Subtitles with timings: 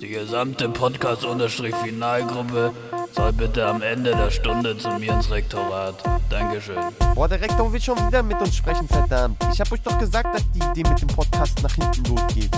[0.00, 2.72] Die gesamte Podcast-Finalgruppe
[3.12, 6.02] soll bitte am Ende der Stunde zu mir ins Rektorat.
[6.28, 6.76] Dankeschön.
[7.14, 9.36] Boah, der Rektor will schon wieder mit uns sprechen, verdammt.
[9.52, 12.50] Ich hab euch doch gesagt, dass die Idee mit dem Podcast nach hinten losgeht.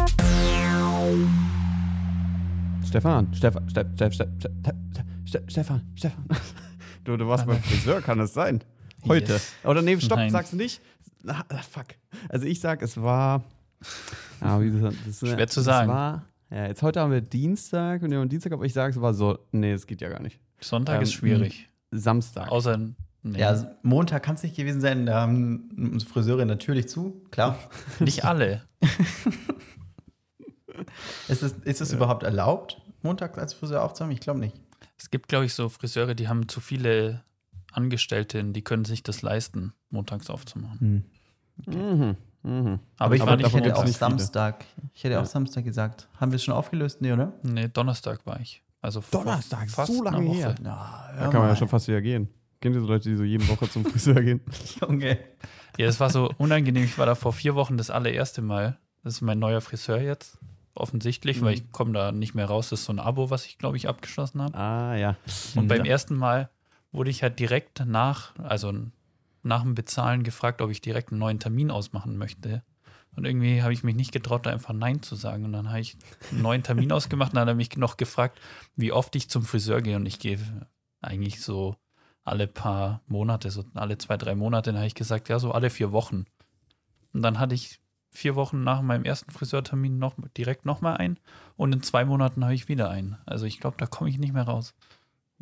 [2.86, 4.50] Stefan, Stefan, Ste Ste Ste Ste
[5.26, 6.24] Ste Stefan, Stefan.
[7.04, 8.62] Du, du warst beim Friseur, kann es sein?
[9.08, 9.32] Heute.
[9.32, 9.52] Yes.
[9.64, 10.30] Oder nee, stopp, Nein.
[10.30, 10.80] sagst du nicht?
[11.26, 11.86] Ah, ah, fuck.
[12.28, 13.42] Also ich sag, es war.
[14.42, 15.90] Ah, wie gesagt, das, Schwer zu sagen.
[15.90, 19.00] War, ja, jetzt heute haben wir Dienstag und wir haben Dienstag, aber ich sage, es
[19.00, 19.38] war so.
[19.52, 20.40] Nee, es geht ja gar nicht.
[20.60, 21.68] Sonntag Ähm, ist schwierig.
[21.90, 22.50] Samstag.
[22.50, 22.78] Außer.
[23.24, 27.56] Nee, Ja, Montag kann es nicht gewesen sein, da haben unsere Friseure natürlich zu, klar.
[28.00, 28.62] nicht alle.
[31.28, 34.12] ist es, ist es überhaupt erlaubt, Montag als Friseur aufzuhaben?
[34.12, 34.60] Ich glaube nicht.
[34.98, 37.22] Es gibt, glaube ich, so Friseure, die haben zu viele
[37.72, 41.04] Angestellte, die können sich das leisten, montags aufzumachen.
[41.66, 42.16] Mhm.
[42.42, 42.80] Mhm.
[42.98, 44.10] Aber, ich aber war ich hätte auch nicht viele.
[44.10, 45.26] Samstag, ich hätte auch Ja.
[45.26, 46.08] Samstag gesagt.
[46.18, 47.00] Haben wir es schon aufgelöst?
[47.00, 47.32] Nee, oder?
[47.42, 48.62] Nee, Donnerstag war ich.
[48.80, 50.54] Also vor Donnerstag, fast so lange her.
[50.64, 52.28] Ja, Da kann man ja schon fast wieder gehen.
[52.60, 54.40] Kennt ihr so Leute, die so jede Woche zum Friseur gehen?
[54.80, 55.18] Junge.
[55.78, 56.84] Ja, es war so unangenehm.
[56.84, 58.78] Ich war da vor vier Wochen das allererste Mal.
[59.04, 60.38] Das ist mein neuer Friseur jetzt.
[60.74, 62.70] Offensichtlich, weil ich komme da nicht mehr raus.
[62.70, 64.56] Das ist so ein Abo, was ich, glaube ich, abgeschlossen habe.
[64.56, 65.16] Ah, ja.
[65.54, 65.90] Und beim Ja.
[65.92, 66.50] ersten Mal
[66.92, 68.72] wurde ich halt direkt nach, also
[69.42, 72.62] nach dem Bezahlen gefragt, ob ich direkt einen neuen Termin ausmachen möchte.
[73.14, 75.44] Und irgendwie habe ich mich nicht getraut, da einfach Nein zu sagen.
[75.44, 75.96] Und dann habe ich
[76.30, 78.40] einen neuen Termin ausgemacht und dann hat er mich noch gefragt,
[78.76, 79.96] wie oft ich zum Friseur gehe.
[79.96, 80.38] Und ich gehe
[81.00, 81.76] eigentlich so
[82.24, 84.70] alle paar Monate, so alle zwei, drei Monate.
[84.70, 86.24] Dann habe ich gesagt, ja, so alle vier Wochen.
[87.12, 91.18] Und dann hatte ich vier Wochen nach meinem ersten Friseurtermin noch direkt nochmal ein.
[91.56, 93.18] Und in zwei Monaten habe ich wieder einen.
[93.26, 94.74] Also ich glaube, da komme ich nicht mehr raus.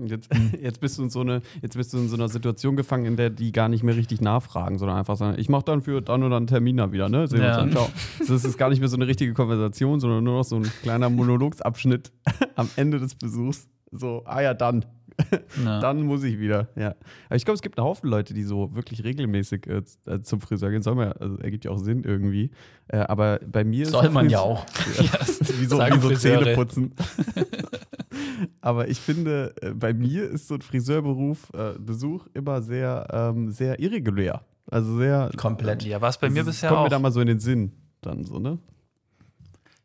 [0.06, 0.28] Jetzt,
[0.60, 3.16] jetzt, bist du in so eine, jetzt bist du in so einer Situation gefangen, in
[3.16, 6.22] der die gar nicht mehr richtig nachfragen, sondern einfach sagen, ich mache dann für dann
[6.22, 7.26] oder dann einen Termin da wieder, ne?
[7.28, 7.48] Sehen Ja.
[7.48, 7.88] uns dann, ciao.
[8.26, 11.10] Das ist gar nicht mehr so eine richtige Konversation, sondern nur noch so ein kleiner
[11.10, 12.12] Monologsabschnitt
[12.56, 13.68] am Ende des Besuchs.
[13.92, 14.84] So, ah ja, dann.
[15.64, 15.80] Ja.
[15.80, 16.94] Dann muss ich wieder, ja.
[17.26, 20.40] Aber ich glaube, es gibt einen Haufen Leute, die so wirklich regelmäßig äh, äh, zum
[20.40, 20.82] Friseur gehen.
[20.82, 22.50] Soll man, ja- also ergibt ja auch Sinn irgendwie.
[22.88, 24.64] Äh, aber bei mir ist Soll so man ja auch.
[25.58, 26.42] wie so, Sagen wie so Friseure.
[26.44, 26.94] Zähne putzen.
[28.60, 33.50] Aber ich finde, äh, bei mir ist so ein Friseurberuf, äh, Besuch immer sehr, ähm,
[33.50, 34.44] sehr irregulär.
[34.70, 35.30] Also sehr.
[35.36, 35.84] Komplett.
[35.84, 36.84] Ja, war es bei mir bisher kommt auch.
[36.84, 37.72] mir da mal so in den Sinn.
[38.00, 38.58] Dann so, ne?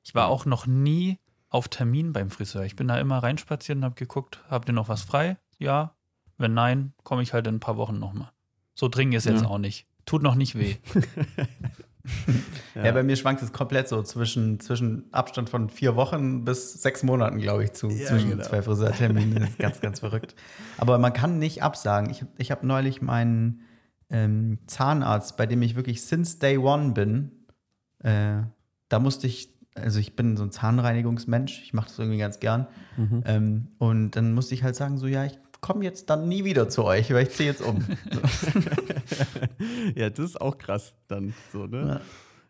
[0.04, 1.18] Ich war auch noch nie
[1.56, 2.64] auf Termin beim Friseur.
[2.66, 5.38] Ich bin da immer reinspaziert und habe geguckt, habt ihr noch was frei?
[5.58, 5.96] Ja.
[6.38, 8.30] Wenn nein, komme ich halt in ein paar Wochen nochmal.
[8.74, 9.48] So dringend ist jetzt Ja.
[9.48, 9.88] auch nicht.
[10.06, 10.76] Tut noch nicht weh.
[12.76, 12.92] Ja.
[12.92, 17.40] bei mir schwankt es komplett so zwischen, zwischen Abstand von vier Wochen bis sechs Monaten,
[17.40, 18.44] glaube ich, zu Ja, zwischen genau.
[18.44, 19.40] zwei Friseurterminen.
[19.40, 20.36] Das ist ganz, ganz verrückt.
[20.78, 22.12] Aber man kann nicht absagen.
[22.12, 23.62] Ich, ich habe neulich meinen
[24.12, 27.32] ähm, Zahnarzt, bei dem ich wirklich since day one bin,
[28.04, 28.44] äh,
[28.90, 32.68] da musste ich, also ich bin so ein Zahnreinigungsmensch, ich mache das irgendwie ganz gern.
[32.98, 33.24] Mhm.
[33.26, 36.70] Ähm, und dann musste ich halt sagen, so ja, ich komme jetzt dann nie wieder
[36.70, 37.78] zu euch, weil ich ziehe jetzt um.
[39.96, 42.02] ja, das ist auch krass dann so, ne?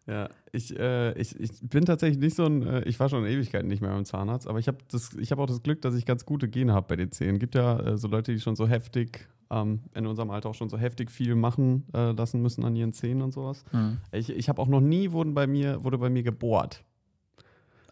[0.07, 3.67] Ja, ich, äh, ich, ich bin tatsächlich nicht so ein, äh, ich war schon Ewigkeiten
[3.67, 4.77] nicht mehr beim Zahnarzt, aber ich habe
[5.19, 7.39] ich hab auch das Glück, dass ich ganz gute Gene habe bei den Zähnen.
[7.39, 10.69] Gibt ja äh, so Leute, die schon so heftig, ähm, in unserem Alter auch schon
[10.69, 13.63] so heftig viel machen äh, lassen müssen an ihren Zähnen und sowas.
[13.71, 13.97] Hm.
[14.11, 16.83] Ich, ich habe auch noch nie wurden bei mir, wurde bei mir gebohrt.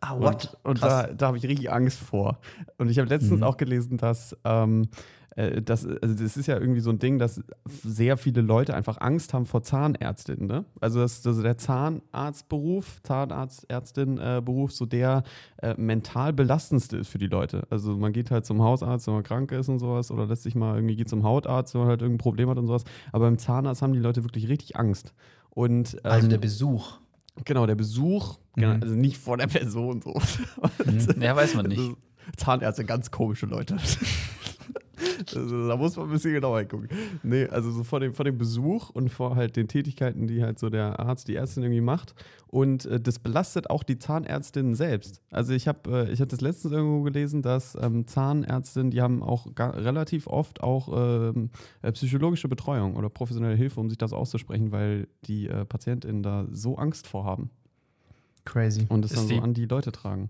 [0.05, 1.07] Ah, Und, und Krass.
[1.07, 2.39] da, da habe ich richtig Angst vor.
[2.77, 3.43] Und ich habe letztens Mhm.
[3.43, 4.89] auch gelesen, dass ähm,
[5.37, 8.99] äh, das, also das ist ja irgendwie so ein Ding, dass sehr viele Leute einfach
[8.99, 10.45] Angst haben vor Zahnärztinnen.
[10.45, 10.65] Ne?
[10.81, 15.23] Also, dass, dass der Zahnarztberuf, Zahnarztärztin-Beruf so der
[15.61, 17.63] äh, mental belastendste ist für die Leute.
[17.69, 20.55] Also man geht halt zum Hausarzt, wenn man krank ist und sowas, oder lässt sich
[20.55, 22.83] mal irgendwie geht zum Hautarzt, wenn man halt irgendein Problem hat und sowas.
[23.11, 25.13] Aber beim Zahnarzt haben die Leute wirklich richtig Angst.
[25.49, 26.97] Und, ähm, Also der Besuch.
[27.45, 28.83] Genau, der Besuch, genau, Mhm.
[28.83, 30.19] also nicht vor der Person so.
[31.19, 31.79] Ja, weiß man nicht.
[31.79, 31.97] Also,
[32.37, 33.77] Zahnärzte, ganz komische Leute.
[35.35, 36.89] Also, da muss man ein bisschen genauer hingucken.
[37.23, 40.59] Nee, also so vor dem, vor dem Besuch und vor halt den Tätigkeiten, die halt
[40.59, 42.13] so der Arzt, die Ärztin irgendwie macht.
[42.47, 45.21] Und äh, das belastet auch die Zahnärztinnen selbst.
[45.31, 49.23] Also ich habe äh, ich hab das letztens irgendwo gelesen, dass ähm, Zahnärztinnen, die haben
[49.23, 51.49] auch relativ oft auch ähm,
[51.81, 56.45] äh, psychologische Betreuung oder professionelle Hilfe, um sich das auszusprechen, weil die äh, PatientInnen da
[56.51, 57.49] so Angst vorhaben
[58.45, 58.85] Crazy.
[58.89, 60.27] und es Ist dann so die- an die Leute tragen.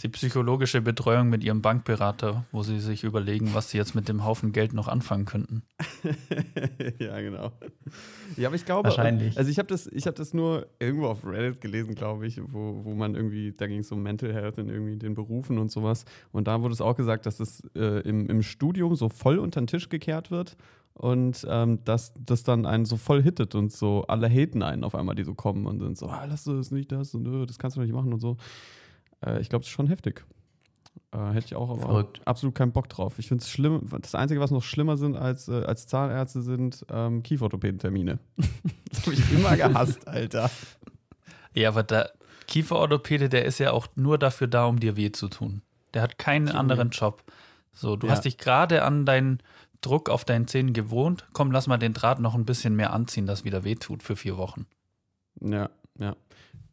[0.00, 4.24] Die psychologische Betreuung mit ihrem Bankberater, wo sie sich überlegen, was sie jetzt mit dem
[4.24, 5.62] Haufen Geld noch anfangen könnten.
[6.98, 7.52] ja, genau.
[8.36, 9.36] Ja, aber ich glaube, Wahrscheinlich.
[9.38, 12.80] also ich habe das, ich habe das nur irgendwo auf Reddit gelesen, glaube ich, wo,
[12.84, 16.04] wo man irgendwie, da ging es um Mental Health in irgendwie den Berufen und sowas.
[16.32, 19.60] Und da wurde es auch gesagt, dass das äh, im, im Studium so voll unter
[19.60, 20.56] den Tisch gekehrt wird
[20.94, 24.94] und ähm, dass das dann einen so voll hittet und so alle haten einen auf
[24.94, 27.46] einmal, die so kommen und sind so, ah, lass du das nicht das und äh,
[27.46, 28.36] das kannst du nicht machen und so.
[29.24, 30.24] Äh, ich glaube, das ist schon heftig.
[31.12, 32.20] Äh, hätte ich auch aber Verrückt.
[32.26, 33.18] absolut keinen Bock drauf.
[33.18, 33.88] Ich finde es schlimm.
[34.00, 38.18] Das Einzige, was noch schlimmer sind als, äh, als Zahnärzte, sind ähm, Kieferorthopädentermine.
[38.90, 40.50] das habe ich immer gehasst, Alter.
[41.54, 42.12] Ja, aber der
[42.46, 45.62] Kieferorthopäde, der ist ja auch nur dafür da, um dir weh zu tun.
[45.94, 47.22] Der hat keinen anderen Job.
[47.74, 48.12] So, du Ja.
[48.14, 49.38] hast dich gerade an deinen
[49.82, 51.26] Druck auf deinen Zähnen gewohnt.
[51.32, 54.16] Komm, lass mal den Draht noch ein bisschen mehr anziehen, das wieder weh tut für
[54.16, 54.66] vier Wochen.
[55.40, 56.14] Ja, ja.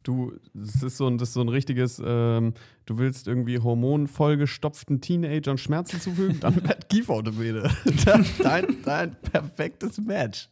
[0.04, 2.54] Du, das ist so ein, das ist so ein richtiges, ähm,
[2.86, 7.70] du willst irgendwie hormonvollgestopften Teenagern Schmerzen zufügen, dann wird Kieferorthopäde.
[8.44, 10.50] dein, dein perfektes Match.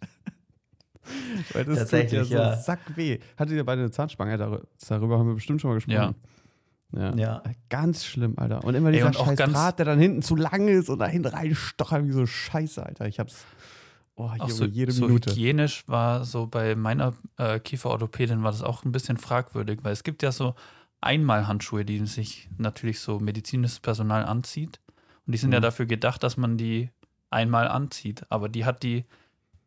[1.53, 2.55] Weil das Tatsächlich, tut ja, ja.
[2.57, 3.19] so sackweh.
[3.37, 4.37] Hattet ihr beide eine Zahnspange?
[4.37, 6.15] Dar- Darüber haben wir bestimmt schon mal gesprochen.
[6.91, 7.15] Ja.
[7.15, 7.43] Ja.
[7.69, 8.63] Ganz schlimm, Alter.
[8.63, 10.99] Und immer Ey, dieser und auch scheiß Draht, der dann hinten zu lang ist und
[10.99, 13.07] da hinten reinstochert wie so Scheiße, Alter.
[13.07, 13.45] Ich hab's.
[14.19, 15.29] Oh, Auch hier so, jede so Minute.
[15.31, 20.03] hygienisch war so bei meiner äh, Kieferorthopädin war das auch ein bisschen fragwürdig, weil es
[20.03, 20.55] gibt ja so
[21.01, 24.79] Einmalhandschuhe, die sich natürlich so medizinisches Personal anzieht.
[25.27, 25.63] Und die sind ja Mhm.
[25.63, 26.89] dafür gedacht, dass man die
[27.29, 28.25] einmal anzieht.
[28.29, 29.05] Aber die hat die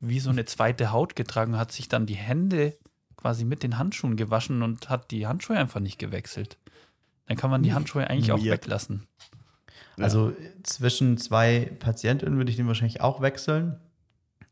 [0.00, 2.76] wie so eine zweite Haut getragen, hat sich dann die Hände
[3.17, 6.58] quasi mit den Handschuhen gewaschen und hat die Handschuhe einfach nicht gewechselt.
[7.26, 9.06] Dann kann man die Handschuhe eigentlich auch weglassen.
[9.96, 10.05] Ja.
[10.05, 10.32] Also
[10.64, 13.79] zwischen zwei Patienten würde ich den wahrscheinlich auch wechseln.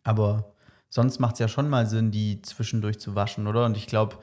[0.08, 0.54] Aber
[0.88, 3.66] sonst macht es ja schon mal Sinn, die zwischendurch zu waschen, oder?
[3.66, 4.16] Und ich glaube,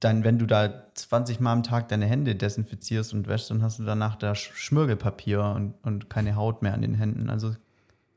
[0.00, 3.78] dann, wenn du da 20 Mal am Tag deine Hände desinfizierst und wäschst, dann hast
[3.78, 7.30] du danach da Sch- Schmirgelpapier und, und keine Haut mehr an den Händen.
[7.30, 7.54] Also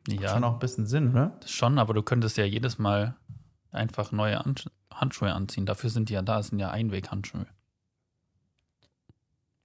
[0.10, 1.40] macht Ja, schon auch ein bisschen Sinn, oder?
[1.46, 3.16] Schon, aber du könntest ja jedes Mal
[3.72, 4.56] einfach neue An
[4.92, 5.68] Handschuhe anziehen.
[5.68, 7.46] Dafür sind die ja da, es sind ja Einweghandschuhe.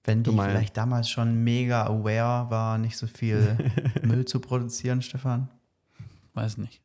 [0.04, 3.56] Wenn Du die vielleicht damals schon mega aware war, nicht so viel
[4.02, 5.48] Müll zu produzieren, Stefan.
[6.34, 6.82] Weiß nicht.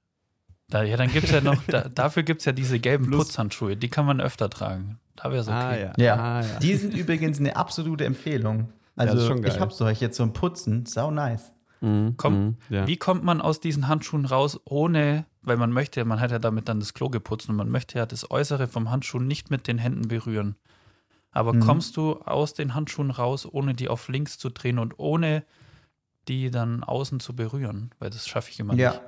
[0.70, 3.28] Da, ja, dann gibt es ja noch, da, dafür gibt es ja diese gelben Plus-
[3.28, 5.00] Putzhandschuhe, die kann man öfter tragen.
[5.16, 5.58] Da wäre es okay.
[5.58, 5.94] Ah, ja.
[5.98, 6.16] Ja.
[6.16, 6.60] Ah, ja.
[6.60, 8.70] Die sind übrigens eine absolute Empfehlung.
[8.96, 11.54] Also ich habe solche jetzt zum Putzen, sau nice.
[11.82, 12.88] Mhm, Komm, mhm, ja.
[12.88, 16.68] Wie kommt man aus diesen Handschuhen raus, ohne, weil man möchte, man hat ja damit
[16.68, 19.78] dann das Klo geputzt und man möchte ja das Äußere vom Handschuh nicht mit den
[19.78, 20.56] Händen berühren.
[21.32, 21.62] Aber Mhm.
[21.62, 25.44] kommst du aus den Handschuhen raus, ohne die auf links zu drehen und ohne
[26.28, 27.92] die dann außen zu berühren?
[28.00, 29.02] Weil das schaffe ich immer Ja, nicht.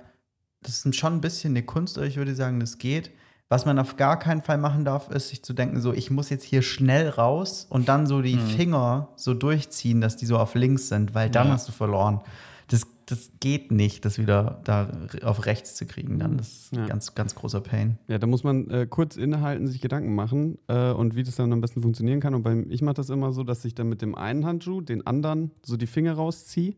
[0.62, 3.12] Das ist schon ein bisschen eine Kunst, aber ich würde sagen, das geht.
[3.50, 6.30] Was man auf gar keinen Fall machen darf, ist sich zu denken, so, ich muss
[6.30, 8.40] jetzt hier schnell raus und dann so die Mhm.
[8.48, 11.54] Finger so durchziehen, dass die so auf links sind, weil dann Ja.
[11.54, 12.22] hast du verloren.
[12.70, 14.90] Das, das geht nicht, das wieder da
[15.24, 16.18] auf rechts zu kriegen.
[16.18, 16.84] Dann das ist Ja.
[16.84, 17.98] ein ganz, ganz großer Pain.
[18.08, 21.52] Ja, da muss man äh, kurz innehalten, sich Gedanken machen äh, und wie das dann
[21.52, 22.34] am besten funktionieren kann.
[22.34, 25.06] Und beim, ich mache das immer so, dass ich dann mit dem einen Handschuh den
[25.06, 26.76] anderen so die Finger rausziehe,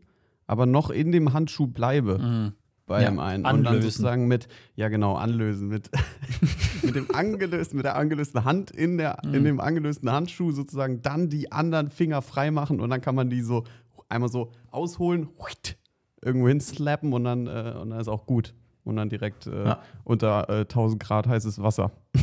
[0.48, 2.54] aber noch in dem Handschuh bleibe Mhm.
[2.86, 3.46] Bei Ja, dem einen.
[3.46, 3.90] Und dann anlösen.
[3.90, 5.90] sozusagen mit, ja genau, anlösen, mit,
[6.84, 9.34] mit dem angelösten, mit der angelösten Hand in, der, Mhm.
[9.36, 13.30] in dem angelösten Handschuh sozusagen dann die anderen Finger frei machen und dann kann man
[13.30, 13.64] die so
[14.10, 15.78] einmal so ausholen, huit,
[16.22, 18.54] irgendwo hin slappen und dann, äh, und dann ist auch gut.
[18.84, 19.82] Und dann direkt äh, Ja.
[20.04, 21.92] unter äh, 1000 Grad heißes Wasser.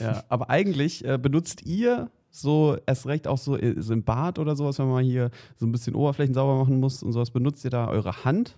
[0.00, 2.10] ja, aber eigentlich äh, benutzt ihr
[2.40, 5.66] so erst recht auch so, äh, so im Bad oder sowas, wenn man hier so
[5.66, 8.56] ein bisschen Oberflächen sauber machen muss und sowas, benutzt ihr da eure Hand?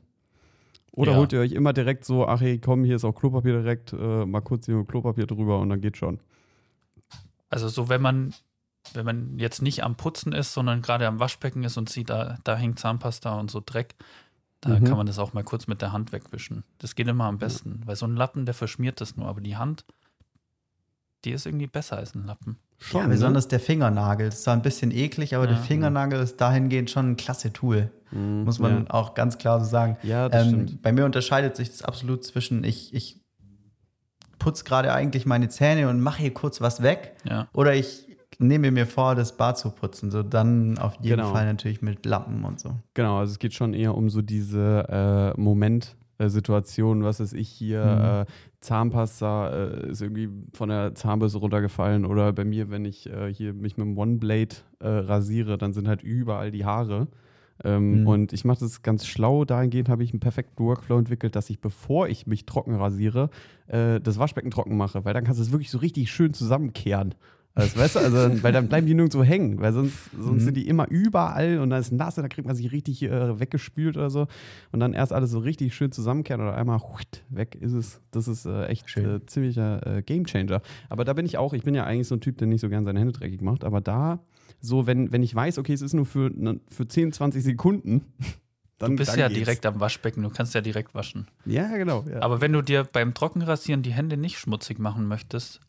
[0.92, 1.18] Oder Ja.
[1.18, 4.24] holt ihr euch immer direkt so, ach hey, komm, hier ist auch Klopapier direkt, äh,
[4.26, 6.18] mal kurz hier mit Klopapier drüber und dann geht schon.
[7.48, 8.34] Also so, wenn man,
[8.94, 12.38] wenn man jetzt nicht am Putzen ist, sondern gerade am Waschbecken ist und sieht, da,
[12.44, 13.94] da hängt Zahnpasta und so Dreck,
[14.60, 14.84] da Mhm.
[14.84, 16.64] kann man das auch mal kurz mit der Hand wegwischen.
[16.78, 19.56] Das geht immer am besten, weil so ein Lappen, der verschmiert das nur, aber die
[19.56, 19.84] Hand,
[21.24, 22.58] die ist irgendwie besser als ein Lappen.
[22.78, 24.26] Schon, ja, besonders der Fingernagel.
[24.26, 25.50] Das ist zwar ein bisschen eklig, aber Ja.
[25.52, 27.90] der Fingernagel ist dahingehend schon ein klasse Tool.
[28.10, 28.18] ne?
[28.44, 28.90] Muss man ja.
[28.94, 29.96] auch ganz klar so sagen.
[30.02, 30.82] Ja, das Ähm, stimmt.
[30.82, 33.20] bei mir unterscheidet sich das absolut zwischen, ich, ich
[34.38, 37.14] putze gerade eigentlich meine Zähne und mache hier kurz was weg.
[37.24, 37.48] Ja.
[37.52, 38.06] Oder ich
[38.38, 40.10] nehme mir vor, das Bad zu putzen.
[40.10, 41.32] So dann auf jeden Genau.
[41.32, 42.74] Fall natürlich mit Lappen und so.
[42.94, 45.40] Genau, also es geht schon eher um so diese äh,
[46.24, 48.04] Momentsituation, was weiß ich hier, Mhm.
[48.04, 48.26] äh,
[48.60, 53.54] Zahnpasta äh, ist irgendwie von der Zahnbürste runtergefallen oder bei mir, wenn ich äh, hier
[53.54, 57.08] mich mit dem One-Blade äh, rasiere, dann sind halt überall die Haare.
[57.62, 58.06] Ähm, Mhm.
[58.06, 59.44] Und ich mache das ganz schlau.
[59.44, 63.28] Dahingehend habe ich einen perfekten Workflow entwickelt, dass ich, bevor ich mich trocken rasiere,
[63.66, 67.14] äh, das Waschbecken trocken mache, weil dann kannst du es wirklich so richtig schön zusammenkehren.
[67.54, 70.44] Also, weißt du, also, weil dann bleiben die nirgendwo hängen, weil sonst, sonst Mhm.
[70.46, 73.40] sind die immer überall und dann ist nass und dann kriegt man sich richtig äh,
[73.40, 74.28] weggespült oder so.
[74.70, 76.80] Und dann erst alles so richtig schön zusammenkehren oder einmal
[77.28, 78.00] weg ist es.
[78.12, 80.62] Das ist äh, echt äh, ziemlicher äh, Gamechanger.
[80.88, 82.68] Aber da bin ich auch, ich bin ja eigentlich so ein Typ, der nicht so
[82.68, 84.20] gern seine Hände dreckig macht, aber da,
[84.60, 88.04] so, wenn, wenn ich weiß, okay, es ist nur für, ne, für 10, 20 Sekunden,
[88.78, 89.38] dann Du bist ja geht's.
[89.40, 91.26] direkt am Waschbecken, du kannst ja direkt waschen.
[91.46, 92.04] Ja, genau.
[92.10, 92.22] Ja.
[92.22, 95.60] Aber wenn du dir beim Trockenrasieren die Hände nicht schmutzig machen möchtest,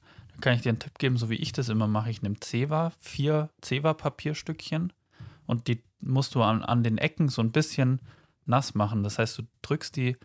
[0.41, 2.10] kann ich dir einen Tipp geben, so wie ich das immer mache.
[2.10, 4.93] Ich nehme Zewa, vier Zewa-Papierstückchen
[5.45, 8.00] und die musst du an, an den Ecken so ein bisschen
[8.45, 9.03] nass machen.
[9.03, 10.17] Das heißt, du drückst die,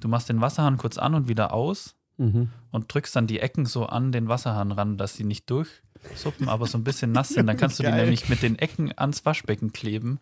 [0.00, 2.50] du machst den Wasserhahn kurz an und wieder aus mhm.
[2.70, 6.66] und drückst dann die Ecken so an den Wasserhahn ran, dass sie nicht durchsuppen, aber
[6.66, 7.46] so ein bisschen nass sind.
[7.46, 10.20] Dann kannst du die nämlich mit den Ecken ans Waschbecken kleben.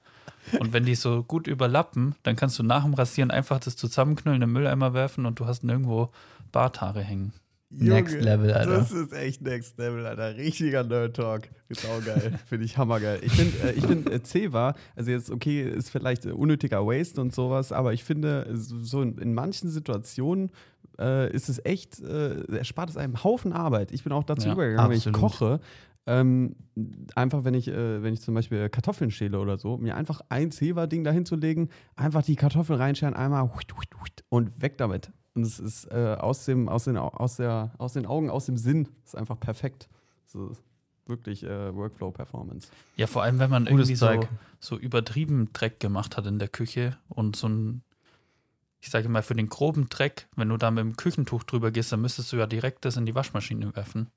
[0.61, 4.43] Und wenn die so gut überlappen, dann kannst du nach dem Rasieren einfach das zusammenknüllen,
[4.43, 6.11] in den Mülleimer werfen und du hast nirgendwo
[6.53, 7.33] Barthaare hängen.
[7.71, 8.71] Next Level, Alter.
[8.71, 10.37] Das ist echt Next Level, Alter.
[10.37, 11.49] Richtiger Nerd Talk.
[11.89, 12.39] Auch geil.
[12.47, 13.19] finde ich hammergeil.
[13.23, 17.35] Ich finde, äh, ich find, äh, Ceva, also jetzt, okay, ist vielleicht unnötiger Waste und
[17.35, 20.51] sowas, aber ich finde, so in, in manchen Situationen
[20.99, 23.91] äh, ist es echt, äh, erspart es einem Haufen Arbeit.
[23.93, 25.33] Ich bin auch dazu Ja, übergegangen, wenn ich absolut.
[25.33, 25.61] koche.
[26.09, 26.55] Ähm,
[27.17, 30.53] einfach, wenn ich, äh, wenn ich zum Beispiel Kartoffeln schäle oder so, mir einfach ein
[30.53, 33.51] Zewa-Ding dahin zu legen, einfach die Kartoffeln reinscheren, einmal
[34.29, 35.11] und weg damit.
[35.37, 38.47] Und es ist äh, aus, dem, aus, den, Au- aus, der, aus den Augen, aus
[38.47, 39.89] dem Sinn, ist einfach perfekt.
[40.25, 40.53] So,
[41.05, 42.69] wirklich äh, Workflow-Performance.
[42.97, 44.29] Ja, vor allem, wenn man Gutes irgendwie so,
[44.59, 47.83] so übertrieben Dreck gemacht hat in der Küche und so ein,
[48.81, 51.93] ich sage mal, für den groben Dreck, wenn du da mit dem Küchentuch drüber gehst,
[51.93, 54.09] dann müsstest du ja direkt das in die Waschmaschine werfen.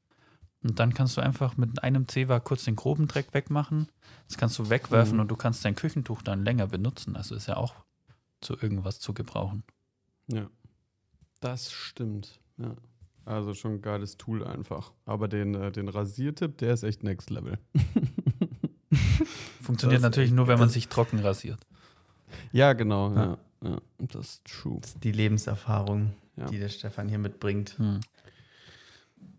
[0.63, 3.87] Und dann kannst du einfach mit einem Zewa kurz den groben Dreck wegmachen.
[4.27, 5.19] Das kannst du wegwerfen Mhm.
[5.21, 7.15] und du kannst dein Küchentuch dann länger benutzen.
[7.15, 7.75] Also ist ja auch
[8.41, 9.63] zu irgendwas zu gebrauchen.
[10.27, 10.49] Ja.
[11.39, 12.39] Das stimmt.
[12.57, 12.75] Ja.
[13.25, 14.91] Also schon ein geiles Tool einfach.
[15.05, 17.57] Aber den, äh, den Rasiertipp, der ist echt Next Level.
[19.61, 21.59] Funktioniert Das- natürlich nur, wenn man sich trocken rasiert.
[22.51, 23.13] Ja, genau.
[23.13, 23.23] Ja.
[23.63, 23.69] Ja.
[23.69, 23.77] Ja.
[23.99, 24.77] Das ist true.
[24.81, 26.45] Das ist die Lebenserfahrung, Ja.
[26.45, 27.77] die der Stefan hier mitbringt.
[27.77, 27.99] Hm.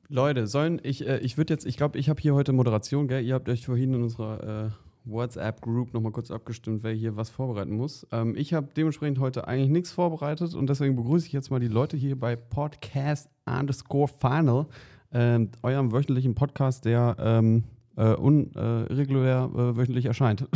[0.09, 3.25] Leute, sollen ich, äh, ich würde jetzt, ich glaube, ich habe hier heute Moderation, gell?
[3.25, 4.71] Ihr habt euch vorhin in unserer äh,
[5.05, 8.07] WhatsApp-Group nochmal kurz abgestimmt, wer hier was vorbereiten muss.
[8.13, 11.69] Ähm, ich habe dementsprechend heute eigentlich nichts vorbereitet und deswegen begrüße ich jetzt mal die
[11.69, 14.67] Leute hier bei Podcast underscore Final,
[15.13, 17.65] ähm, eurem wöchentlichen Podcast, der ähm,
[17.97, 20.47] äh, unregulär äh, wöchentlich erscheint.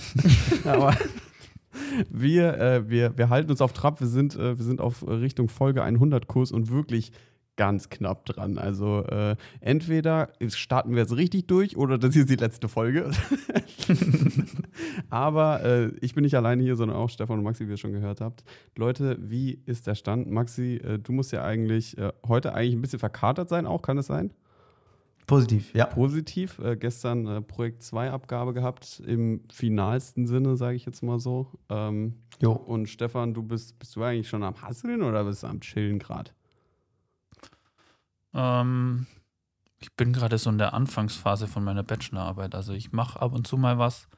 [0.64, 0.94] Aber
[2.10, 5.48] wir, äh, wir, wir halten uns auf Trab, wir sind, äh, wir sind auf Richtung
[5.48, 7.12] Folge 100 Kurs und wirklich
[7.58, 8.56] ganz knapp dran.
[8.56, 13.10] Also äh, entweder starten wir jetzt richtig durch oder das hier ist die letzte Folge.
[15.10, 17.92] Aber äh, ich bin nicht alleine hier, sondern auch Stefan und Maxi, wie ihr schon
[17.92, 18.44] gehört habt.
[18.76, 20.30] Leute, wie ist der Stand?
[20.30, 23.98] Maxi, äh, du musst ja eigentlich äh, heute eigentlich ein bisschen verkatert sein, auch kann
[23.98, 24.32] es sein?
[25.26, 25.86] Positiv, ja.
[25.86, 26.58] Positiv.
[26.60, 31.48] Äh, gestern äh, Projekt 2 Abgabe gehabt, im finalsten Sinne, sage ich jetzt mal so.
[31.68, 32.52] Ähm, Jo.
[32.52, 35.98] und Stefan, du bist, bist du eigentlich schon am Hasseln oder bist du am Chillen
[35.98, 36.30] gerade?
[38.34, 39.06] Ähm,
[39.80, 42.54] ich bin gerade so in der Anfangsphase von meiner Bachelorarbeit.
[42.54, 44.08] Also ich mache ab und zu mal was.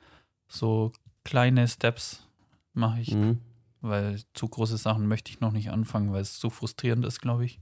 [0.48, 0.92] So
[1.24, 2.26] kleine Steps
[2.72, 3.38] mache ich, Mhm.
[3.80, 7.44] weil zu große Sachen möchte ich noch nicht anfangen, weil es zu frustrierend ist, glaube
[7.44, 7.60] ich.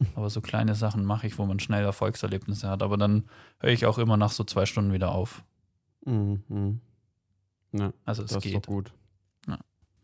[0.16, 2.82] Aber so kleine Sachen mache ich, wo man schnell Erfolgserlebnisse hat.
[2.82, 3.24] Aber dann
[3.60, 5.44] höre ich auch immer nach so zwei Stunden wieder auf.
[6.04, 6.80] Mhm.
[7.72, 8.54] Ja, Also es das ist geht.
[8.56, 8.92] doch gut.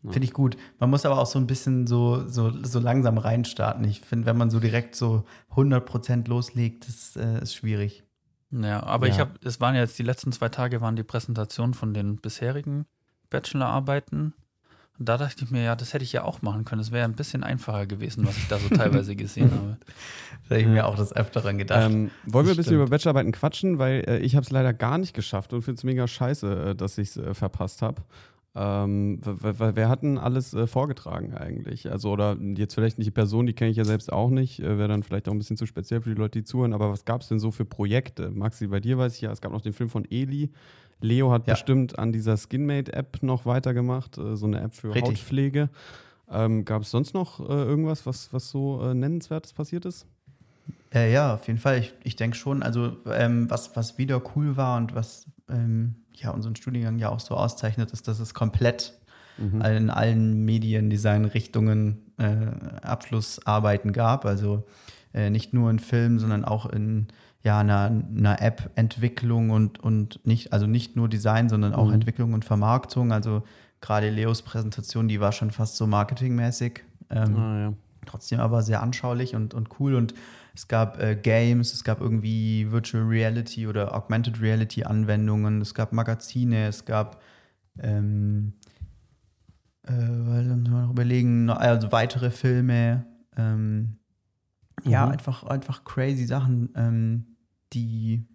[0.09, 0.57] Finde ich gut.
[0.79, 3.83] Man muss aber auch so ein bisschen so, so, so langsam reinstarten.
[3.85, 8.03] Ich finde, wenn man so direkt so 100% loslegt, das äh, ist schwierig.
[8.49, 9.13] Ja, aber Ja.
[9.13, 12.85] ich habe, es waren jetzt die letzten zwei Tage, waren die Präsentation von den bisherigen
[13.29, 14.33] Bachelorarbeiten.
[14.99, 16.81] Und da dachte ich mir, ja, das hätte ich ja auch machen können.
[16.81, 19.77] Es wäre ein bisschen einfacher gewesen, was ich da so teilweise gesehen habe.
[20.47, 21.89] Da habe ich mir auch das Öfteren gedacht.
[21.91, 22.81] Ähm, wollen wir ein bisschen Stimmt.
[22.81, 25.83] über Bachelorarbeiten quatschen, weil äh, ich habe es leider gar nicht geschafft und finde es
[25.83, 28.01] mega scheiße, äh, dass ich es äh, verpasst habe.
[28.53, 31.89] Ähm, wer hat denn alles äh, vorgetragen eigentlich?
[31.89, 34.77] Also, oder jetzt vielleicht nicht die Person, die kenne ich ja selbst auch nicht, äh,
[34.77, 37.05] wäre dann vielleicht auch ein bisschen zu speziell für die Leute, die zuhören, aber was
[37.05, 38.29] gab es denn so für Projekte?
[38.29, 40.51] Maxi, bei dir weiß ich ja, es gab noch den Film von Eli.
[40.99, 41.53] Leo hat Ja.
[41.53, 45.19] bestimmt an dieser Skinmate-App noch weitergemacht, äh, so eine App für Richtig.
[45.19, 45.69] Hautpflege.
[46.29, 50.05] Ähm, gab es sonst noch äh, irgendwas, was, was so äh, nennenswertes passiert ist?
[50.93, 51.79] Äh, ja, auf jeden Fall.
[51.79, 56.31] Ich, ich denke schon, also ähm, was, was wieder cool war und was ähm, ja
[56.31, 58.93] unseren Studiengang ja auch so auszeichnet, ist, dass es komplett
[59.37, 59.61] Mhm.
[59.61, 64.25] in allen Mediendesign-Richtungen äh, Abschlussarbeiten gab.
[64.25, 64.63] Also
[65.13, 67.07] äh, nicht nur in Film, sondern auch in
[67.43, 71.93] ja, einer, einer App-Entwicklung und, und nicht, also nicht nur Design, sondern auch Mhm.
[71.93, 73.11] Entwicklung und Vermarktung.
[73.11, 73.43] Also
[73.79, 76.83] gerade Leos Präsentation, die war schon fast so marketingmäßig.
[77.09, 77.73] Ähm, Ah, ja.
[78.05, 79.95] trotzdem aber sehr anschaulich und, und cool.
[79.95, 80.13] Und
[80.53, 85.93] es gab äh, Games, es gab irgendwie Virtual Reality oder Augmented Reality Anwendungen, es gab
[85.93, 87.21] Magazine, es gab
[87.79, 88.53] ähm,
[89.87, 93.05] äh, noch überlegen, also weitere Filme.
[93.37, 93.97] Ähm,
[94.83, 95.11] Ja, Mhm.
[95.11, 97.25] einfach, einfach crazy Sachen, ähm,
[97.73, 98.25] die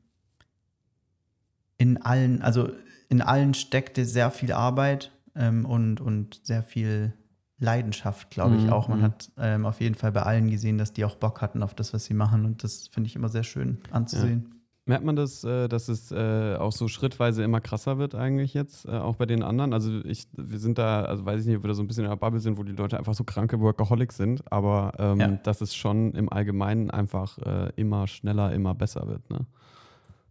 [1.79, 2.71] in allen, also
[3.09, 5.13] in allen steckte sehr viel Arbeit.
[5.39, 7.13] ähm, und, und sehr viel
[7.59, 8.89] Leidenschaft, glaube ich Mhm, auch.
[8.89, 9.03] Man mhm.
[9.05, 11.95] hat ähm, auf jeden Fall bei allen gesehen, dass die auch Bock hatten auf das,
[11.95, 12.45] was sie machen.
[12.45, 14.53] Und das finde ich immer sehr schön anzusehen.
[14.89, 18.85] Merkt man das, äh, dass es äh, auch so schrittweise immer krasser wird eigentlich jetzt,
[18.87, 19.73] äh, auch bei den anderen?
[19.73, 22.05] Also ich, wir sind da, also weiß ich nicht, ob wir da so ein bisschen
[22.05, 25.29] in der Bubble sind, wo die Leute einfach so kranke Workaholics sind, aber ähm, Ja.
[25.43, 29.29] dass es schon im Allgemeinen einfach äh, immer schneller, immer besser wird.
[29.29, 29.47] Ne?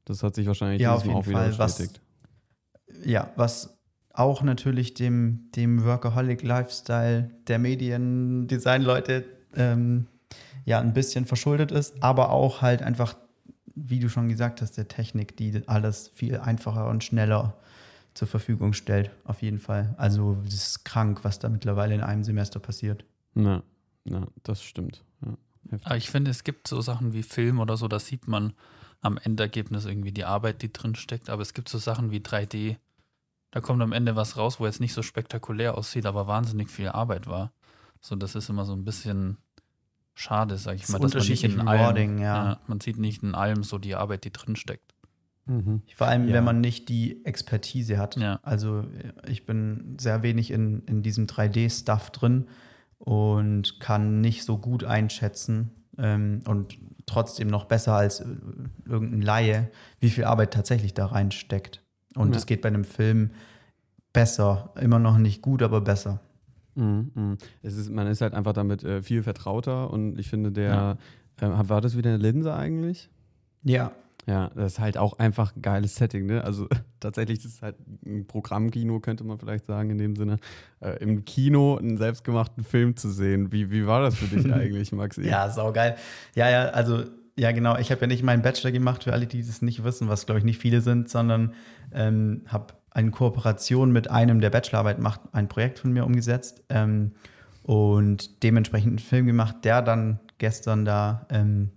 [0.05, 1.57] Das hat sich wahrscheinlich Ja, auf jeden auch wieder Fall.
[1.59, 2.01] Was- bestätigt.
[3.03, 3.74] Ja, was
[4.17, 10.07] auch natürlich dem, dem Workaholic-Lifestyle der Mediendesign-Leute ähm,
[10.65, 13.15] ja ein bisschen verschuldet ist, aber auch halt einfach,
[13.75, 17.57] wie du schon gesagt hast, der Technik, die alles viel einfacher und schneller
[18.13, 19.93] zur Verfügung stellt, auf jeden Fall.
[19.97, 23.05] Also das ist krank, was da mittlerweile in einem Semester passiert.
[23.35, 23.61] Ja,
[24.05, 25.03] ja, das stimmt.
[25.25, 25.95] Ja.
[25.95, 28.53] Ich finde, es gibt so Sachen wie Film oder so, da sieht man
[29.05, 31.29] am Endergebnis irgendwie die Arbeit, die drin steckt.
[31.29, 32.77] Aber es gibt so Sachen wie 3D.
[33.55, 36.89] Da kommt am Ende was raus, wo jetzt nicht so spektakulär aussieht, aber wahnsinnig viel
[36.89, 37.53] Arbeit war.
[38.01, 39.37] So, das ist immer so ein bisschen
[40.13, 40.99] schade, sag ich Das ist mal.
[40.99, 42.59] dass man nicht in allem, rewarding, ja.
[42.67, 44.93] Man sieht nicht in allem so die Arbeit, die drin steckt.
[45.45, 45.83] Mhm.
[45.95, 46.33] Vor allem, Ja.
[46.33, 48.17] wenn man nicht die Expertise hat.
[48.17, 48.41] Ja.
[48.43, 48.83] Also
[49.25, 52.49] ich bin sehr wenig in, in diesem 3D-Stuff drin
[52.97, 58.25] und kann nicht so gut einschätzen ähm, und trotzdem noch besser als äh,
[58.85, 59.71] irgendein Laie,
[60.01, 61.83] wie viel Arbeit tatsächlich da reinsteckt.
[62.15, 62.37] Und Ja.
[62.37, 63.31] es geht bei einem Film
[64.13, 64.71] besser.
[64.79, 66.19] Immer noch nicht gut, aber besser.
[66.75, 67.37] Mhm, mhm.
[67.61, 70.97] Es ist, man ist halt einfach damit äh, viel vertrauter und ich finde, der,
[71.39, 73.09] äh, war das wieder eine Linse eigentlich?
[73.63, 73.91] Ja.
[74.27, 76.43] Ja, das ist halt auch einfach ein geiles Setting, ne?
[76.43, 76.67] Also
[76.99, 80.37] tatsächlich ist es halt ein Programmkino, könnte man vielleicht sagen, in dem Sinne,
[80.79, 83.51] äh, im Kino einen selbstgemachten Film zu sehen.
[83.51, 85.21] Wie, wie war das für dich eigentlich, Maxi?
[85.27, 85.95] Ja, saugeil.
[86.33, 87.03] Ja, ja, also,
[87.37, 87.77] ja, genau.
[87.77, 90.39] Ich habe ja nicht meinen Bachelor gemacht, für alle, die das nicht wissen, was, glaube
[90.39, 91.53] ich, nicht viele sind, sondern
[91.93, 97.11] ähm, habe eine Kooperation mit einem, der Bachelorarbeit macht, ein Projekt von mir umgesetzt ähm,
[97.63, 101.71] und dementsprechend einen Film gemacht, der dann gestern da ähm,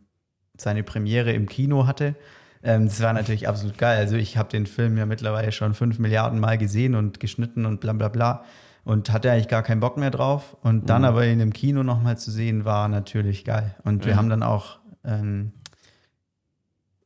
[0.57, 2.15] seine Premiere im Kino hatte.
[2.63, 3.99] Ähm, das war natürlich absolut geil.
[3.99, 7.81] Also ich habe den Film ja mittlerweile schon fünf Milliarden Mal gesehen und geschnitten und
[7.81, 8.45] bla bla bla
[8.85, 10.57] und hatte eigentlich gar keinen Bock mehr drauf.
[10.63, 11.09] Und dann Mhm.
[11.09, 13.75] aber in dem Kino nochmal zu sehen, war natürlich geil.
[13.85, 15.53] Und wir haben dann auch ähm,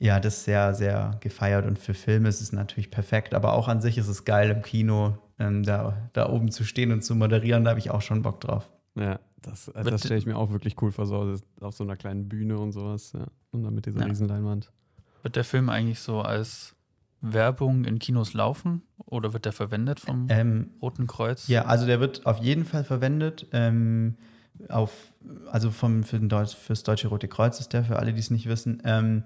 [0.02, 1.64] ja, das sehr, sehr gefeiert.
[1.66, 3.34] Und für Filme ist es natürlich perfekt.
[3.34, 6.90] Aber auch an sich ist es geil, im Kino ähm, da, da oben zu stehen
[6.92, 7.64] und zu moderieren.
[7.64, 8.68] Da habe ich auch schon Bock drauf.
[8.96, 11.84] Ja, das, äh, das stelle ich mir auch wirklich cool vor, so das- auf so
[11.84, 13.12] einer kleinen Bühne und sowas.
[13.14, 13.26] Ja.
[13.52, 14.06] Und dann mit dieser Ja.
[14.06, 14.72] Riesenleinwand.
[15.22, 16.74] Wird der Film eigentlich so als
[17.20, 21.46] Werbung in Kinos laufen oder wird der verwendet vom Ähm, Roten Kreuz?
[21.46, 23.46] Ja, also der wird auf jeden Fall verwendet.
[23.52, 24.16] Ähm,
[24.68, 24.92] auf,
[25.50, 28.30] also vom, für den Deutsch, fürs Deutsche Rote Kreuz ist der, für alle, die es
[28.30, 28.82] nicht wissen.
[28.84, 29.22] Ähm,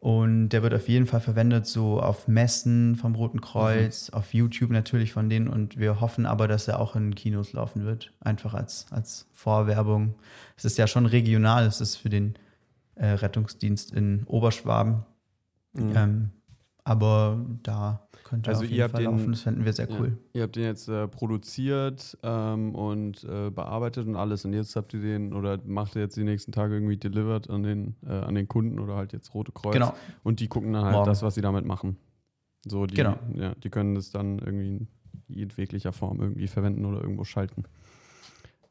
[0.00, 4.70] und der wird auf jeden Fall verwendet, so auf Messen vom Roten Kreuz, auf YouTube
[4.70, 5.46] natürlich von denen.
[5.46, 8.10] Und wir hoffen aber, dass er auch in Kinos laufen wird.
[8.18, 10.14] Einfach als, als Vorwerbung.
[10.56, 12.34] Es ist ja schon regional, es ist für den
[12.94, 15.04] äh, Rettungsdienst in Oberschwaben.
[15.74, 15.92] Mhm.
[15.94, 16.30] Ähm,
[16.84, 19.32] aber da könnte Also auf ihr jeden habt Fall den- laufen.
[19.32, 20.08] Das fänden wir sehr cool.
[20.08, 20.14] Ja.
[20.34, 24.94] Ihr habt den jetzt äh, produziert ähm, und äh, bearbeitet und alles und jetzt habt
[24.94, 28.34] ihr den oder macht ihr jetzt die nächsten Tage irgendwie delivered an den, äh, an
[28.34, 29.72] den Kunden oder halt jetzt Rote Kreuz.
[29.72, 29.94] Genau.
[30.22, 31.06] Und die gucken dann halt Morgen.
[31.08, 31.96] das, was sie damit machen.
[32.66, 33.16] So, die, Genau.
[33.34, 34.88] ja, die können das dann irgendwie in
[35.28, 37.64] jedweglicher Form irgendwie verwenden oder irgendwo schalten.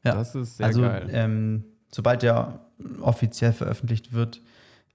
[0.04, 0.14] Ja.
[0.14, 1.08] Das ist sehr also, geil.
[1.12, 2.60] Ähm, sobald der
[3.00, 4.40] offiziell veröffentlicht wird,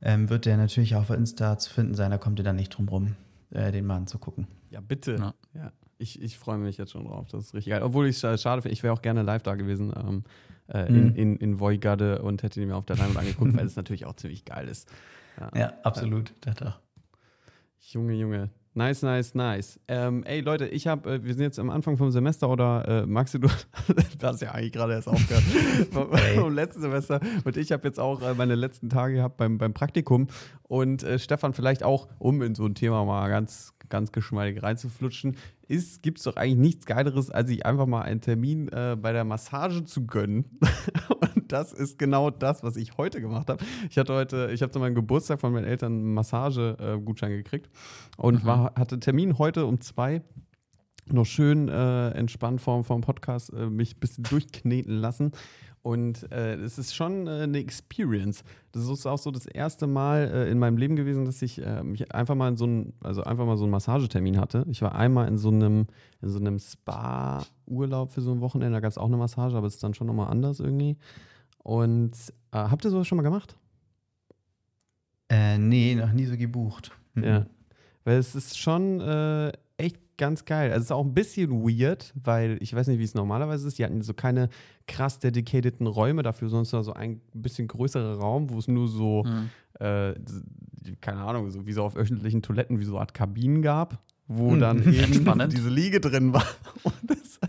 [0.05, 2.11] ähm, wird der natürlich auch auf Insta zu finden sein.
[2.11, 3.15] Da kommt ihr dann nicht drum rum,
[3.49, 4.47] äh, den mal anzugucken.
[4.69, 5.15] Ja, bitte.
[5.15, 5.33] Ja.
[5.53, 5.71] Ja.
[5.97, 7.27] Ich, ich freue mich jetzt schon drauf.
[7.31, 7.81] Das ist richtig geil.
[7.81, 10.23] Obwohl ich es schade finde, ich wäre auch gerne live da gewesen ähm,
[10.67, 11.15] äh, in, Mhm.
[11.15, 14.15] in, in Voigade und hätte ihn mir auf der Leinwand angeguckt, weil es natürlich auch
[14.15, 14.89] ziemlich geil ist.
[15.53, 16.33] Ja, absolut.
[16.41, 16.79] Das auch.
[17.79, 18.49] Junge, Junge.
[18.77, 19.79] Nice, nice, nice.
[19.87, 23.05] Ähm, ey Leute, ich habe, äh, wir sind jetzt am Anfang vom Semester oder äh,
[23.05, 23.47] Maxi, du
[24.21, 25.43] hast ja eigentlich gerade erst aufgehört.
[25.91, 27.21] Vom, vom letzten Semester.
[27.45, 30.27] Und ich habe jetzt auch äh, meine letzten Tage gehabt beim, beim Praktikum.
[30.63, 35.37] Und äh, Stefan vielleicht auch, um in so ein Thema mal ganz, ganz geschmeidig reinzuflutschen,
[35.69, 39.13] ist, gibt es doch eigentlich nichts Geileres, als sich einfach mal einen Termin äh, bei
[39.13, 40.59] der Massage zu gönnen.
[41.45, 43.63] und das ist genau das, was ich heute gemacht habe.
[43.89, 47.69] Ich hatte heute, ich habe zu meinem Geburtstag von meinen Eltern einen Massagegutschein gekriegt
[48.17, 50.21] und war, hatte Termin heute um zwei.
[51.07, 55.33] Noch schön äh, entspannt vorm, vorm Podcast äh, mich ein bisschen durchkneten lassen.
[55.83, 58.43] Und äh, es ist schon äh, eine Experience.
[58.71, 61.83] Das ist auch so das erste Mal äh, in meinem Leben gewesen, dass ich äh,
[61.83, 64.65] mich einfach mal in so einen, also einfach mal so einen Massagetermin hatte.
[64.67, 65.85] Ich war einmal in so einem,
[66.23, 69.67] in so einem Spa-Urlaub für so ein Wochenende, da gab es auch eine Massage, aber
[69.67, 70.97] es ist dann schon nochmal anders irgendwie.
[71.65, 72.11] Und
[72.51, 73.57] äh, habt ihr sowas schon mal gemacht?
[75.29, 76.91] Äh, nee, noch nie so gebucht.
[77.15, 77.23] Mhm.
[77.23, 77.45] Ja.
[78.03, 80.69] Weil es ist schon äh, echt ganz geil.
[80.71, 83.79] Also es ist auch ein bisschen weird, weil ich weiß nicht, wie es normalerweise ist.
[83.79, 84.49] Die hatten so keine
[84.87, 88.87] krass dedicateden Räume dafür, sondern es war so ein bisschen größerer Raum, wo es nur
[88.87, 89.49] so, Mhm.
[89.83, 90.13] äh,
[91.01, 94.51] keine Ahnung, so wie so auf öffentlichen Toiletten, wie so eine Art Kabinen gab, wo
[94.51, 94.59] Hm.
[94.59, 95.51] dann eben Spannend.
[95.51, 96.45] diese Liege drin war.
[96.83, 97.39] Und, das,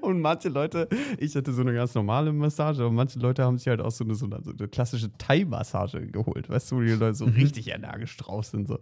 [0.00, 3.68] und manche Leute, ich hatte so eine ganz normale Massage, aber manche Leute haben sich
[3.68, 6.90] halt auch so eine, so eine, so eine klassische Thai-Massage geholt, weißt du, wo die
[6.90, 8.68] Leute so richtig energisch drauf sind.
[8.68, 8.78] So.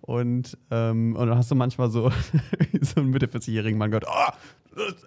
[0.00, 2.10] Und, ähm, und dann hast du manchmal so,
[2.80, 4.32] so einen Mitte 40-jährigen Mann gehört, oh,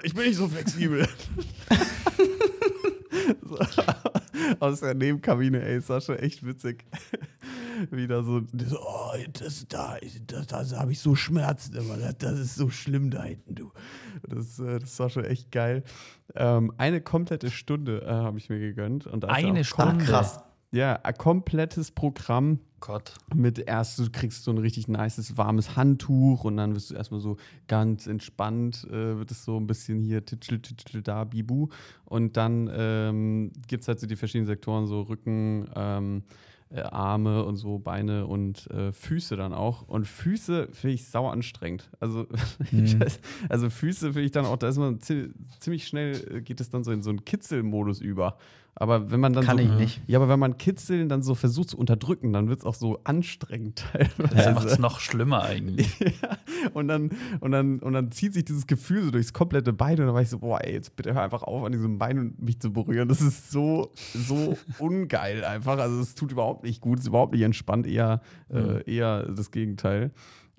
[0.04, 1.08] ich bin nicht so flexibel.
[3.44, 3.58] so,
[4.60, 6.86] aus der Nebenkabine, ey, ist das schon echt witzig.
[7.92, 12.40] Wieder so, so oh, das, da, das, das habe ich so Schmerzen immer, das, das
[12.40, 13.72] ist so schlimm da hinten, du.
[14.28, 15.84] Das, äh, das war schon echt geil.
[16.36, 19.08] Ähm, eine komplette Stunde äh, habe ich mir gegönnt.
[19.08, 20.04] Und Eine Stunde.
[20.04, 20.40] krass.
[20.72, 23.14] Ja, ein komplettes Programm Gott.
[23.34, 27.22] mit erst, du kriegst so ein richtig nices, warmes Handtuch und dann wirst du erstmal
[27.22, 27.38] so
[27.68, 31.70] ganz entspannt, äh, wird es so ein bisschen hier titschel, titschel, da, bibu.
[32.04, 36.24] Und dann ähm, gibt es halt so die verschiedenen Sektoren, so Rücken, ähm,
[36.70, 39.88] äh, Arme und so, Beine und äh, Füße dann auch.
[39.88, 41.90] Und Füße finde ich sauer anstrengend.
[42.00, 42.28] Also,
[42.72, 46.60] weiß, also Füße finde ich dann auch, da ist man zi ziemlich schnell, äh, geht
[46.60, 48.38] es dann so in so einen Kitzelmodus über.
[48.80, 50.02] Aber wenn man dann Kann so, ich nicht.
[50.06, 53.00] ja, aber wenn man Kitzeln dann so versucht zu unterdrücken, dann wird es auch so
[53.04, 54.36] anstrengend teilweise.
[54.36, 56.00] Das macht es noch schlimmer eigentlich.
[56.00, 56.38] ja,
[56.74, 57.10] und dann,
[57.40, 60.22] und, dann, und dann zieht sich dieses Gefühl so durchs komplette Bein und dann war
[60.22, 62.72] ich so, boah, ey, jetzt bitte hör einfach auf, an diesem Bein und mich zu
[62.72, 63.10] berühren.
[63.10, 65.80] Das ist so, so ungeil einfach.
[65.80, 69.50] Also es tut überhaupt nicht gut, es ist überhaupt nicht entspannt, eher, äh, eher das
[69.50, 70.12] Gegenteil.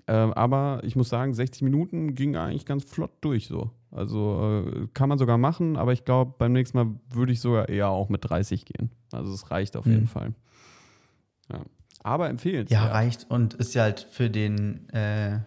[0.08, 3.70] Ähm, aber ich muss sagen, 60 Minuten ging eigentlich ganz flott durch so.
[3.90, 7.68] Also äh, kann man sogar machen, aber ich glaube, beim nächsten Mal würde ich sogar
[7.68, 8.90] eher auch mit 30 gehen.
[9.12, 10.06] Also es reicht auf jeden Mhm.
[10.08, 10.34] Fall.
[11.50, 11.60] Ja.
[12.02, 12.70] Aber empfehlenswert.
[12.82, 15.40] Ja, reicht und ist ja halt für den, äh,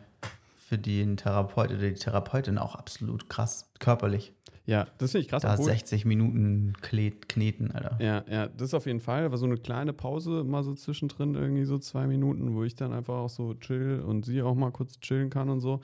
[0.58, 4.34] für den Therapeut oder die Therapeutin auch absolut krass körperlich.
[4.66, 5.42] Ja, das finde ich krass.
[5.42, 7.98] Da obwohl- 60 Minuten kneten, Alter.
[8.00, 9.26] Ja, ja, das auf jeden Fall.
[9.26, 12.94] Aber so eine kleine Pause mal so zwischendrin, irgendwie so zwei Minuten, wo ich dann
[12.94, 15.82] einfach auch so chill und sie auch mal kurz chillen kann und so.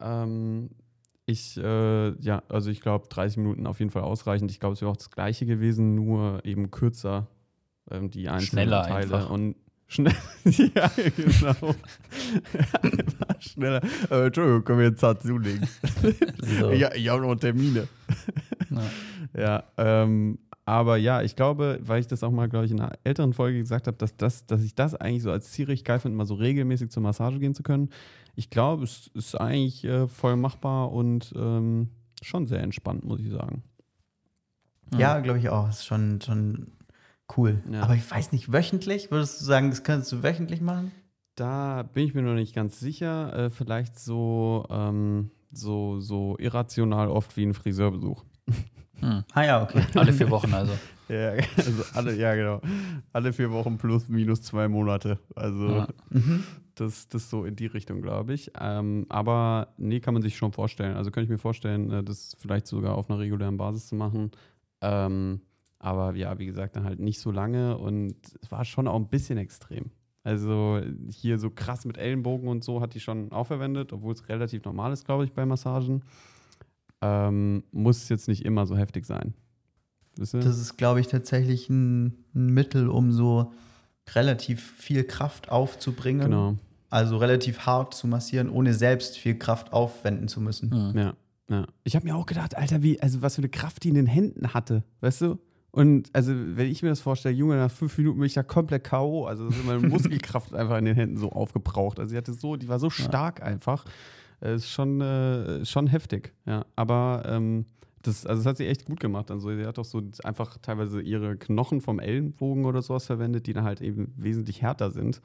[0.00, 0.70] Ähm,
[1.28, 4.50] ich, äh, ja, also ich glaube 30 Minuten auf jeden Fall ausreichend.
[4.50, 7.26] Ich glaube, es wäre auch das gleiche gewesen, nur eben kürzer
[7.90, 8.94] ähm, die einzelnen Schneller Teile.
[8.96, 9.30] einfach.
[9.30, 9.56] Und
[9.88, 10.14] schnell,
[10.44, 11.74] ja, genau.
[13.40, 13.82] Schneller.
[14.10, 15.68] Äh, Entschuldigung, können wir jetzt hart zulegen?
[16.60, 16.72] So.
[16.72, 17.88] Ja, ich habe noch Termine.
[18.70, 18.82] Ja.
[19.36, 22.92] Ja, ähm, aber ja, ich glaube, weil ich das auch mal, glaube ich, in einer
[23.04, 25.98] älteren Folge gesagt habe, dass, das, dass ich das eigentlich so als Ziel richtig geil
[26.00, 27.90] finde, mal so regelmäßig zur Massage gehen zu können.
[28.38, 31.88] Ich glaube, es ist eigentlich äh, voll machbar und ähm,
[32.22, 33.64] schon sehr entspannt, muss ich sagen.
[34.96, 35.68] Ja, glaube ich auch.
[35.68, 36.68] Ist schon, schon
[37.36, 37.60] cool.
[37.68, 37.82] Ja.
[37.82, 39.10] Aber ich weiß nicht, wöchentlich?
[39.10, 40.92] Würdest du sagen, das könntest du wöchentlich machen?
[41.34, 43.36] Da bin ich mir noch nicht ganz sicher.
[43.36, 48.24] Äh, vielleicht so, ähm, so, so irrational oft wie ein Friseurbesuch.
[49.00, 49.24] Hm.
[49.32, 49.82] Ah ja, okay.
[49.94, 50.72] Alle vier Wochen also.
[51.08, 52.60] Ja, also alle, ja, genau.
[53.14, 55.18] Alle vier Wochen plus minus zwei Monate.
[55.34, 55.88] Also Ja.
[56.10, 56.44] Mhm.
[56.80, 58.50] Das, das so in die Richtung, glaube ich.
[58.58, 60.96] Ähm, aber nee, kann man sich schon vorstellen.
[60.96, 64.30] Also könnte ich mir vorstellen, äh, das vielleicht sogar auf einer regulären Basis zu machen.
[64.80, 65.40] Ähm,
[65.78, 69.08] aber ja, wie gesagt, dann halt nicht so lange und es war schon auch ein
[69.08, 69.90] bisschen extrem.
[70.24, 74.28] Also hier so krass mit Ellenbogen und so hat die schon auch verwendet, obwohl es
[74.28, 76.02] relativ normal ist, glaube ich, bei Massagen.
[77.00, 79.34] Ähm, muss jetzt nicht immer so heftig sein.
[80.16, 83.52] Das ist, glaube ich, tatsächlich ein, ein Mittel, um so
[84.14, 86.22] relativ viel Kraft aufzubringen.
[86.22, 86.56] genau.
[86.90, 90.94] Also relativ hart zu massieren, ohne selbst viel Kraft aufwenden zu müssen.
[90.96, 91.14] Ja,
[91.50, 91.66] ja.
[91.84, 94.06] Ich habe mir auch gedacht, Alter, wie, also was für eine Kraft die in den
[94.06, 95.38] Händen hatte, weißt du?
[95.70, 98.84] Und also, wenn ich mir das vorstelle, Junge, nach fünf Minuten bin ich ja komplett
[98.84, 99.26] K.O.
[99.26, 101.98] Also ist meine Muskelkraft einfach in den Händen so aufgebraucht.
[101.98, 103.84] Also sie hatte so, die war so stark einfach.
[104.40, 106.64] Äh, ist schon, äh, schon heftig, ja.
[106.74, 107.66] Aber ähm,
[108.02, 109.30] das, also das hat sie echt gut gemacht.
[109.30, 113.52] Also sie hat auch so einfach teilweise ihre Knochen vom Ellenbogen oder sowas verwendet, die
[113.52, 115.20] dann halt eben wesentlich härter sind.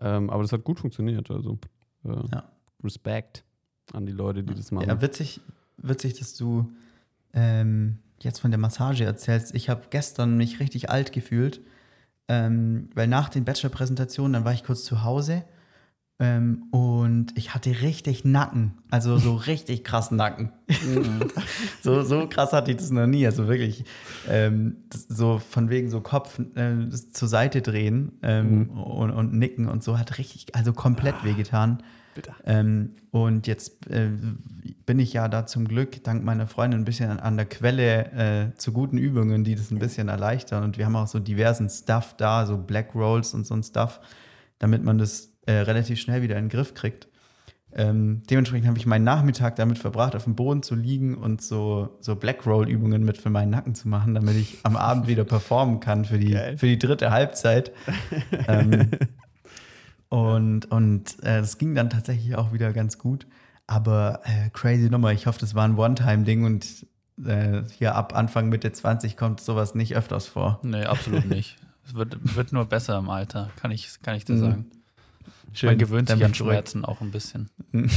[0.00, 1.30] Ähm, aber das hat gut funktioniert.
[1.30, 1.58] Also
[2.04, 2.44] äh, Ja.
[2.82, 3.44] Respekt
[3.92, 4.88] an die Leute, die das machen.
[4.88, 5.40] Ja, witzig,
[5.76, 6.70] witzig, dass du
[7.34, 9.54] ähm, jetzt von der Massage erzählst.
[9.54, 11.60] Ich habe gestern mich richtig alt gefühlt,
[12.28, 15.44] ähm, weil nach den Bachelor-Präsentationen, dann war ich kurz zu Hause
[16.20, 20.52] ähm, und ich hatte richtig Nacken, also so richtig krass Nacken.
[21.82, 23.84] so, so krass hatte ich das noch nie, also wirklich
[24.28, 24.76] ähm,
[25.08, 29.98] so von wegen so Kopf äh, zur Seite drehen ähm, und, und nicken und so
[29.98, 31.82] hat richtig, also komplett wehgetan.
[32.14, 32.32] Bitte.
[32.44, 34.10] Ähm, und jetzt äh,
[34.84, 38.50] bin ich ja da zum Glück dank meiner Freundin ein bisschen an, an der Quelle
[38.52, 40.64] äh, zu guten Übungen, die das ein bisschen erleichtern.
[40.64, 44.00] Und wir haben auch so diversen Stuff da, so Black Rolls und so ein Stuff,
[44.58, 47.08] damit man das äh, relativ schnell wieder in den Griff kriegt.
[47.72, 51.96] Ähm, dementsprechend habe ich meinen Nachmittag damit verbracht, auf dem Boden zu liegen und so,
[52.00, 56.04] so Black-Roll-Übungen mit für meinen Nacken zu machen, damit ich am Abend wieder performen kann
[56.04, 56.58] für die, Geil.
[56.58, 57.70] für die dritte Halbzeit.
[58.48, 58.90] ähm,
[60.08, 63.26] und und äh, das ging dann tatsächlich auch wieder ganz gut.
[63.66, 65.12] Aber äh, crazy Nummer.
[65.12, 66.86] Ich hoffe, das war ein One-Time-Ding und
[67.24, 70.58] äh, hier ab Anfang Mitte 20 kommt sowas nicht öfters vor.
[70.64, 71.56] Nee, absolut nicht.
[71.86, 74.40] Es wird, wird nur besser im Alter, kann ich, kann ich dir Mhm.
[74.40, 74.66] sagen.
[75.52, 75.70] Schön.
[75.70, 76.34] Man gewöhnt sich an.
[76.34, 77.50] Schmerzen auch ein bisschen.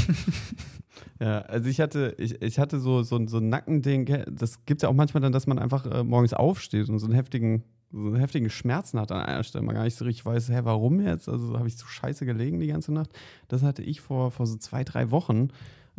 [1.19, 4.83] Ja, also ich hatte, ich, ich hatte so, so, so ein Nackending, das gibt es
[4.83, 8.07] ja auch manchmal dann, dass man einfach äh, morgens aufsteht und so einen heftigen, so
[8.07, 10.99] einen heftigen Schmerzen hat an einer Stelle, man gar nicht so richtig weiß, hä, warum
[10.99, 11.29] jetzt?
[11.29, 13.09] Also habe ich so scheiße gelegen die ganze Nacht.
[13.47, 15.49] Das hatte ich vor, vor so zwei, drei Wochen.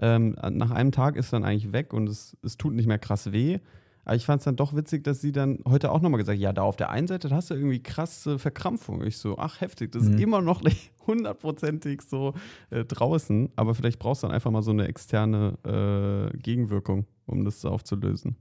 [0.01, 3.33] Ähm, nach einem Tag ist dann eigentlich weg und es, es tut nicht mehr krass
[3.33, 3.61] weh.
[4.05, 6.43] Aber ich fand es dann doch witzig, dass sie dann heute auch nochmal gesagt hat,
[6.43, 9.03] ja, da auf der einen Seite da hast du irgendwie krasse Verkrampfung.
[9.03, 10.19] Ich so, ach heftig, das ist Mhm.
[10.19, 12.35] immer noch nicht hundertprozentig so
[12.71, 17.45] äh, draußen, aber vielleicht brauchst du dann einfach mal so eine externe äh, Gegenwirkung, um
[17.45, 18.37] das aufzulösen.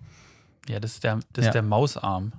[0.67, 1.49] Ja, das ist der, das Ja.
[1.49, 2.33] ist der Mausarm.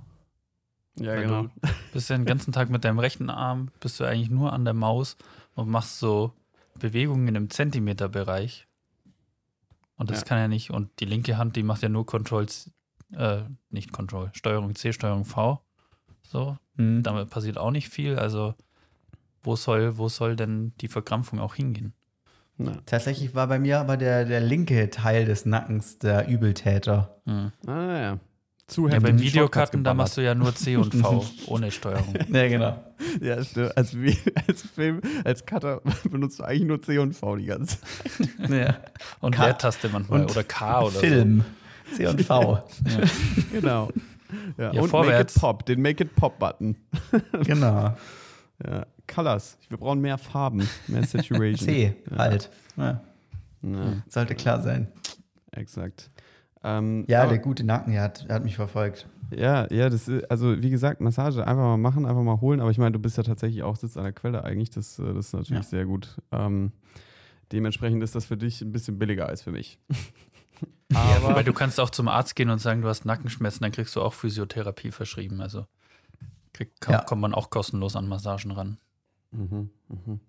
[0.97, 1.49] Ja, Weil Du
[1.93, 4.73] bist ja den ganzen Tag mit deinem rechten Arm, bist du eigentlich nur an der
[4.73, 5.17] Maus
[5.55, 6.31] und machst so
[6.79, 8.67] Bewegungen im Zentimeterbereich.
[9.97, 10.25] Und das Ja.
[10.25, 10.71] kann ja nicht.
[10.71, 12.69] Und die linke Hand, die macht ja nur Control, C-
[13.17, 15.61] äh, nicht Control, Steuerung C, Steuerung V.
[16.23, 17.03] So, Mhm.
[17.03, 18.17] damit passiert auch nicht viel.
[18.19, 18.55] Also,
[19.43, 21.93] wo soll, wo soll denn die Verkrampfung auch hingehen?
[22.57, 22.71] Ja.
[22.85, 27.21] Tatsächlich war bei mir aber der, der linke Teil des Nackens der Übeltäter.
[27.25, 27.51] Hm.
[27.67, 28.19] Ah, ja.
[28.67, 32.15] Zu Ja, beim Shortcuts Videokarten, da machst du ja nur C und V ohne Steuerung.
[32.33, 32.83] Ja, genau.
[33.21, 33.77] Ja, stimmt.
[33.77, 37.77] Als, Vi- als Film, als Cutter benutzt du eigentlich nur C und V die ganze
[37.79, 38.49] Zeit.
[38.49, 38.77] Ja.
[39.19, 41.45] Und K- Leertaste manchmal und oder K oder Film.
[41.93, 42.53] C und V.
[42.53, 42.61] Ja.
[43.51, 43.89] Genau.
[44.57, 45.35] Ja, Ja, und vorwärts.
[45.35, 46.75] Make It Pop, den Make It Pop-Button.
[47.45, 47.95] genau.
[48.65, 48.85] Ja.
[49.07, 49.57] Colors.
[49.69, 51.67] Wir brauchen mehr Farben, mehr Saturation.
[51.69, 52.17] C, Ja.
[52.17, 52.49] halt.
[52.77, 53.01] Ja,
[53.61, 54.87] Ja, sollte klar sein.
[55.51, 56.09] exakt.
[56.63, 59.07] Ähm, Ja, aber- der gute Nacken, der hat, der hat mich verfolgt.
[59.35, 62.59] Ja, ja, das ist, also wie gesagt, Massage einfach mal machen, einfach mal holen.
[62.61, 64.69] Aber ich meine, du bist ja tatsächlich auch Sitz an der Quelle eigentlich.
[64.71, 65.69] Das, äh, das ist natürlich Ja.
[65.69, 66.17] sehr gut.
[66.31, 66.71] Ähm,
[67.51, 69.79] dementsprechend ist das für dich ein bisschen billiger als für mich.
[70.91, 73.95] Ja, wobei du kannst auch zum Arzt gehen und sagen, du hast Nackenschmerzen, dann kriegst
[73.95, 75.41] du auch Physiotherapie verschrieben.
[75.41, 75.65] Also
[76.53, 77.01] krieg, komm, Ja.
[77.01, 78.77] kommt man auch kostenlos an Massagen ran.
[79.31, 80.19] Mhm, mhm.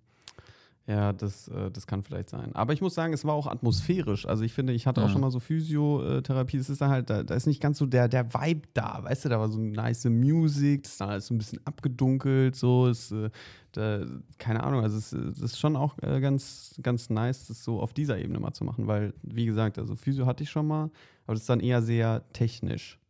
[0.89, 2.55] Ja, das, äh, das kann vielleicht sein.
[2.55, 4.25] Aber ich muss sagen, es war auch atmosphärisch.
[4.25, 5.13] Also ich finde, ich hatte auch Mhm.
[5.13, 6.59] schon mal so Physiotherapie.
[6.59, 9.03] Es ist dann halt, da, da ist nicht ganz so der, der Vibe da.
[9.03, 12.55] Weißt du, da war so nice Musik, das ist dann alles so ein bisschen abgedunkelt,
[12.55, 12.87] so.
[12.87, 13.31] Es, äh,
[13.73, 14.05] da,
[14.39, 17.93] keine Ahnung, also es, es ist schon auch äh, ganz, ganz nice, das so auf
[17.93, 18.87] dieser Ebene mal zu machen.
[18.87, 20.85] Weil, wie gesagt, also Physio hatte ich schon mal,
[21.27, 23.01] aber das ist dann eher sehr technisch.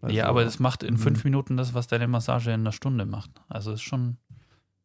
[0.00, 0.98] Also, ja, aber das macht in Mhm.
[0.98, 3.30] fünf Minuten das, was deine Massage in einer Stunde macht.
[3.48, 4.16] Also ist schon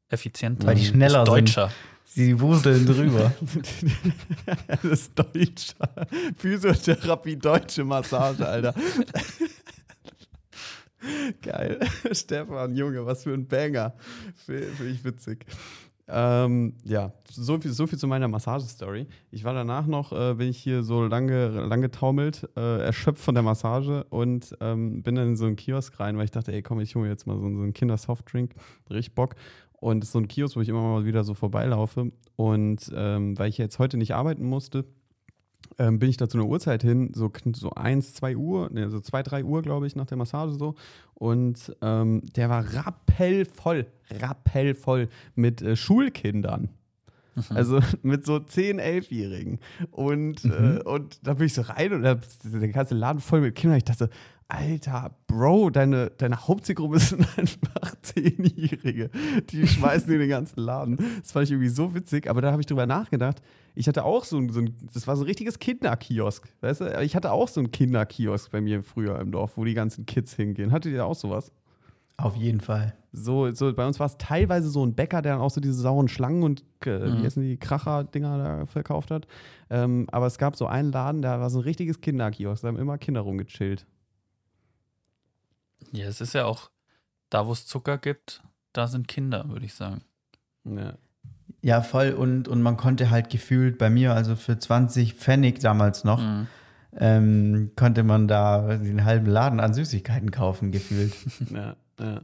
[0.09, 0.67] effizienter.
[0.67, 1.47] Weil die schneller ist sind.
[1.47, 1.71] deutscher.
[2.09, 3.33] Sie wuseln drüber.
[4.67, 5.75] das ist deutsch.
[6.37, 8.73] Physiotherapie, deutsche Massage, Alter.
[11.41, 11.79] Geil.
[12.11, 13.93] Stefan, Junge, was für ein Banger.
[14.35, 15.45] Finde ich witzig.
[16.09, 19.07] Ähm, ja, so viel, so viel zu meiner Massagestory.
[19.29, 23.35] Ich war danach noch, äh, bin ich hier so lange, lang getaumelt, äh, erschöpft von
[23.35, 26.61] der Massage und ähm, bin dann in so einen Kiosk rein, weil ich dachte, ey,
[26.61, 28.53] komm, ich hole jetzt mal so, so einen Kindersoftdrink.
[28.89, 29.35] Richtig Bock.
[29.79, 32.11] Und es ist so ein Kiosk, wo ich immer mal wieder so vorbeilaufe.
[32.35, 34.85] Und ähm, weil ich jetzt heute nicht arbeiten musste,
[35.77, 38.99] ähm, bin ich da zu einer Uhrzeit hin, so, so 1, 2 Uhr, ne, so
[38.99, 40.75] 2, 3 Uhr, glaube ich, nach der Massage so.
[41.13, 46.69] Und ähm, der war rappellvoll, rappellvoll mit äh, Schulkindern.
[47.49, 49.59] Also mit so 10, 11-Jährigen.
[49.91, 53.41] Und, äh, und da bin ich so rein und da ist der ganze Laden voll
[53.41, 53.77] mit Kindern.
[53.77, 54.09] Ich dachte,
[54.49, 59.09] Alter, Bro, deine, deine Hauptzielgruppe sind einfach 10-Jährige.
[59.49, 60.97] Die schmeißen in den ganzen Laden.
[61.21, 63.41] Das fand ich irgendwie so witzig, aber da habe ich drüber nachgedacht.
[63.75, 66.47] Ich hatte auch so ein, so ein, das war so ein richtiges Kinderkiosk.
[66.61, 69.73] Weißt du, ich hatte auch so einen Kinderkiosk bei mir früher im Dorf, wo die
[69.73, 70.71] ganzen Kids hingehen.
[70.71, 71.51] Hattet ihr auch sowas?
[72.15, 72.95] Auf jeden Fall.
[73.11, 75.73] So, so bei uns war es teilweise so ein Bäcker, der dann auch so diese
[75.75, 77.19] sauren Schlangen und äh, Mhm.
[77.21, 79.27] wie heißen die Kracher-Dinger da verkauft hat.
[79.69, 82.77] Ähm, aber es gab so einen Laden, da war so ein richtiges Kinderkiosk, da haben
[82.79, 83.85] immer Kinder rumgechillt.
[85.91, 86.69] Ja, es ist ja auch,
[87.29, 88.41] da wo es Zucker gibt,
[88.73, 90.01] da sind Kinder, würde ich sagen.
[90.65, 90.93] Ja.
[91.61, 92.11] Ja, voll.
[92.11, 96.47] Und, und man konnte halt gefühlt bei mir, also für 20 Pfennig damals noch, Mhm.
[96.95, 101.13] ähm, konnte man da den halben Laden an Süßigkeiten kaufen, gefühlt.
[101.51, 102.21] Ja, ja.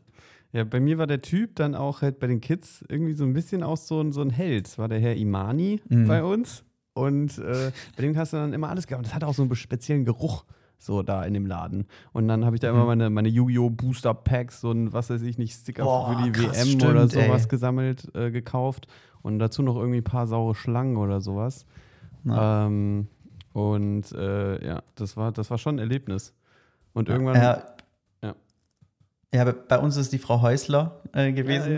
[0.52, 3.34] Ja, bei mir war der Typ dann auch halt bei den Kids irgendwie so ein
[3.34, 4.78] bisschen auch so ein, so ein Held.
[4.78, 6.08] War der Herr Imani Mhm.
[6.08, 6.64] bei uns.
[6.94, 9.00] Und äh, bei dem hast du dann immer alles gehabt.
[9.00, 10.46] Und das hatte auch so einen speziellen Geruch
[10.86, 11.86] so da in dem Laden.
[12.12, 12.88] Und dann habe ich da immer Mhm.
[12.88, 13.70] meine, meine Yu-Gi-Oh!
[13.70, 17.08] Booster Packs und was weiß ich nicht, Sticker Boah, für die krass, WM stimmt, oder
[17.08, 17.48] sowas ey.
[17.50, 18.88] gesammelt, äh, gekauft.
[19.22, 21.66] und dazu noch irgendwie ein paar saure Schlangen oder sowas.
[22.30, 23.08] Ähm,
[23.54, 26.34] und äh, ja, das war, das war schon ein Erlebnis.
[26.94, 27.36] Und irgendwann.
[27.36, 27.64] Ja.
[28.22, 28.36] Ja.
[29.34, 31.78] Ja, bei- uns ist die Frau Häusler äh, gewesen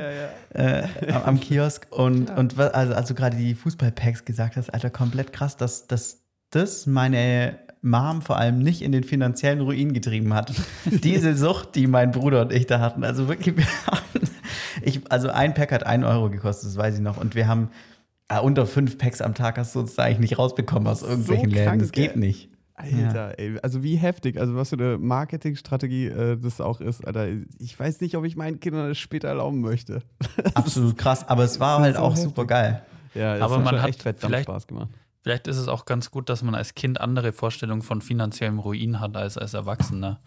[0.53, 4.89] Ja, Äh, am, am Kiosk und, und also, also gerade die Fußballpacks gesagt hast, Alter,
[4.89, 10.33] komplett krass, dass, dass das meine Mom vor allem nicht in den finanziellen Ruin getrieben
[10.33, 10.51] hat.
[10.85, 14.21] Diese Sucht, die mein Bruder und ich da hatten, also wirklich, wir haben,
[14.81, 17.69] ich, also ein Pack hat ein Euro gekostet, das weiß ich noch, und wir haben
[18.27, 21.65] äh, unter fünf Packs am Tag hast du uns eigentlich nicht rausbekommen aus irgendwelchen Läden.
[21.65, 22.17] krank, Das geht ey.
[22.19, 22.49] nicht.
[22.77, 27.27] Alter, ey, also wie heftig, also was für eine Marketingstrategie äh, das auch ist, Alter.
[27.59, 30.01] Ich weiß nicht, ob ich meinen Kindern das später erlauben möchte.
[30.55, 32.23] Absolut krass, aber es war halt so auch heftig.
[32.25, 32.81] super geil.
[33.13, 34.89] Ja, Aber hat man schon hat echt verdammt vielleicht- Spaß gemacht.
[35.25, 38.99] Vielleicht ist es auch ganz gut, dass man als Kind andere Vorstellungen von finanziellem Ruin
[38.99, 40.19] hat als als Erwachsener.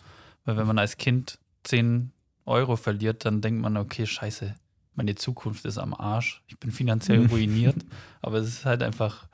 [0.45, 2.11] Weil wenn man als Kind 10
[2.47, 4.57] Euro verliert, dann denkt man, okay, scheiße,
[4.97, 6.43] meine Zukunft ist am Arsch.
[6.49, 7.77] Ich bin finanziell ruiniert.
[8.23, 9.29] Aber es ist halt einfach,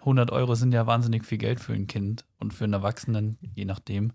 [0.00, 2.24] 100 Euro sind ja wahnsinnig viel Geld für ein Kind.
[2.40, 4.14] Und für einen Erwachsenen, je nachdem,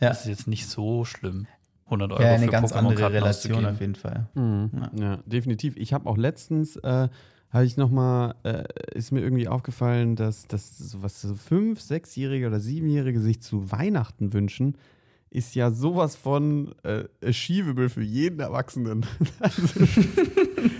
[0.00, 0.08] Ja.
[0.12, 1.46] ist es jetzt nicht so schlimm.
[1.84, 4.28] 100 Euro Ja, eine für ganz andere Relation auf jeden Fall.
[4.32, 4.70] Mhm.
[4.94, 5.18] Ja.
[5.26, 5.76] definitiv.
[5.76, 7.10] Ich habe auch letztens, äh,
[7.50, 11.80] habe ich noch mal, äh, ist mir irgendwie aufgefallen, dass, dass so was so fünf,
[11.80, 14.76] sechsjährige oder siebenjährige sich zu Weihnachten wünschen,
[15.30, 19.06] ist ja sowas von äh, achievable für jeden Erwachsenen.
[19.38, 19.62] also,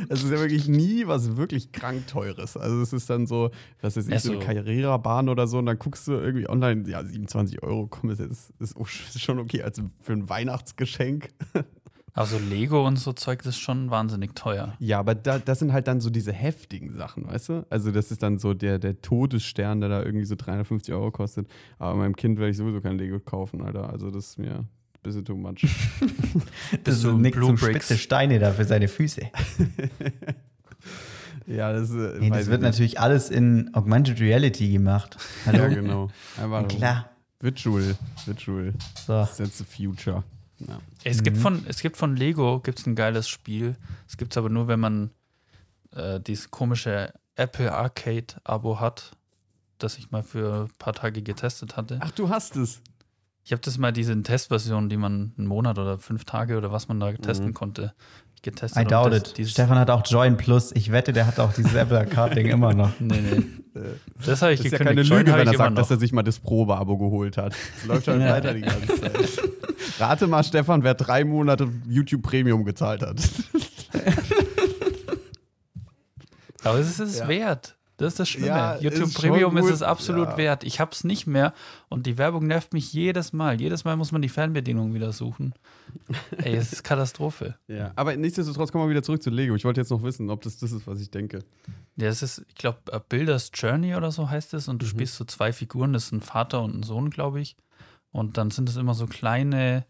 [0.08, 2.56] es ist ja wirklich nie was wirklich krank teures.
[2.56, 4.40] Also es ist dann so, was ist Ja, so eine.
[4.40, 8.52] Karrierebahn oder so und dann guckst du irgendwie online, ja 27 Euro, komm, ist, jetzt,
[8.58, 11.28] ist schon okay als für ein Weihnachtsgeschenk.
[12.12, 14.74] Also Lego und so Zeug, das ist schon wahnsinnig teuer.
[14.78, 17.66] Ja, aber da, das sind halt dann so diese heftigen Sachen, weißt du?
[17.70, 21.48] Also das ist dann so der, der Todesstern, der da irgendwie so 350 Euro kostet.
[21.78, 23.90] Aber meinem Kind werde ich sowieso kein Lego kaufen, Alter.
[23.90, 24.68] Also das ist mir ein
[25.02, 25.62] bisschen too much.
[26.84, 29.22] Das ist so Nick Blue spitze Steine da für seine Füße.
[31.46, 32.70] ja, das, äh, Nee, das wird nicht.
[32.70, 35.16] natürlich alles in Augmented Reality gemacht.
[35.46, 35.58] Hallo?
[35.58, 36.08] Ja, genau.
[36.40, 37.10] Einfach Klar.
[37.40, 37.96] Virtual.
[38.26, 38.72] Virtual.
[39.06, 39.26] So.
[39.36, 40.22] That's the future.
[40.60, 40.78] Ja.
[41.04, 43.76] Es, gibt von, es gibt von Lego gibt's ein geiles Spiel.
[44.08, 45.10] Es gibt es aber nur, wenn man
[45.94, 49.12] äh, dieses komische Apple Arcade-Abo hat,
[49.78, 51.98] das ich mal für ein paar Tage getestet hatte.
[52.02, 52.80] Ach, du hast es.
[53.44, 56.88] Ich habe das mal diese Testversion, die man einen Monat oder fünf Tage oder was
[56.88, 57.54] man da testen Mhm.
[57.54, 57.94] konnte,
[58.42, 58.82] getestet.
[58.82, 59.48] I doubt das, it.
[59.48, 60.72] Stefan hat auch Join Plus.
[60.72, 62.92] Ich wette, der hat auch dieses Apple Arcade-Ding immer noch.
[63.00, 63.42] nee, nee.
[64.26, 65.98] Das habe ich Das ist ja keine Join Lüge, habe wenn er sagt, dass er
[65.98, 67.52] sich mal das Probeabo geholt hat.
[67.52, 68.32] Das läuft halt Ja.
[68.32, 69.12] weiter die ganze Zeit.
[69.98, 73.16] Rate mal, Stefan, wer drei Monate YouTube Premium gezahlt hat.
[76.62, 77.28] Aber es ist es Ja.
[77.28, 77.76] wert.
[78.00, 78.46] Das ist das Schlimme.
[78.48, 80.36] Ja, YouTube ist Premium ist es absolut Ja.
[80.36, 80.64] wert.
[80.64, 81.52] Ich habe es nicht mehr
[81.88, 83.60] und die Werbung nervt mich jedes Mal.
[83.60, 85.52] Jedes Mal muss man die Fernbedienung wieder suchen.
[86.38, 87.56] Ey, es ist Katastrophe.
[87.68, 87.92] Ja.
[87.96, 89.54] Aber nichtsdestotrotz kommen wir wieder zurück zu Lego.
[89.54, 91.40] Ich wollte jetzt noch wissen, ob das das ist, was ich denke.
[91.96, 94.70] Ja, es ist, ich glaube, Builders Journey oder so heißt es Mhm.
[94.72, 97.56] und du spielst so zwei Figuren, das ist ein Vater und ein Sohn, glaube ich.
[98.12, 99.84] Und dann sind es immer so kleine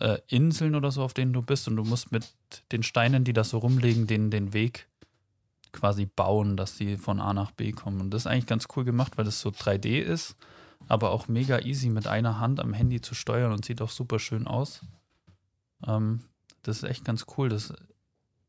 [0.00, 2.26] äh, Inseln oder so, auf denen du bist und du musst mit
[2.72, 4.87] den Steinen, die da so rumliegen, den, den Weg
[5.78, 8.00] quasi bauen, dass sie von A nach B kommen.
[8.00, 10.36] Und das ist eigentlich ganz cool gemacht, weil das so 3D ist,
[10.88, 14.18] aber auch mega easy mit einer Hand am Handy zu steuern und sieht auch super
[14.18, 14.82] schön aus.
[15.86, 16.20] Ähm,
[16.62, 17.48] das ist echt ganz cool.
[17.48, 17.72] Das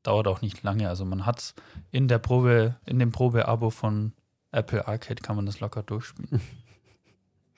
[0.04, 0.89] dauert auch nicht lange.
[0.89, 1.56] Also man hat es
[1.92, 4.13] in der Probe, in dem Probeabo von
[4.52, 6.42] Apple Arcade kann man das locker durchspielen.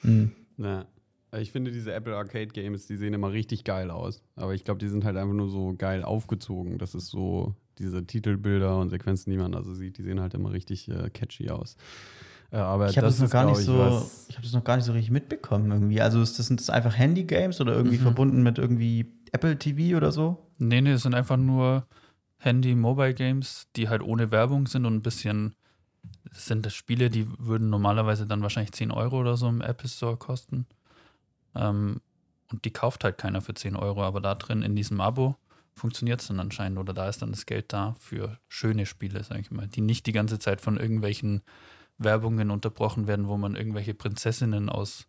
[0.04, 0.32] Hm.
[0.58, 0.86] Ja.
[1.38, 4.24] Ich finde, diese Apple Arcade Games, die sehen immer richtig geil aus.
[4.36, 6.80] Aber ich glaube, die sind halt einfach nur so geil aufgezogen.
[6.80, 10.52] Das ist so, diese Titelbilder und Sequenzen, die man also sieht, die sehen halt immer
[10.52, 11.76] richtig äh, catchy aus.
[12.52, 14.64] Äh, aber Ich habe das, noch ist, gar nicht ich, so, ich habe das noch
[14.64, 16.02] gar nicht so richtig mitbekommen irgendwie.
[16.02, 18.02] Also ist das, sind das einfach Handy-Games oder irgendwie Mhm.
[18.04, 20.50] verbunden mit irgendwie Apple TV oder so?
[20.58, 21.88] Nee, nee, es sind einfach nur
[22.40, 25.56] Handy-Mobile-Games, die halt ohne Werbung sind und ein bisschen
[26.34, 29.90] das sind das Spiele, die würden normalerweise dann wahrscheinlich 10 Euro oder so im Apple
[29.90, 30.66] Store kosten.
[31.56, 32.02] Ähm,
[32.52, 35.36] und die kauft halt keiner für 10 Euro, aber da drin in diesem Abo
[35.74, 39.40] funktioniert es dann anscheinend oder da ist dann das Geld da für schöne Spiele, sag
[39.40, 41.42] ich mal, die nicht die ganze Zeit von irgendwelchen
[41.98, 45.08] Werbungen unterbrochen werden, wo man irgendwelche Prinzessinnen aus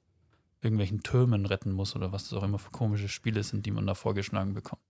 [0.60, 3.86] irgendwelchen Türmen retten muss oder was das auch immer für komische Spiele sind, die man
[3.86, 4.82] da vorgeschlagen bekommt.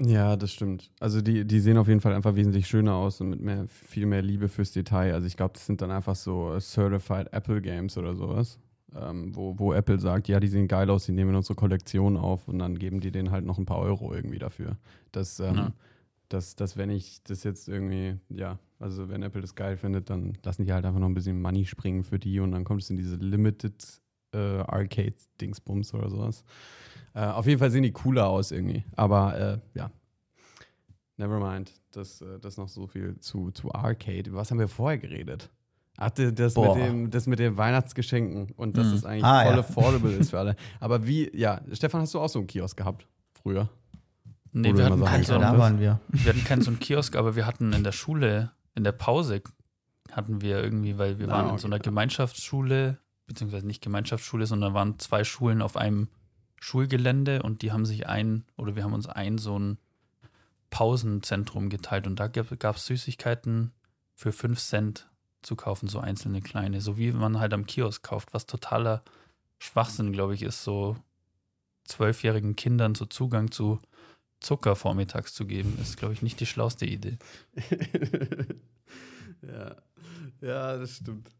[0.00, 0.90] Ja, das stimmt.
[1.00, 4.06] Also die, die sehen auf jeden Fall einfach wesentlich schöner aus und mit mehr, viel
[4.06, 5.14] mehr Liebe fürs Detail.
[5.14, 8.58] Also ich glaube, das sind dann einfach so Certified Apple Games oder sowas.
[8.94, 12.46] Ähm, wo, wo Apple sagt, ja, die sehen geil aus, die nehmen unsere Kollektion auf
[12.48, 14.76] und dann geben die denen halt noch ein paar Euro irgendwie dafür.
[15.12, 15.72] Das, ähm, Ja.
[16.28, 20.36] dass, dass wenn ich das jetzt irgendwie, ja, also wenn Apple das geil findet, dann
[20.44, 22.90] lassen die halt einfach noch ein bisschen Money springen für die und dann kommt es
[22.90, 23.74] in diese Limited
[24.34, 26.44] äh, Arcade-Dingsbums oder sowas.
[27.14, 28.84] Äh, auf jeden Fall sehen die cooler aus irgendwie.
[28.96, 29.90] Aber äh, ja.
[31.16, 31.72] Nevermind.
[31.92, 34.30] Das, äh, das noch so viel zu, zu Arcade.
[34.30, 35.50] Über was haben wir vorher geredet?
[35.98, 36.74] Ach, das Boah.
[36.76, 38.94] mit, dem, das mit den Weihnachtsgeschenken und dass Mhm.
[38.94, 39.58] es eigentlich Ah, voll ja.
[39.60, 40.56] affordable ist für alle.
[40.80, 43.06] Aber wie, ja, Stefan, hast du auch so einen Kiosk gehabt
[43.42, 43.68] früher?
[44.52, 46.00] Nee, wir hatten, keinen so, da waren wir.
[46.08, 49.42] wir hatten keinen so einen Kiosk, aber wir hatten in der Schule, in der Pause,
[50.10, 51.60] hatten wir irgendwie, weil wir Ah, waren in okay.
[51.60, 56.08] so einer Gemeinschaftsschule, beziehungsweise nicht Gemeinschaftsschule, sondern waren zwei Schulen auf einem
[56.60, 59.78] Schulgelände und die haben sich ein, oder wir haben uns ein so ein
[60.70, 63.72] Pausenzentrum geteilt und da gab es Süßigkeiten
[64.14, 65.08] für 5 Cent
[65.42, 69.02] zu kaufen, so einzelne kleine, so wie man halt am Kiosk kauft, was totaler
[69.58, 70.96] Schwachsinn, glaube ich, ist, so
[71.84, 73.80] zwölfjährigen Kindern so Zugang zu
[74.40, 77.16] Zucker vormittags zu geben, ist, glaube ich, nicht die schlauste Idee.
[79.42, 79.76] ja.
[80.40, 81.30] ja, das stimmt.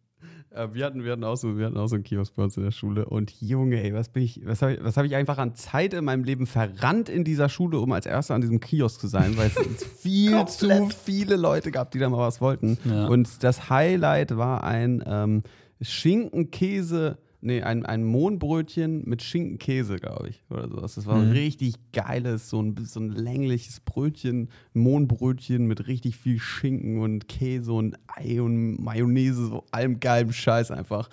[0.51, 2.57] Äh, wir, hatten, wir, hatten auch so, wir hatten auch so einen Kiosk bei uns
[2.57, 3.07] in der Schule.
[3.07, 5.95] Und Junge, ey, was bin ich, was habe ich, was hab ich einfach an Zeit
[5.95, 9.37] in meinem Leben verrannt in dieser Schule, um als Erster an diesem Kiosk zu sein,
[9.37, 12.79] weil es viel zu viele Leute gab, die da mal was wollten.
[12.85, 13.07] Ja.
[13.07, 15.43] Und das Highlight war ein ähm,
[15.81, 20.95] Schinkenkäse, nee, ein, ein Mohnbrötchen mit Schinkenkäse, glaube ich, oder sowas.
[20.95, 21.33] Das war ein Mhm.
[21.33, 27.73] richtig geiles, so ein, so ein längliches Brötchen, Mohnbrötchen mit richtig viel Schinken und Käse
[27.73, 31.09] und Ei und Mayonnaise, so allem geilen Scheiß einfach.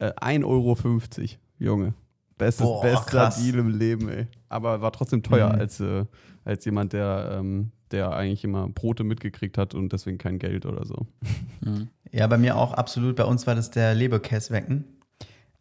[0.00, 0.76] Äh, 1,50 Euro,
[1.58, 1.94] Junge.
[2.36, 3.42] Bestes, Boah, bester krass.
[3.42, 4.26] Deal im Leben, ey.
[4.48, 5.60] Aber war trotzdem teuer Mhm.
[5.60, 6.04] als, äh,
[6.44, 10.84] als jemand, der, ähm, der eigentlich immer Brote mitgekriegt hat und deswegen kein Geld oder
[10.84, 11.06] so.
[11.62, 11.88] Mhm.
[12.12, 13.16] Ja, bei mir auch absolut.
[13.16, 14.84] Bei uns war das der Leberkäswecken.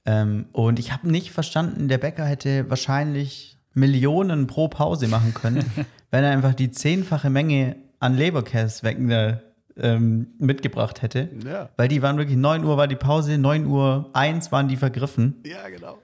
[0.07, 5.65] Ähm, und ich habe nicht verstanden, der Bäcker hätte wahrscheinlich Millionen pro Pause machen können,
[6.11, 9.41] wenn er einfach die zehnfache Menge an Leberkäswecken da,
[9.75, 11.29] ähm, mitgebracht hätte.
[11.45, 11.69] Ja.
[11.75, 15.35] Weil die waren wirklich 9 Uhr war die Pause, 9 Uhr 1 waren die vergriffen.
[15.45, 15.97] Ja, genau.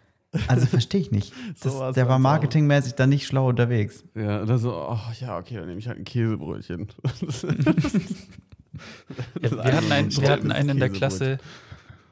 [0.47, 1.31] Also verstehe ich nicht.
[1.63, 4.03] Das, So der war marketingmäßig da nicht schlau unterwegs.
[4.15, 6.89] Ja, oder so, oh ja, okay, dann nehme ich halt ein Käsebrötchen.
[9.39, 10.89] Ja, wir hatten, einen, wir hatten einen in der.
[10.89, 11.37] Klasse,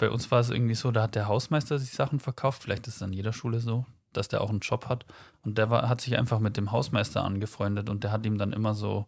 [0.02, 2.96] bei uns war es irgendwie so, da hat der Hausmeister sich Sachen verkauft, vielleicht ist
[2.96, 5.06] es an jeder Schule so, dass der auch einen Job hat.
[5.44, 8.52] Und der war, hat sich einfach mit dem Hausmeister angefreundet und der hat ihm dann
[8.52, 9.06] immer so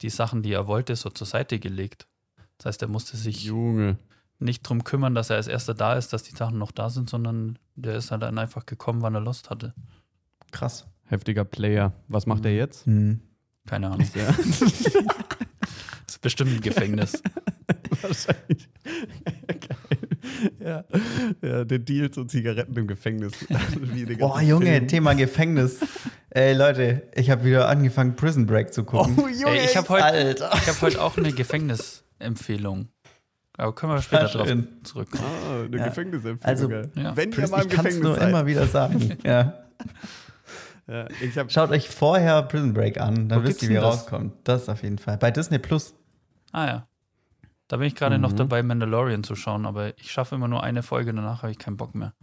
[0.00, 2.06] die Sachen, die er wollte, so zur Seite gelegt.
[2.56, 3.98] Das heißt, er musste sich Junge.
[4.38, 7.10] nicht drum kümmern, dass er als erster da ist, dass die Sachen noch da sind,
[7.10, 9.74] sondern der ist halt dann einfach gekommen, wann er Lust hatte.
[10.52, 10.86] Krass.
[11.06, 11.92] Heftiger Player.
[12.06, 12.86] Was macht er jetzt?
[12.86, 13.22] Hm.
[13.66, 14.08] Keine Ahnung.
[14.14, 14.32] Ja.
[16.08, 17.22] Das ist bestimmt ein Gefängnis.
[18.00, 18.66] Wahrscheinlich.
[19.46, 19.97] Geil.
[20.60, 20.84] Ja.
[21.42, 23.32] ja, der Deal zu Zigaretten im Gefängnis.
[23.48, 24.88] Den Boah, Junge, Filmen.
[24.88, 25.80] Thema Gefängnis.
[26.30, 29.14] Ey, Leute, ich habe wieder angefangen, Prison Break zu gucken.
[29.18, 29.58] Oh, Junge.
[29.58, 32.88] Ey, ich habe heute hab heute auch eine Gefängnisempfehlung.
[33.56, 34.48] Aber können wir später Ah, drauf
[34.84, 35.24] zurückkommen.
[35.24, 35.84] Ah, eine Ja.
[35.88, 36.42] Gefängnisempfehlung.
[36.44, 36.70] Also,
[37.00, 37.16] ja.
[37.16, 38.28] Wenn ihr Prison, mal im ich kann es Gefängnis nur seid.
[38.28, 39.16] immer wieder sagen.
[39.24, 39.54] Ja.
[40.86, 41.06] Ja,
[41.48, 44.32] Schaut euch vorher Prison Break an, dann Wo wisst ihr, wie ihr rauskommt.
[44.44, 45.18] Das auf jeden Fall.
[45.18, 45.94] Bei Disney Plus.
[46.52, 46.87] Ah ja.
[47.68, 48.36] Da bin ich gerade noch Mhm.
[48.36, 51.76] dabei, Mandalorian zu schauen, aber ich schaffe immer nur eine Folge, danach habe ich keinen
[51.76, 52.14] Bock mehr.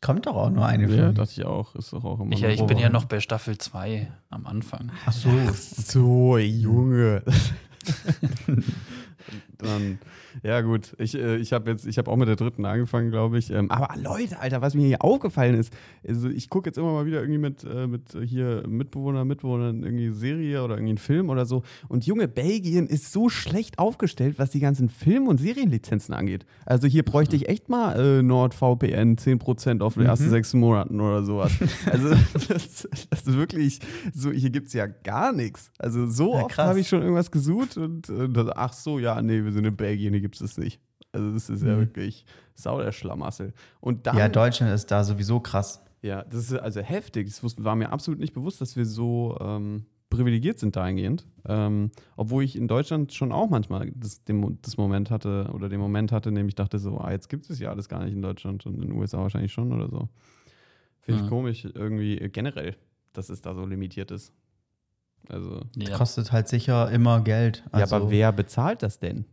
[0.00, 1.12] Kommt doch auch nur eine ja, Folge.
[1.12, 1.74] dachte ich auch.
[1.74, 4.46] Ist doch auch immer Ich, noch ja, ich bin ja noch bei Staffel 2 am
[4.46, 4.90] Anfang.
[5.04, 5.28] Ach so.
[5.52, 7.22] So, Junge.
[9.58, 9.98] Dann,
[10.42, 13.38] ja gut, ich, äh, ich habe jetzt, ich habe auch mit der dritten angefangen, glaube
[13.38, 13.50] ich.
[13.50, 15.72] Ähm, aber Leute, Alter, was mir hier aufgefallen ist,
[16.06, 20.10] also ich gucke jetzt immer mal wieder irgendwie mit, äh, mit hier Mitbewohner, Mitbewohnern irgendwie
[20.10, 21.62] Serie oder irgendwie einen Film oder so.
[21.88, 26.46] Und Junge, Belgien ist so schlecht aufgestellt, was die ganzen Film- und Serienlizenzen angeht.
[26.66, 31.24] Also hier bräuchte ich echt mal äh, NordVPN 10% auf den ersten sechs Monaten oder
[31.24, 31.52] sowas.
[31.90, 32.10] Also
[32.48, 33.80] das, das ist wirklich
[34.12, 35.70] so, hier gibt es ja gar nichts.
[35.78, 39.20] Also so Ja, oft habe ich schon irgendwas gesucht und äh, das, ach so, ja,
[39.22, 40.80] nee, wir sind in Belgien, hier gibt es das nicht.
[41.12, 41.80] Also das ist ja Mhm.
[41.80, 43.52] wirklich sau der Schlamassel.
[43.80, 45.82] Und dann, Ja, Deutschland ist da sowieso krass.
[46.02, 47.26] ja, das ist also heftig.
[47.28, 51.26] Das war mir absolut nicht bewusst, dass wir so ähm, privilegiert sind dahingehend.
[51.48, 55.80] Ähm, obwohl ich in Deutschland schon auch manchmal das, den, das Moment hatte oder den
[55.80, 58.12] Moment hatte, in dem ich dachte so, ah, jetzt gibt es ja alles gar nicht
[58.12, 60.08] in Deutschland und in den USA wahrscheinlich schon oder so.
[61.00, 61.30] Finde ich Mhm.
[61.30, 62.76] komisch irgendwie äh, generell,
[63.14, 64.32] dass es da so limitiert ist.
[65.28, 65.96] Also, Ja.
[65.96, 67.64] Kostet halt sicher immer Geld.
[67.72, 69.24] Also, ja, aber wer bezahlt das denn?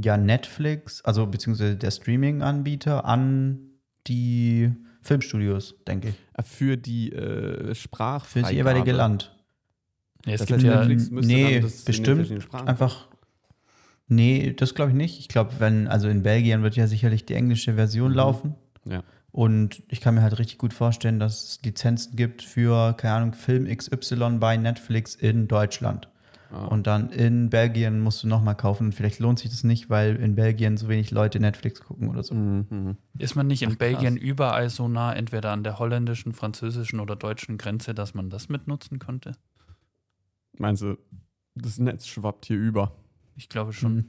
[0.00, 3.58] Ja, Netflix, also beziehungsweise der Streaming-Anbieter an
[4.06, 4.70] die
[5.02, 6.14] Filmstudios, denke ich.
[6.34, 9.36] Äh, Für die äh, Sprach Für das jeweilige Land.
[10.24, 13.08] Ja, es Das gibt ja, Netflix müsste nee, bestimmt Einfach.
[14.06, 15.18] Nee, das glaube ich nicht.
[15.18, 18.16] Ich glaube, wenn, also in Belgien wird ja sicherlich die englische Version Mhm.
[18.16, 18.54] laufen.
[18.84, 19.02] Ja.
[19.30, 23.32] Und ich kann mir halt richtig gut vorstellen, dass es Lizenzen gibt für, keine Ahnung,
[23.34, 26.08] Film XY bei Netflix in Deutschland.
[26.50, 26.64] Ah.
[26.66, 28.92] Und dann in Belgien musst du nochmal kaufen.
[28.92, 32.34] Vielleicht lohnt sich das nicht, weil in Belgien so wenig Leute Netflix gucken oder so.
[32.34, 32.96] Mhm.
[33.18, 33.78] ist man nicht in Ach, krass.
[33.78, 38.48] Belgien überall so nah, entweder an der holländischen, französischen oder deutschen Grenze, dass man das
[38.48, 39.32] mitnutzen könnte?
[40.56, 40.96] Meinst du,
[41.54, 42.92] Das Netz schwappt hier über.
[43.36, 43.94] Ich glaube schon.
[43.94, 44.04] Mhm.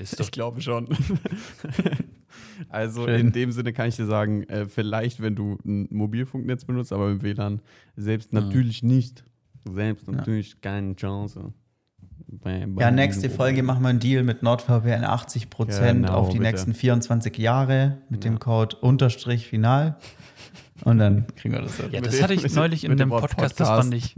[0.00, 0.88] Ich glaube schon.
[2.68, 3.20] also Schön.
[3.20, 7.10] in dem Sinne kann ich dir sagen, äh, vielleicht, wenn du ein Mobilfunknetz benutzt, aber
[7.10, 7.60] im WLAN
[7.96, 8.40] selbst Mhm.
[8.40, 9.24] natürlich nicht.
[9.64, 10.12] Selbst Ja.
[10.14, 11.52] natürlich keine Chance.
[12.26, 16.38] Bei- bei Ja, nächste Folge machen wir einen Deal mit NordVPN 80% Genau, auf die
[16.38, 16.50] bitte.
[16.50, 18.30] nächsten 24 Jahre mit Ja.
[18.30, 19.96] dem Code Unterstrich final.
[20.84, 21.78] Und dann kriegen wir das.
[21.92, 23.90] Ja, das hatte ich neulich in dem Wort Podcast, das Podcast.
[23.90, 24.16] fand ich.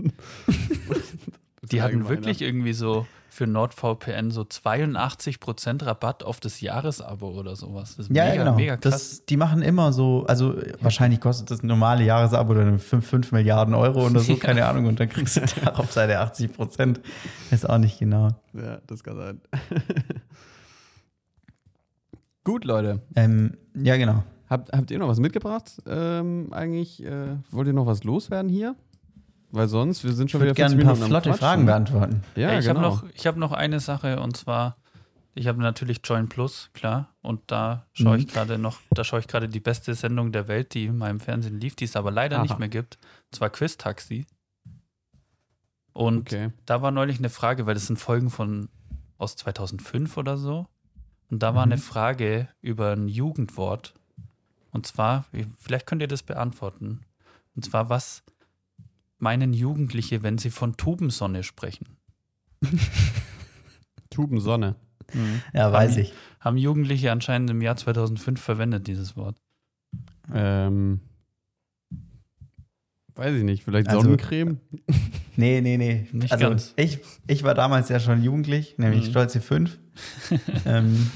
[1.72, 3.06] Die hatten wirklich irgendwie so
[3.36, 7.96] für NordVPN so 82% Rabatt auf das Jahresabo oder sowas.
[7.96, 8.56] Das ist Ja, mega, ja, genau.
[8.56, 8.92] mega krass.
[8.92, 13.74] Das, die machen immer so, also wahrscheinlich kostet das normale Jahresabo dann 5, 5 Milliarden
[13.74, 14.86] Euro oder so, keine Ahnung.
[14.86, 17.00] Und dann kriegst du darauf seine 80 Prozent.
[17.50, 18.30] Ist auch nicht genau.
[18.54, 19.40] Ja, das kann sein.
[22.44, 23.00] Gut, Leute.
[23.16, 24.22] Ähm, ja, genau.
[24.48, 25.82] Habt, habt ihr noch was mitgebracht?
[25.86, 28.76] Ähm, eigentlich, äh, wollt ihr noch was loswerden hier?
[29.50, 31.38] Weil sonst, wir sind Ich schon würde wieder gerne 40 ein paar Minuten flotte.
[31.38, 32.22] Fragen beantworten.
[32.34, 32.80] Ja, Ey, ich genau.
[32.80, 34.76] habe noch, ich hab noch eine Sache und zwar,
[35.34, 37.14] ich habe natürlich Join Plus, klar.
[37.22, 38.30] Und da schaue ich Mhm.
[38.30, 41.60] gerade noch, da schaue ich gerade die beste Sendung der Welt, die in meinem Fernsehen
[41.60, 42.42] lief, die es aber leider Aha.
[42.42, 42.98] nicht mehr gibt.
[43.30, 44.26] Und zwar Quiz Taxi.
[45.92, 46.50] Und okay.
[46.66, 48.68] da war neulich eine Frage, weil das sind Folgen von
[49.18, 50.66] aus 2005 oder so.
[51.30, 51.72] Und da war Mhm.
[51.72, 53.94] eine Frage über ein Jugendwort.
[54.72, 55.24] Und zwar,
[55.58, 57.00] vielleicht könnt ihr das beantworten.
[57.54, 58.22] Und zwar, was
[59.18, 61.86] meinen Jugendliche, wenn sie von Tubensonne sprechen?
[64.10, 64.76] Tubensonne.
[65.52, 66.12] Ja, weiß Haben- ich.
[66.40, 69.36] Haben Jugendliche anscheinend im Jahr 2005 verwendet, dieses Wort.
[70.32, 71.00] Ähm,
[73.14, 74.60] weiß ich nicht, vielleicht Also- Sonnencreme?
[75.36, 76.06] Nee, nee, nee.
[76.12, 76.72] Nicht also ganz.
[76.76, 79.10] Ich, ich war damals ja schon jugendlich, nämlich Mhm.
[79.10, 79.78] stolze fünf.
[80.66, 81.10] ähm,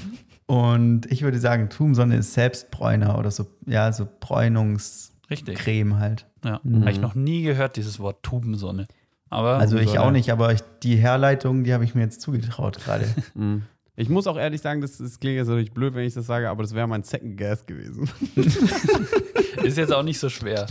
[0.45, 5.65] und ich würde sagen, Tumsonne ist Selbstbräuner oder so, ja, so Bräunungscreme Richtig.
[5.65, 6.27] halt.
[6.43, 6.59] Ja.
[6.63, 6.81] Mhm.
[6.81, 8.87] Habe ich noch nie gehört, dieses Wort Tubensonne.
[9.29, 12.79] Aber Also ich auch nicht, aber ich, die Herleitung, die habe ich mir jetzt zugetraut
[12.83, 13.05] gerade.
[13.33, 13.63] Mhm.
[13.97, 16.49] Ich muss auch ehrlich sagen, das, das klingt jetzt natürlich blöd, wenn ich das sage,
[16.49, 18.09] aber das wäre mein Second Guess gewesen.
[19.63, 20.65] ist jetzt auch nicht so schwer.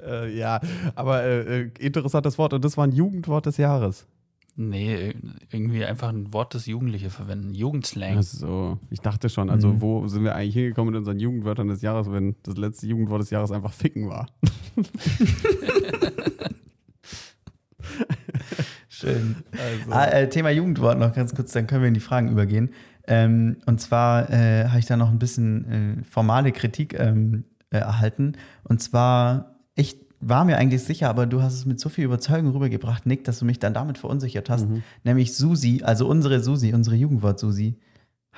[0.04, 0.60] äh, ja,
[0.94, 4.06] aber äh, äh, interessantes Wort und das war ein Jugendwort des Jahres.
[4.56, 5.14] Nee,
[5.50, 7.54] irgendwie einfach ein Wort, das Jugendliche verwenden.
[7.54, 8.16] Jugendslang.
[8.16, 9.80] Also, ich dachte schon, also Mhm.
[9.80, 13.30] wo sind wir eigentlich hingekommen mit unseren Jugendwörtern des Jahres, wenn das letzte Jugendwort des
[13.30, 14.26] Jahres einfach Ficken war?
[18.88, 19.36] Schön.
[19.52, 22.70] Also, Ah, äh, Thema Jugendwort noch ganz kurz, dann können wir in die Fragen übergehen.
[23.06, 27.78] Ähm, und zwar äh, habe ich da noch ein bisschen äh, formale Kritik ähm, äh,
[27.78, 28.32] erhalten.
[28.64, 32.52] Und zwar, ich war mir eigentlich sicher, aber du hast es mit so viel Überzeugung
[32.52, 34.68] rübergebracht, Nick, dass du mich dann damit verunsichert hast.
[34.68, 34.82] Mhm.
[35.04, 37.78] Nämlich Susi, also unsere Susi, unsere Jugendwort Susi,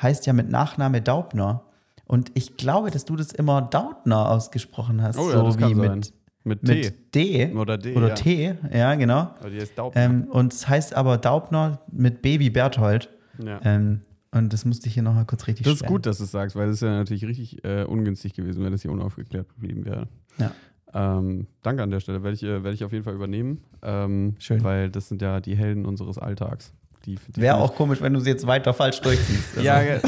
[0.00, 1.64] heißt ja mit Nachname Daubner.
[2.06, 5.18] Und ich glaube, dass du das immer Dautner ausgesprochen hast.
[5.18, 6.12] Oh ja, so wie mit,
[6.44, 7.52] mit mit D.
[7.54, 7.94] Oder D.
[7.96, 8.14] Oder ja.
[8.14, 9.30] T, ja, genau.
[9.38, 9.94] Aber die Daub.
[9.96, 13.10] Ähm, und es heißt aber Daubner mit Baby Berthold.
[13.42, 13.60] ja.
[13.64, 14.00] Ähm,
[14.34, 15.92] und das musste ich hier noch mal kurz richtig Das ist stellen.
[15.92, 18.72] gut, dass du es sagst, weil das ist ja natürlich richtig äh, ungünstig gewesen, wenn
[18.72, 20.08] das hier unaufgeklärt geblieben wäre.
[20.38, 20.52] Ja.
[20.94, 23.62] Ähm, danke an der Stelle, werde ich, äh, werde ich auf jeden Fall übernehmen.
[23.82, 24.62] Ähm, Schön.
[24.62, 26.74] Weil das sind ja die Helden unseres Alltags.
[27.34, 29.56] Wäre auch komisch, wenn du sie jetzt weiter falsch durchziehst.
[29.56, 30.00] Also, Ja, ja,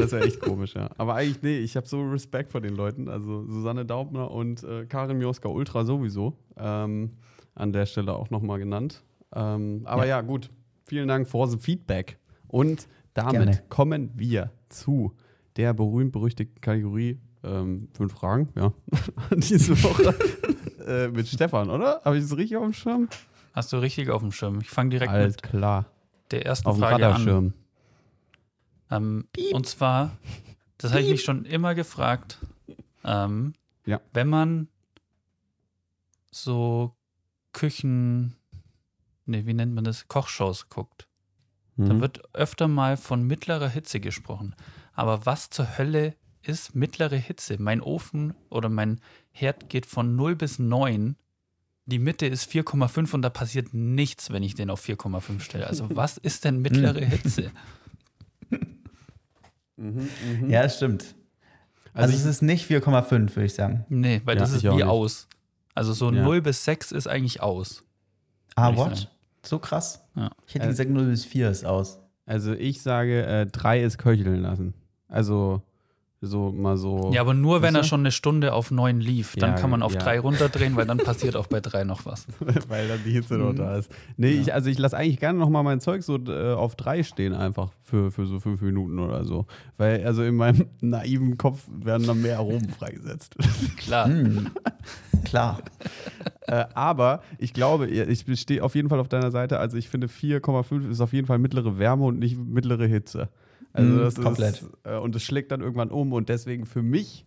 [0.00, 0.90] das wäre echt komisch, ja.
[0.98, 3.08] Aber eigentlich, nee, ich habe so Respekt vor den Leuten.
[3.08, 6.36] Also Susanne Daubner und äh, Karin Mioska Ultra sowieso.
[6.56, 7.12] Ähm,
[7.54, 9.04] an der Stelle auch nochmal genannt.
[9.34, 10.20] Ähm, aber ja.
[10.22, 10.50] gut.
[10.86, 12.18] Vielen Dank for the Feedback.
[12.48, 13.62] Und damit Gerne.
[13.68, 15.12] kommen wir zu
[15.56, 18.72] der berühmt-berüchtigten Kategorie ähm, fünf Fragen, ja.
[19.36, 20.14] Diese Woche
[20.86, 22.00] äh, mit Stefan, oder?
[22.04, 23.08] Habe ich das richtig auf dem Schirm?
[23.52, 24.60] Hast du richtig auf dem Schirm.
[24.60, 25.86] Ich fange direkt Alles mit klar.
[26.30, 27.02] der ersten Auf Frage an.
[27.12, 27.52] Radarschirm.
[28.90, 30.16] Ähm, und zwar,
[30.78, 32.38] das habe ich mich schon immer gefragt,
[33.04, 33.54] ähm,
[33.86, 34.00] Ja.
[34.12, 34.68] wenn man
[36.30, 36.94] so
[37.52, 38.36] Küchen,
[39.26, 41.06] nee, wie nennt man das, Kochshows guckt,
[41.76, 42.00] Mhm.
[42.00, 44.54] wird öfter mal von mittlerer Hitze gesprochen.
[44.92, 46.14] Aber was zur Hölle
[46.46, 47.56] ist mittlere Hitze?
[47.60, 49.00] Mein Ofen oder mein
[49.32, 51.16] Herd geht von 0 bis 9.
[51.86, 55.66] Die Mitte ist 4,5 und da passiert nichts, wenn ich den auf 4,5 stelle.
[55.66, 57.50] Also was ist denn mittlere Hitze?
[59.76, 60.08] Mhm,
[60.40, 60.50] mhm.
[60.50, 61.16] ja, das stimmt.
[61.92, 63.84] Also, Also, es ist nicht 4,5, würde ich sagen.
[63.88, 64.84] Nee, weil Ja, das ist wie nicht.
[64.84, 65.26] aus.
[65.74, 66.22] Also so Ja.
[66.22, 67.82] 0 bis 6 ist eigentlich aus.
[68.54, 68.96] Ah, what?
[68.96, 69.10] sagen.
[69.44, 70.04] So krass?
[70.14, 70.30] Ja.
[70.46, 71.98] Ich hätte Äh, gesagt, 0 bis 4 ist aus.
[72.24, 74.74] Also ich sage, äh, drei ist köcheln lassen.
[75.08, 75.62] Also
[76.24, 77.10] so mal so.
[77.14, 79.36] Ja, aber nur wenn er schon eine Stunde auf 9 lief.
[79.36, 80.00] Dann Ja, kann man auf ja.
[80.00, 82.26] 3 runterdrehen, weil dann passiert auch bei 3 noch was.
[82.68, 83.56] weil dann die Hitze noch Mhm.
[83.56, 83.90] da ist.
[84.16, 87.02] Nee, ich, also ich lasse eigentlich gerne noch mal mein Zeug so äh, auf drei
[87.02, 89.46] stehen einfach für, für so fünf Minuten oder so.
[89.76, 93.36] Weil also in meinem naiven Kopf werden dann mehr Aromen freigesetzt.
[93.76, 94.06] Klar.
[94.08, 94.50] Hm.
[95.24, 95.58] Klar.
[96.46, 99.58] äh, aber ich glaube, ich stehe auf jeden Fall auf deiner Seite.
[99.58, 103.28] Also ich finde 4,5 ist auf jeden Fall mittlere Wärme und nicht mittlere Hitze.
[103.74, 104.62] Also Mm, das komplett.
[104.62, 107.26] ist äh, und es schlägt dann irgendwann um und deswegen für mich,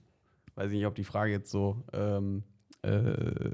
[0.55, 2.43] weiß ich nicht, ob die Frage jetzt so ähm,
[2.83, 3.51] äh,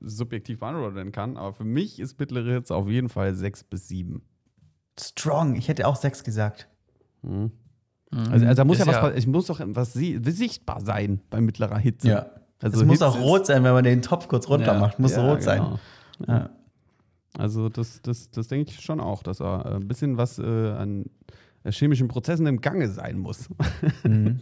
[0.00, 3.88] subjektiv beantwortet werden kann, aber für mich ist mittlere Hitze auf jeden Fall 6 bis
[3.88, 4.22] 7.
[4.98, 5.56] Strong.
[5.56, 6.68] Ich hätte auch sechs gesagt.
[7.22, 7.50] Mhm.
[8.12, 11.20] Also, also da muss Ist ja was, ja- es muss doch was sie- sichtbar sein
[11.28, 12.30] bei mittlerer Hitze.
[12.62, 14.78] Also es muss Hitze auch rot sein, wenn man den Topf kurz runter Ja.
[14.78, 14.98] macht.
[14.98, 15.58] Muss Ja, rot sein.
[15.62, 15.78] genau.
[16.28, 16.50] Ja.
[17.36, 21.02] Also das, das, das denke ich schon auch, dass da ein bisschen was äh, an
[21.02, 21.06] äh,
[21.72, 23.48] chemischen Prozessen im Gange sein muss.
[24.04, 24.40] Mhm.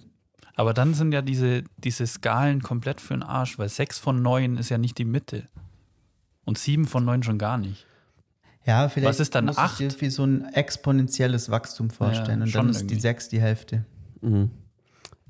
[0.57, 4.57] Aber dann sind ja diese, diese Skalen komplett für den Arsch, weil sechs von neun
[4.57, 5.49] ist ja nicht die Mitte.
[6.45, 7.87] Und sieben von neun schon gar nicht.
[8.65, 9.81] Ja, vielleicht Was ist dann muss acht?
[9.81, 12.39] ich dir wie so ein exponentielles Wachstum vorstellen.
[12.39, 12.95] Ja, und schon dann ist irgendwie.
[12.95, 13.85] die sechs die Hälfte.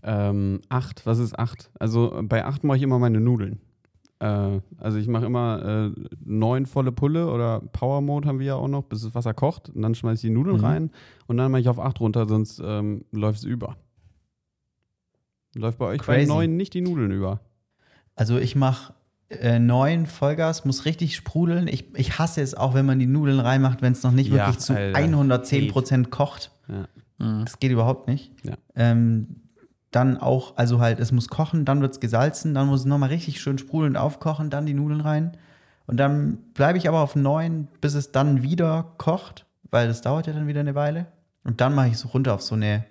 [0.03, 1.71] Ähm, acht, was ist acht?
[1.79, 3.61] Also äh, bei acht mache ich immer meine Nudeln.
[4.25, 8.55] Äh, also ich mache immer äh, neun volle Pulle oder Power Mode haben wir ja
[8.55, 9.69] auch noch, bis das Wasser kocht.
[9.71, 10.65] Und dann schmeiße ich die Nudeln Mhm.
[10.65, 10.91] rein
[11.27, 13.77] und dann mache ich auf acht runter, sonst ähm, läuft es über.
[15.55, 16.29] Läuft bei euch bei Crazy.
[16.29, 17.41] neun nicht die Nudeln über.
[18.17, 18.95] Also ich mache
[19.29, 21.69] äh, neun Vollgas, muss richtig sprudeln.
[21.69, 24.47] Ich, ich hasse es auch, wenn man die Nudeln reinmacht, wenn es noch nicht Ja,
[24.47, 24.99] wirklich zu Alter.
[24.99, 26.51] 110 Prozent kocht.
[26.69, 26.89] Ja.
[27.19, 28.33] Das geht überhaupt nicht.
[28.45, 28.55] Ja.
[28.75, 29.43] Ähm,
[29.95, 33.11] dann auch, also halt, es muss kochen, dann wird es gesalzen, dann muss es nochmal
[33.11, 35.37] richtig schön sprudelnd aufkochen, dann die Nudeln rein.
[35.87, 40.27] Und dann bleibe ich aber auf neun, bis es dann wieder kocht, weil das dauert
[40.27, 41.07] ja dann wieder eine Weile.
[41.45, 42.85] Und dann mache ich so runter auf so eine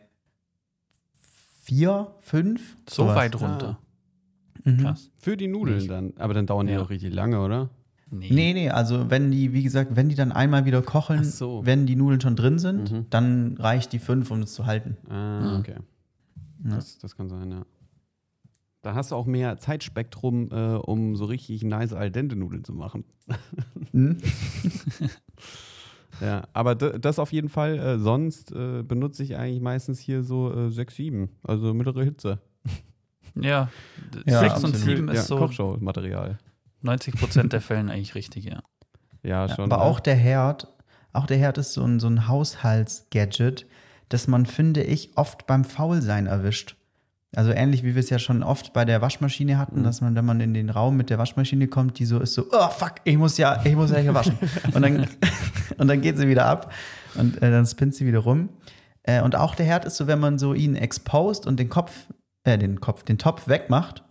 [1.64, 2.78] vier, fünf.
[2.90, 3.16] So sowas.
[3.16, 3.80] weit runter.
[4.64, 4.78] Mhm.
[4.78, 5.10] Krass.
[5.18, 5.90] Für die Nudeln Nicht.
[5.90, 6.14] dann.
[6.18, 6.82] Aber dann dauern die Ja.
[6.82, 7.70] auch richtig lange, oder?
[8.12, 8.30] Nee.
[8.32, 11.62] Nee, nee, also wenn die, wie gesagt, wenn die dann einmal wieder kochen, Ach so.
[11.66, 13.06] wenn die Nudeln schon drin sind, Mhm.
[13.10, 14.98] dann reicht die fünf, um es zu halten.
[15.10, 15.60] Ah, Mhm.
[15.60, 15.76] okay.
[16.64, 16.76] Ja.
[16.76, 17.66] Das, das kann sein, ja.
[18.82, 22.74] Da hast du auch mehr Zeitspektrum, äh, um so richtig nice al dente Nudeln zu
[22.74, 23.06] machen.
[23.92, 24.18] Mhm.
[26.22, 27.78] Ja, aber das auf jeden Fall.
[27.80, 32.40] Äh, sonst äh, benutze ich eigentlich meistens hier so äh, 6, 7, also mittlere Hitze.
[33.36, 33.70] Ja,
[34.26, 34.76] Ja, sechs und absolut.
[34.76, 36.38] sieben ist ja, so Kochshow-Material.
[36.82, 38.62] 90 Prozent der Fällen eigentlich richtig, ja.
[39.24, 39.66] Ja, Ja, schon.
[39.66, 39.90] aber ne?
[39.90, 40.68] auch der Herd,
[41.14, 43.66] auch der Herd ist so ein, so ein Haushaltsgadget,
[44.10, 46.76] das man, finde ich, oft beim Faulsein erwischt.
[47.36, 49.84] Also ähnlich wie wir es ja schon oft bei der Waschmaschine hatten, Mhm.
[49.84, 52.46] dass man, wenn man in den Raum mit der Waschmaschine kommt, die so ist so,
[52.52, 54.38] oh fuck, ich muss ja, ich muss ja hier waschen.
[54.74, 55.08] und, dann,
[55.78, 56.72] und dann geht sie wieder ab
[57.16, 58.50] und äh, dann spinnt sie wieder rum.
[59.02, 61.92] Äh, und auch der Herd ist so, wenn man so ihn exposed und den Kopf,
[62.44, 64.04] äh, den Kopf, den Topf wegmacht,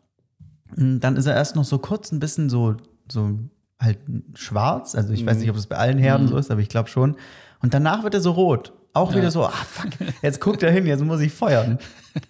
[0.74, 2.74] mh, dann ist er erst noch so kurz ein bisschen so,
[3.10, 3.38] so
[3.80, 3.98] halt
[4.34, 4.96] schwarz.
[4.96, 7.16] Also ich weiß nicht, ob das bei allen Herden so ist, aber ich glaube schon.
[7.60, 8.72] Und danach wird er so rot.
[8.94, 9.90] Auch wieder so, ah fuck,
[10.20, 11.78] jetzt guckt er hin, jetzt muss ich feuern.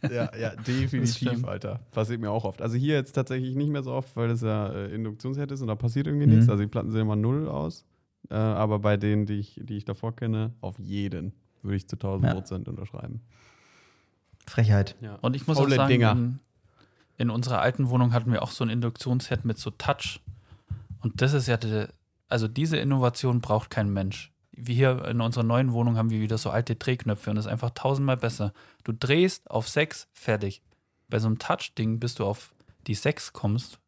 [0.03, 1.45] Ja, ja, definitiv.
[1.45, 1.81] Alter.
[1.91, 2.63] Passiert mir auch oft.
[2.63, 5.67] Also hier jetzt tatsächlich nicht mehr so oft, weil das ja äh, Induktionsherd ist und
[5.67, 6.49] da passiert irgendwie nichts.
[6.49, 7.85] Also die Platten sehen immer null aus.
[8.31, 11.33] Äh, aber bei denen, die ich, die ich davor kenne, auf jeden
[11.63, 12.35] würde ich zu 1000 Ja.
[12.35, 13.23] Prozent unterschreiben.
[14.47, 14.97] Frechheit.
[15.01, 15.19] Ja.
[15.21, 16.13] Und ich muss Faule auch sagen, Dinger.
[16.13, 16.39] in,
[17.17, 20.21] in unserer alten Wohnung hatten wir auch so ein Induktionsherd mit so Touch.
[21.01, 21.87] Und das ist ja, die,
[22.29, 24.32] also diese Innovation braucht kein Mensch.
[24.55, 27.51] Wie hier in unserer neuen Wohnung haben wir wieder so alte Drehknöpfe und das ist
[27.53, 28.53] einfach tausendmal besser.
[28.85, 30.63] Du drehst auf 6, fertig.
[31.09, 32.55] Bei so einem Touch-Ding, bis du auf
[32.87, 33.79] die 6 kommst,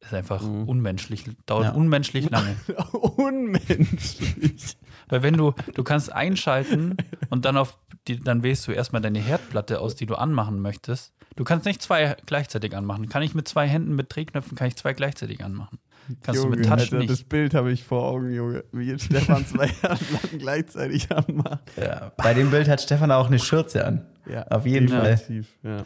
[0.00, 0.68] ist einfach Mhm.
[0.68, 1.70] unmenschlich, dauert Ja.
[1.72, 2.56] unmenschlich lange.
[2.92, 4.76] Unmenschlich.
[5.08, 6.96] Weil wenn du, du kannst einschalten
[7.30, 11.12] und dann auf die, dann wählst du erstmal deine Herdplatte aus, die du anmachen möchtest.
[11.36, 13.08] Du kannst nicht zwei gleichzeitig anmachen.
[13.08, 15.78] Kann ich mit zwei Händen mit Drehknöpfen, kann ich zwei gleichzeitig anmachen.
[16.22, 17.10] Kannst du mit Touch Alter, nicht.
[17.10, 18.64] Das Bild habe ich vor Augen, Junge.
[18.72, 21.60] Wie jetzt Stefan zwei Platten gleichzeitig anmacht.
[21.76, 22.12] Ja.
[22.16, 24.06] Bei dem Bild hat Stefan auch eine Schürze an.
[24.30, 25.20] Ja, Auf jeden Fall.
[25.62, 25.84] Ja.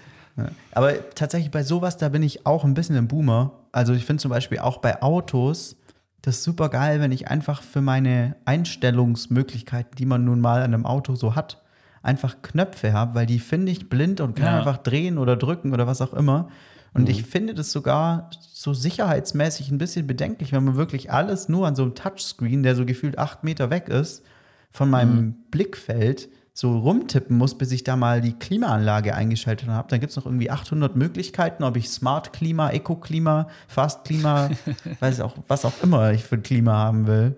[0.72, 3.52] Aber tatsächlich bei sowas, da bin ich auch ein bisschen ein Boomer.
[3.72, 5.76] Also ich finde zum Beispiel auch bei Autos
[6.22, 10.86] das super geil, wenn ich einfach für meine Einstellungsmöglichkeiten, die man nun mal an einem
[10.86, 11.60] Auto so hat,
[12.02, 14.58] einfach Knöpfe habe, weil die finde ich blind und kann Ja.
[14.58, 16.48] einfach drehen oder drücken oder was auch immer.
[16.94, 21.66] Und ich finde das sogar so sicherheitsmäßig ein bisschen bedenklich, wenn man wirklich alles nur
[21.66, 24.22] an so einem Touchscreen, der so gefühlt acht Meter weg ist,
[24.70, 29.88] von meinem Blickfeld so rumtippen muss, bis ich da mal die Klimaanlage eingeschaltet habe.
[29.88, 34.50] Dann gibt es noch irgendwie 800 Möglichkeiten, ob ich Smart Klima, Eco Klima, Fast Klima,
[35.00, 37.36] weiß auch, was auch immer ich für ein Klima haben will.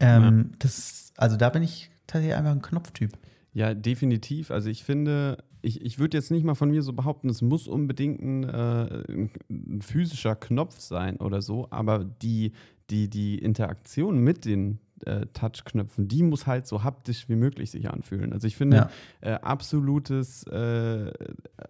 [0.00, 3.12] Ähm, das, also da bin ich tatsächlich einfach ein Knopftyp.
[3.52, 4.50] Ja, definitiv.
[4.50, 7.66] Also ich finde, ich, ich würde jetzt nicht mal von mir so behaupten, es muss
[7.68, 9.04] unbedingt ein, äh,
[9.48, 12.52] ein, physischer Knopf sein oder so, aber die,
[12.90, 17.88] die, die Interaktion mit den äh, Touchknöpfen, die muss halt so haptisch wie möglich sich
[17.90, 18.32] anfühlen.
[18.32, 18.90] Also ich finde, Ja.
[19.20, 21.12] äh, absolutes, äh,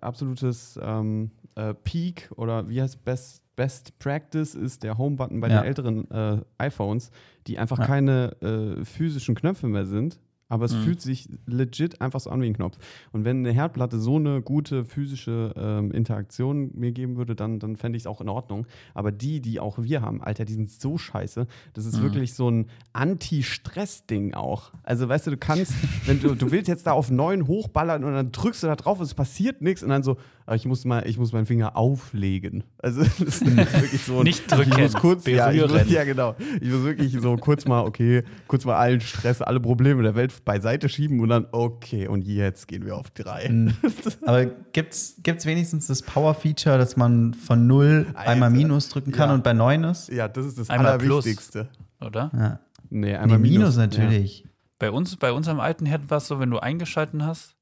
[0.01, 5.61] absolutes ähm, äh, Peak oder wie heißt Best, Best Practice ist der Home-Button bei Ja.
[5.61, 7.11] den älteren äh, iPhones,
[7.47, 7.87] die einfach Ja.
[7.87, 10.21] keine äh, physischen Knöpfe mehr sind.
[10.55, 10.83] Aber es Mhm.
[10.83, 12.79] fühlt sich legit einfach so an wie ein Knopf.
[13.13, 17.75] Und wenn eine Herdplatte so eine gute physische ähm, Interaktion mir geben würde, dann, dann
[17.77, 18.67] fände ich es auch in Ordnung.
[18.95, 21.49] Aber die, die auch wir haben, Alter, die sind so scheiße.
[21.73, 22.03] Das ist Mhm.
[22.03, 24.71] wirklich so ein Anti-Stress-Ding auch.
[24.83, 25.73] Also, weißt du, du kannst,
[26.07, 28.99] wenn du, du willst jetzt da auf 9 hochballern und dann drückst du da drauf
[29.01, 30.17] und es passiert nichts und dann so,
[30.47, 32.65] ah, ich muss mal, ich muss meinen Finger auflegen.
[32.79, 34.19] Also, das ist wirklich so.
[34.19, 36.35] ein- Nicht drücken, Ich muss kurz, ja, ich muss, ja, genau.
[36.61, 40.45] Ich muss wirklich so kurz mal, okay, kurz mal allen Stress, alle Probleme der Welt
[40.45, 43.49] beiseite schieben und dann, okay, und jetzt gehen wir auf drei.
[43.49, 43.75] Mhm.
[44.27, 48.51] Aber gibt's, gibt's wenigstens das Power-Feature, dass man von 0 einmal Alter.
[48.51, 49.35] Minus drücken kann Ja.
[49.35, 50.09] und bei 9 ist?
[50.11, 51.25] Ja, das ist das Einmal plus.
[51.25, 51.69] Allerwichtigste.
[52.01, 52.31] oder?
[52.35, 52.61] Ja.
[52.91, 54.45] Nee, Nee, einmal Minus, Minus, natürlich.
[54.79, 57.57] Bei uns, bei unserem alten Herd war es so, wenn du eingeschalten hast,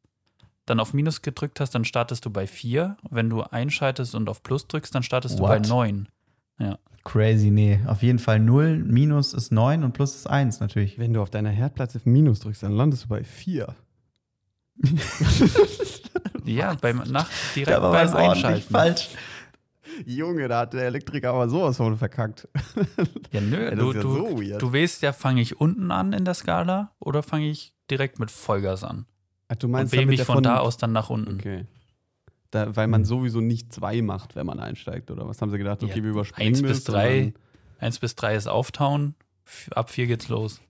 [0.66, 2.96] dann auf Minus gedrückt hast, dann startest du bei 4.
[3.10, 5.68] Wenn du einschaltest und auf Plus drückst, dann startest du bei What?
[5.68, 6.08] 9.
[7.04, 7.80] Crazy, nee.
[7.86, 10.98] Auf jeden Fall 0, Minus ist 9 und Plus ist 1 natürlich.
[10.98, 13.74] Wenn du auf deiner Herdplatte Minus drückst, dann landest du bei vier.
[16.44, 18.68] Ja, beim, nach, direkt Da war beim Einschalten.
[18.68, 19.10] falsch.
[20.06, 22.48] Junge, da hat der Elektriker aber sowas von verkackt.
[23.30, 24.62] Ja, nö, das du, ist ja du, so weird.
[24.62, 28.30] du weißt ja, fange ich unten an in der Skala oder fange ich direkt mit
[28.30, 29.06] Vollgas an?
[29.52, 31.34] Ach, du Und meinst damit mich der von da aus dann nach unten.
[31.34, 31.66] Okay.
[32.50, 35.82] Da, weil man sowieso nicht zwei macht, wenn man einsteigt, oder was haben sie gedacht?
[35.82, 37.34] Okay, Ja, wir überspringen Eins bis und drei,
[37.78, 39.14] eins bis drei ist Auftauen,
[39.70, 40.60] ab vier geht's los.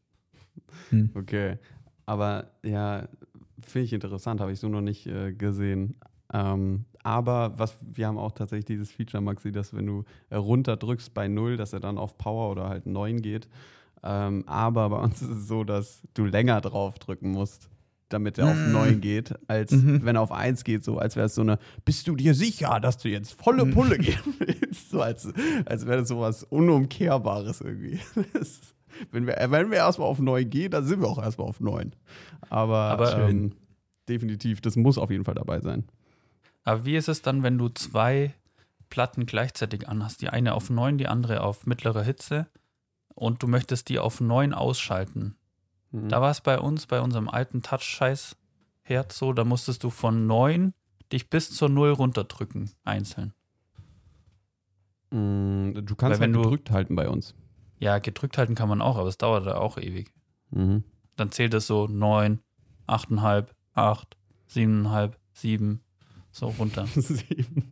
[0.90, 1.58] Dann, okay.
[2.06, 3.08] Aber ja,
[3.60, 5.96] finde ich interessant, habe ich so noch nicht äh, gesehen.
[6.32, 11.14] Ähm, aber was wir haben auch tatsächlich dieses Feature, Maxi, dass wenn du äh, runterdrückst
[11.14, 13.48] bei 0, dass er dann auf Power oder halt 9 geht.
[14.02, 17.68] Ähm, aber bei uns ist es so, dass du länger drauf drücken musst,
[18.12, 18.72] damit er auf Mm.
[18.72, 20.04] 9 geht, als Mhm.
[20.04, 22.78] wenn er auf 1 geht, so als wäre es so eine, bist du dir sicher,
[22.80, 23.74] dass du jetzt volle Mhm.
[23.74, 24.90] Pulle geben willst?
[24.90, 25.28] So als,
[25.64, 27.98] als wäre das sowas Unumkehrbares irgendwie.
[28.34, 28.60] Das,
[29.10, 31.94] wenn wir, wenn wir erstmal auf 9 gehen, dann sind wir auch erstmal auf 9.
[32.50, 33.52] Aber, Aber, ähm,
[34.08, 35.84] definitiv, das muss auf jeden Fall dabei sein.
[36.64, 38.34] Aber wie ist es dann, wenn du zwei
[38.90, 40.20] Platten gleichzeitig anhast?
[40.20, 42.46] Die eine auf 9, die andere auf mittlerer Hitze
[43.14, 45.36] und du möchtest die auf 9 ausschalten.
[45.92, 46.08] Mhm.
[46.08, 50.72] Da war es bei uns, bei unserem alten Touch-Scheiß-Herd so, da musstest du von 9
[51.12, 53.32] dich bis zur 0 runterdrücken, einzeln.
[55.10, 57.34] Mm, Du kannst Weil wenn halt du- gedrückt halten bei uns.
[57.78, 60.12] Ja, gedrückt halten kann man auch, aber es dauert da auch ewig.
[60.50, 60.84] Mhm.
[61.16, 62.40] Dann zählt es so 9,
[62.86, 64.16] 8,5, 8,
[64.48, 65.80] 7,5, 7,
[66.30, 66.86] so runter.
[66.94, 67.68] Sieben.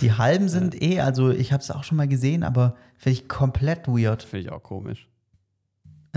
[0.00, 3.28] Die halben sind eh, also ich habe es auch schon mal gesehen, aber finde ich
[3.28, 4.22] komplett weird.
[4.24, 5.08] Finde ich auch komisch.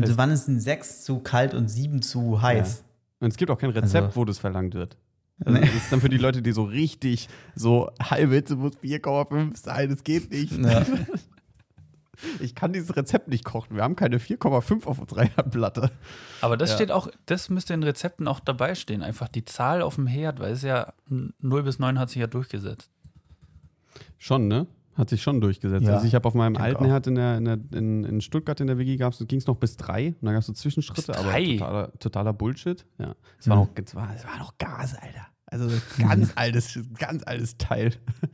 [0.04, 2.84] Also Es- wann ist ein 6 zu kalt und 7 zu heiß?
[3.20, 4.98] Und es gibt auch kein Rezept, Also- wo das verlangt wird.
[5.46, 9.56] Also Das ist dann für die Leute, die so richtig so halbe Hitze muss 4,5
[9.58, 10.58] sein, das geht nicht.
[10.58, 10.86] Ja.
[12.42, 13.78] Ich kann dieses Rezept nicht kochen.
[13.78, 15.90] Wir haben keine 4,5 auf unserer Herdplatte.
[16.42, 16.76] Aber das Ja.
[16.76, 19.02] steht auch, das müsste in Rezepten auch dabei stehen.
[19.04, 22.28] Einfach die Zahl auf dem Herd, weil es ja 0 bis 9 hat sich ja
[22.28, 22.92] durchgesetzt.
[24.18, 24.68] Schon, ne?
[25.00, 25.86] Hat sich schon durchgesetzt.
[25.86, 26.86] Ja, also ich habe auf meinem alten.
[26.86, 29.78] Herd in, der, in, der, in, in Stuttgart in der WG ging es noch bis
[29.78, 30.10] drei.
[30.10, 32.86] Und dann gab es so Zwischenschritte, aber totaler, totaler Bullshit.
[32.98, 33.16] Ja.
[33.40, 33.62] Es war, Mhm.
[33.64, 35.26] noch, es, war, es war noch Gas, Alter.
[35.46, 37.94] Also ganz altes, ganz altes Teil.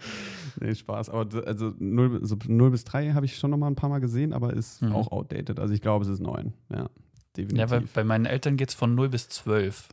[0.59, 1.09] nee, Spaß.
[1.11, 3.99] Aber also 0, so 0 bis 3 habe ich schon noch mal ein paar Mal
[3.99, 4.91] gesehen, aber ist Mhm.
[4.93, 5.59] auch outdated.
[5.59, 6.51] Also ich glaube, es ist 9.
[6.73, 6.89] Ja,
[7.37, 7.57] definitiv.
[7.59, 9.89] Ja, weil bei meinen Eltern geht es von 0 bis 12.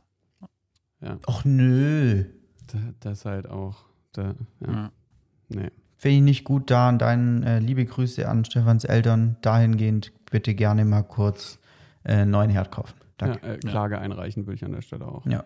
[1.27, 2.23] Och nö.
[2.67, 3.85] Da- das ist halt auch.
[4.13, 4.91] Da, ja, Ja.
[5.49, 5.69] nee.
[6.03, 6.89] Finde ich nicht gut da.
[6.89, 9.37] Und dann äh, liebe Grüße an Stefans Eltern.
[9.39, 11.59] Dahingehend bitte gerne mal kurz
[12.03, 12.95] äh, neuen Herd kaufen.
[13.15, 13.39] Danke.
[13.41, 15.25] Ja, äh, Klage einreichen würde ich an der Stelle auch.
[15.25, 15.45] Ja.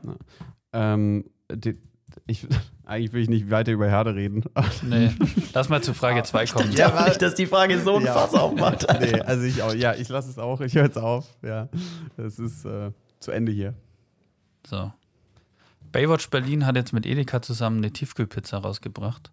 [0.74, 1.78] Ähm, die,
[2.26, 2.48] ich,
[2.86, 4.46] eigentlich will ich nicht weiter über Herde reden.
[4.82, 5.12] Nee,
[5.54, 6.70] lass mal zu Frage 2 kommen.
[6.70, 8.14] Ich glaube nicht, dass die Frage so ein Ja.
[8.14, 8.88] Fass aufmacht.
[9.00, 9.76] nee, also ich auch.
[9.76, 10.60] Ja, ich lasse es auch.
[10.62, 11.38] Ich höre jetzt auf.
[11.44, 11.70] Ja,
[12.18, 12.90] es ist äh,
[13.20, 13.76] zu Ende hier.
[14.66, 14.92] So.
[15.92, 19.32] Baywatch Berlin hat jetzt mit Edeka zusammen eine Tiefkühlpizza rausgebracht.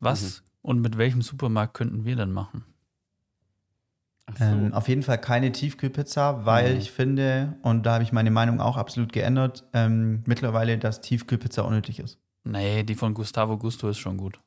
[0.00, 2.64] Was und mit welchem Supermarkt könnten wir denn machen?
[4.26, 4.44] Ach so.
[4.44, 6.78] Ähm, auf jeden Fall keine Tiefkühlpizza, weil Mhm.
[6.78, 11.62] ich finde, und da habe ich meine Meinung auch absolut geändert, ähm, mittlerweile, dass Tiefkühlpizza
[11.62, 12.18] unnötig ist.
[12.44, 14.38] Nee, die von Gustavo Gusto ist schon gut.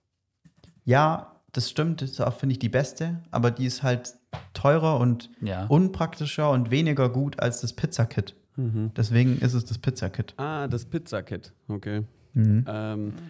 [0.85, 4.15] Ja, das stimmt, das ist auch, finde ich, die beste, aber die ist halt
[4.53, 5.65] teurer und Ja.
[5.67, 8.35] unpraktischer und weniger gut als das Pizzakit.
[8.55, 8.91] mhm.
[8.95, 10.33] Deswegen ist es das Pizzakit.
[10.37, 11.53] Ah, das Pizzakit.
[11.67, 12.03] Okay.
[12.33, 12.65] Mhm.
[12.67, 13.21] Ähm, äh,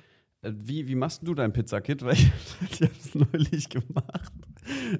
[0.43, 2.01] wie, wie machst du dein Pizzakit?
[2.05, 2.31] Weil ich,
[2.69, 4.33] ich habe es neulich gemacht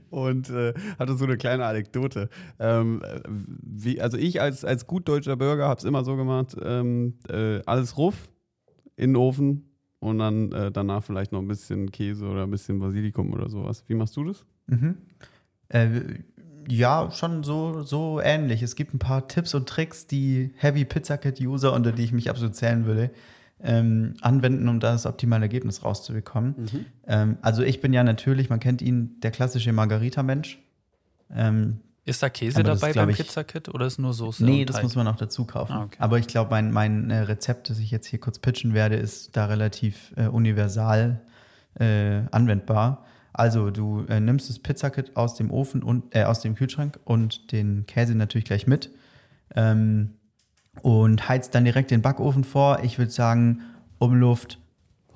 [0.10, 2.30] und äh, hatte so eine kleine Anekdote.
[2.60, 6.56] Ähm, äh, wie, also ich als, als gut deutscher Bürger habe es immer so gemacht,
[6.62, 8.30] ähm, äh, alles ruff
[8.96, 9.70] in den Ofen
[10.00, 13.84] und dann äh, danach vielleicht noch ein bisschen Käse oder ein bisschen Basilikum oder sowas.
[13.88, 14.46] Wie machst du das?
[14.68, 14.98] Mhm.
[15.70, 16.02] Äh,
[16.70, 18.62] ja, schon so, so ähnlich.
[18.62, 22.12] Es gibt ein paar Tipps und Tricks, die Heavy Pizza Kit User, unter die ich
[22.12, 23.12] mich absolut zählen würde,
[23.64, 26.56] ähm, anwenden, um da das optimale Ergebnis rauszubekommen.
[27.08, 30.60] Ähm, also ich bin ja natürlich, man kennt ihn, der klassische Margarita-Mensch.
[31.34, 34.44] Ähm, Ist da Käse das dabei glaub beim ich- Pizza-Kit oder ist nur Soße?
[34.44, 34.84] nee, und das Teig?
[34.84, 35.72] muss man auch dazu kaufen.
[35.74, 35.96] Ah, okay.
[36.00, 39.36] Aber ich glaube, mein, mein äh, Rezept, das ich jetzt hier kurz pitchen werde, ist
[39.38, 41.22] da relativ äh, universal
[41.80, 43.06] äh, anwendbar.
[43.32, 47.52] Also du äh, nimmst das Pizzakit aus dem Ofen und äh, aus dem Kühlschrank und
[47.52, 48.92] den Käse natürlich gleich mit
[49.56, 50.16] ähm,
[50.82, 52.80] und heizt dann direkt den Backofen vor.
[52.84, 53.62] Ich würde sagen
[54.00, 54.60] Umluft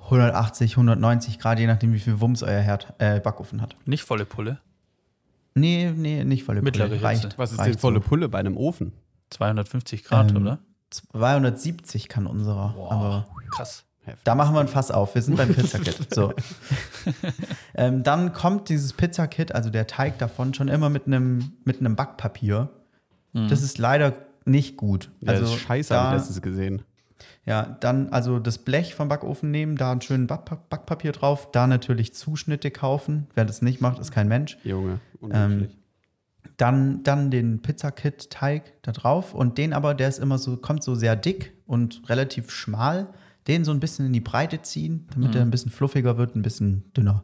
[0.04, 3.76] 180, 190 Grad, je nachdem wie viel Wumms euer Herd, äh, Backofen hat.
[3.84, 4.60] Nicht volle Pulle.
[5.54, 6.70] Nee, nee, nicht volle Pulle.
[6.70, 7.04] Mittlere Hitze.
[7.04, 7.38] Reicht.
[7.38, 8.08] Was ist denn volle so.
[8.08, 8.92] Pulle bei einem Ofen?
[9.30, 10.58] 250 Grad, Ähm, oder?
[10.90, 13.84] 270 kann unserer, aber Krass.
[14.24, 15.14] Da machen wir ein Fass auf.
[15.14, 15.98] Wir sind beim Pizzakit.
[16.14, 16.32] So.
[17.74, 21.94] ähm, dann kommt dieses Pizzakit, also der Teig davon, schon immer mit einem mit einem
[21.94, 22.70] Backpapier.
[23.34, 24.14] Das ist leider
[24.48, 25.10] nicht gut.
[25.20, 26.82] Ja, also das ist scheiße, habe da, ich letztens gesehen.
[27.44, 31.66] ja, dann also das Blech vom Backofen nehmen, da einen schönen Back Backpapier drauf, da
[31.66, 33.26] natürlich Zuschnitte kaufen.
[33.34, 34.58] Wer das nicht macht, ist kein Mensch.
[34.64, 35.76] Junge, Ähm, unmöglich.
[36.56, 40.96] Dann, dann den Pizzakit-Teig da drauf und den aber, der ist immer so, kommt so
[40.96, 43.08] sehr dick und relativ schmal,
[43.46, 46.42] den so ein bisschen in die Breite ziehen, damit er ein bisschen fluffiger wird, ein
[46.42, 47.22] bisschen dünner.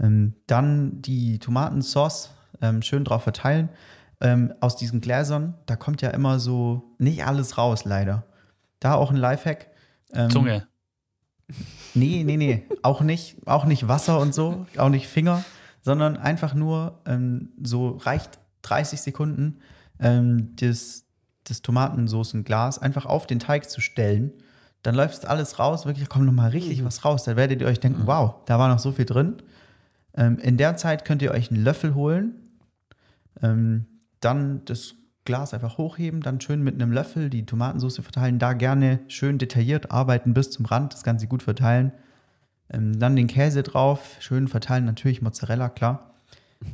[0.00, 2.30] Ähm, dann die Tomatensauce
[2.60, 3.68] ähm, schön drauf verteilen.
[4.22, 8.24] Ähm, aus diesen Gläsern, da kommt ja immer so nicht alles raus, leider.
[8.78, 9.68] Da auch ein Lifehack.
[10.12, 10.66] Ähm, Zunge.
[11.94, 12.66] Nee, nee, nee.
[12.82, 15.44] Auch nicht, auch nicht Wasser und so, auch nicht Finger,
[15.82, 19.58] sondern einfach nur ähm, so reicht 30 Sekunden
[20.00, 21.04] ähm, das,
[21.44, 24.32] das Tomatensoßenglas einfach auf den Teig zu stellen.
[24.82, 27.24] Dann läuft alles raus, wirklich, da kommt nochmal richtig was raus.
[27.24, 29.36] Da werdet ihr euch denken, wow, da war noch so viel drin.
[30.14, 32.34] Ähm, in der Zeit könnt ihr euch einen Löffel holen,
[33.42, 33.86] ähm,
[34.22, 34.94] dann das
[35.24, 39.90] Glas einfach hochheben, dann schön mit einem Löffel die Tomatensauce verteilen, da gerne schön detailliert
[39.92, 41.92] arbeiten bis zum Rand, das Ganze gut verteilen.
[42.70, 46.10] Ähm, dann den Käse drauf, schön verteilen, natürlich Mozzarella, klar.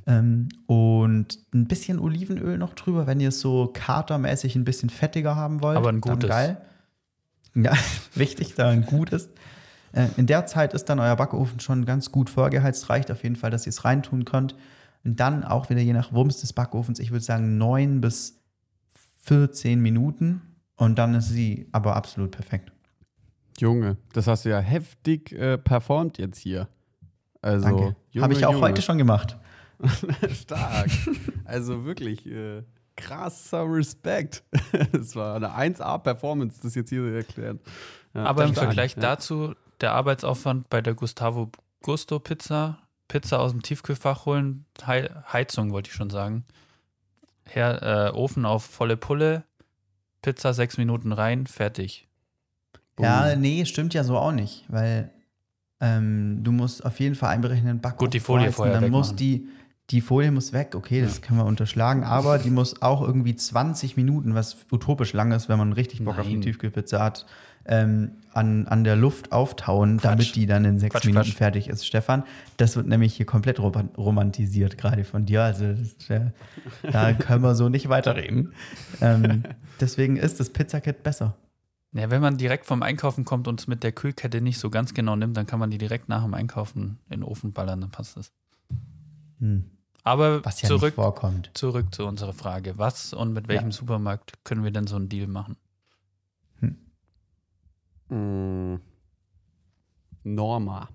[0.06, 5.36] Ähm, und ein bisschen Olivenöl noch drüber, wenn ihr es so katermäßig ein bisschen fettiger
[5.36, 5.76] haben wollt.
[5.76, 6.30] Aber ein dann gutes.
[6.30, 6.58] Geil.
[7.54, 7.72] Ja,
[8.14, 9.30] wichtig, da ein gutes.
[9.92, 12.88] Äh, in der Zeit ist dann euer Backofen schon ganz gut vorgeheizt.
[12.88, 14.54] Reicht auf jeden Fall, dass ihr es reintun könnt.
[15.04, 18.40] Und dann auch wieder je nach Wumms des Backofens, ich würde sagen 9 bis
[19.22, 20.42] 14 Minuten.
[20.76, 22.72] Und dann ist sie aber absolut perfekt.
[23.58, 26.68] Junge, das hast du ja heftig äh, performt jetzt hier.
[27.40, 28.62] Also, Habe ich auch Junge.
[28.62, 29.36] heute schon gemacht.
[30.32, 30.90] Stark.
[31.44, 32.62] also wirklich äh,
[32.96, 34.42] krasser Respekt.
[34.92, 37.60] Es war eine 1A-Performance, das jetzt hier erklärt.
[38.14, 39.00] Ja, Aber im Vergleich ja.
[39.00, 41.50] dazu, der Arbeitsaufwand bei der Gustavo
[41.82, 42.78] Gusto Pizza,
[43.08, 46.44] Pizza aus dem Tiefkühlfach holen, Hei- Heizung wollte ich schon sagen.
[47.46, 49.44] Her, äh, Ofen auf volle Pulle,
[50.22, 52.06] Pizza sechs Minuten rein, fertig.
[53.00, 55.10] Ja, nee, stimmt ja so auch nicht, weil
[55.80, 59.14] ähm, du musst auf jeden Fall einberechnen, Backofen Gut, die Folie vorheizen, vorher Dann muss
[59.14, 59.48] die,
[59.90, 63.96] die Folie muss weg, okay, das können wir unterschlagen, aber die muss auch irgendwie 20
[63.96, 66.42] Minuten, was utopisch lang ist, wenn man richtig Bock auf eine Nein.
[66.42, 67.24] Tiefkühlpizza hat,
[67.68, 70.04] ähm, an, an der Luft auftauen, Quatsch.
[70.04, 71.36] damit die dann in sechs Quatsch, Minuten Quatsch.
[71.36, 71.86] fertig ist.
[71.86, 72.24] Stefan,
[72.56, 75.42] das wird nämlich hier komplett rom- romantisiert, gerade von dir.
[75.42, 76.30] Also das ist, äh,
[76.90, 78.52] da können wir so nicht weiterreden.
[79.00, 79.44] ähm,
[79.80, 81.36] deswegen ist das Pizzakit besser.
[81.92, 84.92] Ja, wenn man direkt vom Einkaufen kommt und es mit der Kühlkette nicht so ganz
[84.94, 87.90] genau nimmt, dann kann man die direkt nach dem Einkaufen in den Ofen ballern, dann
[87.90, 88.30] passt das.
[89.40, 89.64] Hm.
[90.04, 90.94] Aber Was ja zurück,
[91.54, 92.74] zurück zu unserer Frage.
[92.78, 93.72] Was und mit welchem Ja.
[93.72, 95.56] Supermarkt können wir denn so einen Deal machen?
[98.08, 98.76] Mm.
[100.24, 100.88] Norma.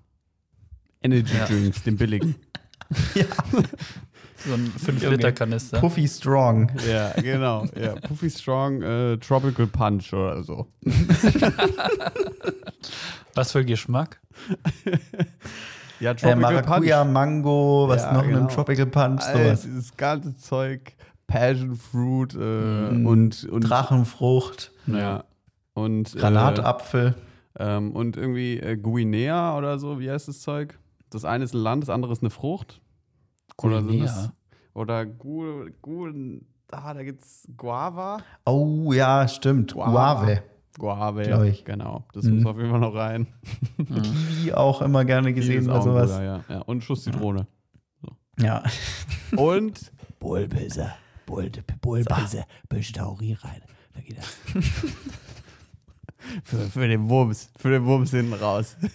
[1.02, 1.46] Energy Ja.
[1.46, 2.34] Drinks, den billigen.
[4.46, 4.98] So ein Junge.
[5.00, 5.80] 5-Liter-Kanister.
[5.80, 6.70] Puffy Strong.
[6.86, 7.64] ja, genau.
[7.80, 7.94] Ja.
[7.94, 10.66] Puffy Strong äh, Tropical Punch oder so.
[13.34, 14.20] Was für Geschmack?
[16.00, 18.40] Ja, Äh, Maracuja, Mango, was Ja, noch genau.
[18.40, 19.62] ein Tropical Punch, sowas.
[19.62, 20.92] dieses ganze Zeug,
[21.26, 22.38] Passion Fruit äh,
[22.92, 23.06] Mm.
[23.06, 25.24] und, und Drachenfrucht, Ja.
[25.74, 27.14] Und, Granatapfel.
[27.58, 30.78] Äh, ähm, und irgendwie äh, Guinea oder so, wie heißt das Zeug?
[31.10, 32.80] Das eine ist ein Land, das andere ist eine Frucht.
[33.62, 34.04] Oder, Guinea.
[34.04, 34.30] das,
[34.72, 36.10] oder Gu, Gu,
[36.72, 38.18] ah, da gibt's Guava.
[38.44, 39.72] Oh ja, stimmt.
[39.74, 40.24] Guava.
[40.24, 40.42] Guave.
[40.76, 41.64] Guave, Glaub ich.
[41.64, 42.04] genau.
[42.12, 42.36] Das Mhm.
[42.38, 43.28] muss auf jeden Fall noch rein.
[43.76, 46.10] Kiwi auch immer gerne gesehen oder sowas.
[46.10, 46.44] guter, ja.
[46.48, 46.58] ja.
[46.62, 47.46] Und Schuss Zitrone.
[48.40, 48.64] Ja.
[49.36, 50.92] Und Bulbese,
[51.26, 53.60] Bulde, Bulbese, bisschen Taurin rein.
[53.94, 54.36] Da geht das.
[56.44, 58.76] für, für den Wurms, für den Wurms hinten raus.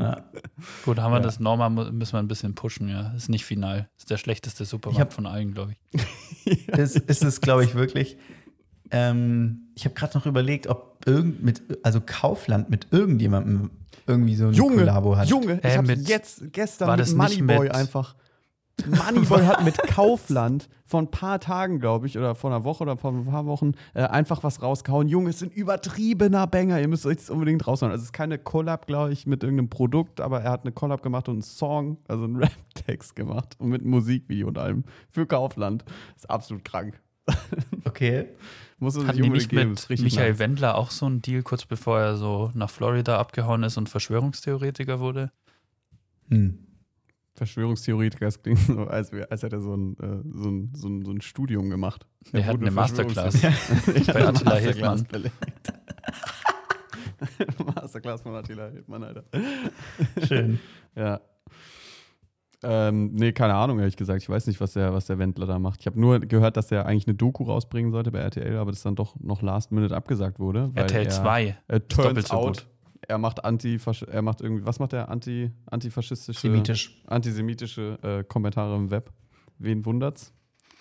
[0.00, 0.22] Ja.
[0.84, 1.22] Gut, haben wir Ja.
[1.24, 3.12] das Norma, müssen wir ein bisschen pushen, ja.
[3.16, 3.88] Ist nicht final.
[3.98, 6.68] Ist der schlechteste Ich Supermarkt hab- von allen, glaube ich.
[6.68, 8.16] ist, ist es, glaube ich, wirklich.
[8.92, 13.70] Ähm, ich habe gerade noch überlegt, ob irgend mit, also Kaufland mit irgendjemandem
[14.06, 15.28] irgendwie so Junge, Kollabo hat.
[15.28, 18.14] Junge, Äh, ich hab's mit- jetzt gestern war mit das Moneyboy einfach.
[18.86, 22.96] Moneyboy hat mit Kaufland vor ein paar Tagen, glaube ich, oder vor einer Woche oder
[22.96, 25.08] vor ein paar Wochen äh, einfach was rausgehauen.
[25.08, 26.80] Junge, es ist ein übertriebener Banger.
[26.80, 27.92] Ihr müsst euch das unbedingt raushauen.
[27.92, 31.02] Also es ist keine Collab, glaube ich, mit irgendeinem Produkt, aber er hat eine Collab
[31.02, 35.26] gemacht und einen Song, also einen Rap-Text gemacht und mit einem Musikvideo und allem für
[35.26, 35.84] Kaufland.
[36.16, 37.00] ist absolut krank.
[37.84, 38.26] Okay.
[38.78, 39.70] Muss man Hatten die nicht geben.
[39.70, 40.38] mit Michael nice.
[40.38, 45.00] Wendler auch so einen Deal, kurz bevor er so nach Florida abgehauen ist und Verschwörungstheoretiker
[45.00, 45.32] wurde?
[46.28, 46.67] Hm.
[47.38, 51.04] Verschwörungstheoretiker, das klingt so, als, als hätte er so ein, äh, so ein, so ein,
[51.04, 52.06] so ein Studium gemacht.
[52.32, 54.12] Er hat eine Masterclass Verschwörungstheoretiker.
[54.12, 55.32] bei Attila Masterclass Hildmann.
[57.74, 59.24] Masterclass von Attila Hildmann, Alter.
[60.26, 60.58] Schön.
[60.96, 61.20] Ja.
[62.64, 64.20] Ähm, nee, keine Ahnung, ehrlich gesagt.
[64.20, 65.78] Ich weiß nicht, was der, was der Wendler da macht.
[65.80, 68.82] Ich habe nur gehört, dass er eigentlich eine Doku rausbringen sollte bei RTL, aber das
[68.82, 70.70] dann doch noch last minute abgesagt wurde.
[70.74, 71.56] weil RTL er, 2.
[71.68, 72.66] Äh, turns doppelt so out, gut.
[73.08, 73.80] Er macht anti
[74.10, 75.08] er macht irgendwie, was macht er?
[75.08, 77.02] Anti, antifaschistische, Semitisch.
[77.06, 79.10] antisemitische äh, Kommentare im Web.
[79.58, 80.32] Wen wundert's?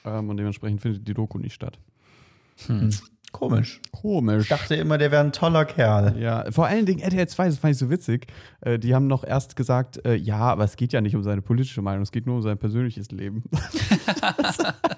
[0.05, 1.79] Ähm, und dementsprechend findet die Doku nicht statt.
[2.67, 2.89] Hm.
[3.31, 3.81] Komisch.
[3.91, 4.43] Komisch.
[4.43, 6.19] Ich dachte immer, der wäre ein toller Kerl.
[6.19, 8.27] Ja, vor allen Dingen RTL 2, das fand ich so witzig.
[8.61, 11.41] Äh, die haben noch erst gesagt, äh, ja, aber es geht ja nicht um seine
[11.41, 13.43] politische Meinung, es geht nur um sein persönliches Leben.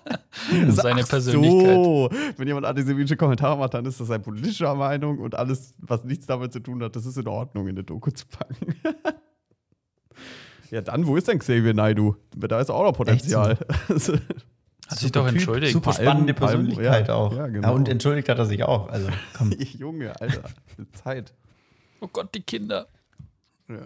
[0.69, 1.75] Seine Ach Persönlichkeit.
[1.75, 6.03] So, wenn jemand antisemitische Kommentare macht, dann ist das seine politische Meinung und alles, was
[6.03, 8.75] nichts damit zu tun hat, das ist in Ordnung, in eine Doku zu packen.
[10.71, 12.15] ja, dann, wo ist denn Xavier Naidu?
[12.35, 13.57] Da ist auch noch Potenzial.
[14.89, 15.73] Hat sich doch entschuldigt.
[15.73, 17.31] Super spannende Palm- Persönlichkeit ja, auch.
[17.33, 17.75] ja, Ja, genau.
[17.75, 18.89] und entschuldigt hat er sich auch.
[18.89, 19.51] Also, komm.
[19.77, 20.49] Junge, Alter,
[20.93, 21.31] Zeit.
[22.01, 22.87] Oh Gott, die Kinder.
[23.67, 23.85] Ja.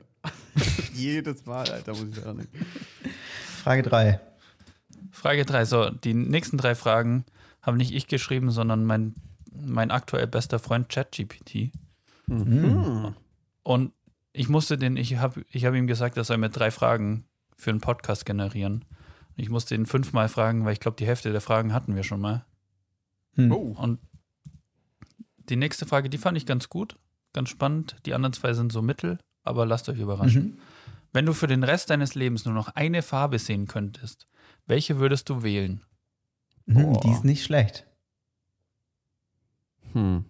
[0.94, 2.48] Jedes Mal, Alter, muss ich sagen.
[3.64, 4.20] Frage 3.
[5.12, 5.66] Frage 3.
[5.66, 7.26] So, die nächsten drei Fragen
[7.62, 9.16] haben nicht ich geschrieben, sondern mein,
[9.52, 11.72] mein aktuell bester Freund ChatGPT.
[12.28, 13.16] Hm.
[13.64, 13.94] Und
[14.34, 17.26] ich musste den, ich habe ich hab ihm gesagt, er soll mir drei Fragen
[17.56, 18.86] für einen Podcast generieren.
[19.36, 22.22] Ich musste ihn fünfmal fragen, weil ich glaube, die Hälfte der Fragen hatten wir schon
[22.22, 22.46] mal.
[23.36, 23.52] Hm.
[23.52, 23.76] Oh.
[23.78, 24.00] Und
[25.50, 26.96] die nächste Frage, die fand ich ganz gut,
[27.34, 27.96] ganz spannend.
[28.06, 30.44] Die anderen zwei sind so mittel, aber lasst euch überraschen.
[30.44, 30.58] Mhm.
[31.12, 34.28] Wenn du für den Rest deines Lebens nur noch eine Farbe sehen könntest,
[34.66, 35.82] welche würdest du wählen?
[36.66, 37.00] Mhm, Boah.
[37.02, 37.86] die ist nicht schlecht.
[39.94, 40.26] Hm.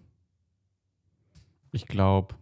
[1.72, 2.34] Ich glaube,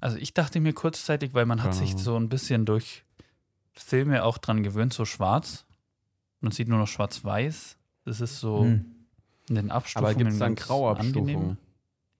[0.00, 3.04] Also ich dachte mir kurzzeitig, weil man hat Keine sich so ein bisschen durch
[3.72, 5.64] Filme auch dran gewöhnt, so schwarz.
[6.40, 7.78] Man sieht nur noch schwarz-weiß.
[8.04, 8.84] Das ist so Hm.
[9.48, 11.26] in den Abstufungen aber gibt es dann ganz Grauabstufungen?
[11.36, 11.56] angenehm.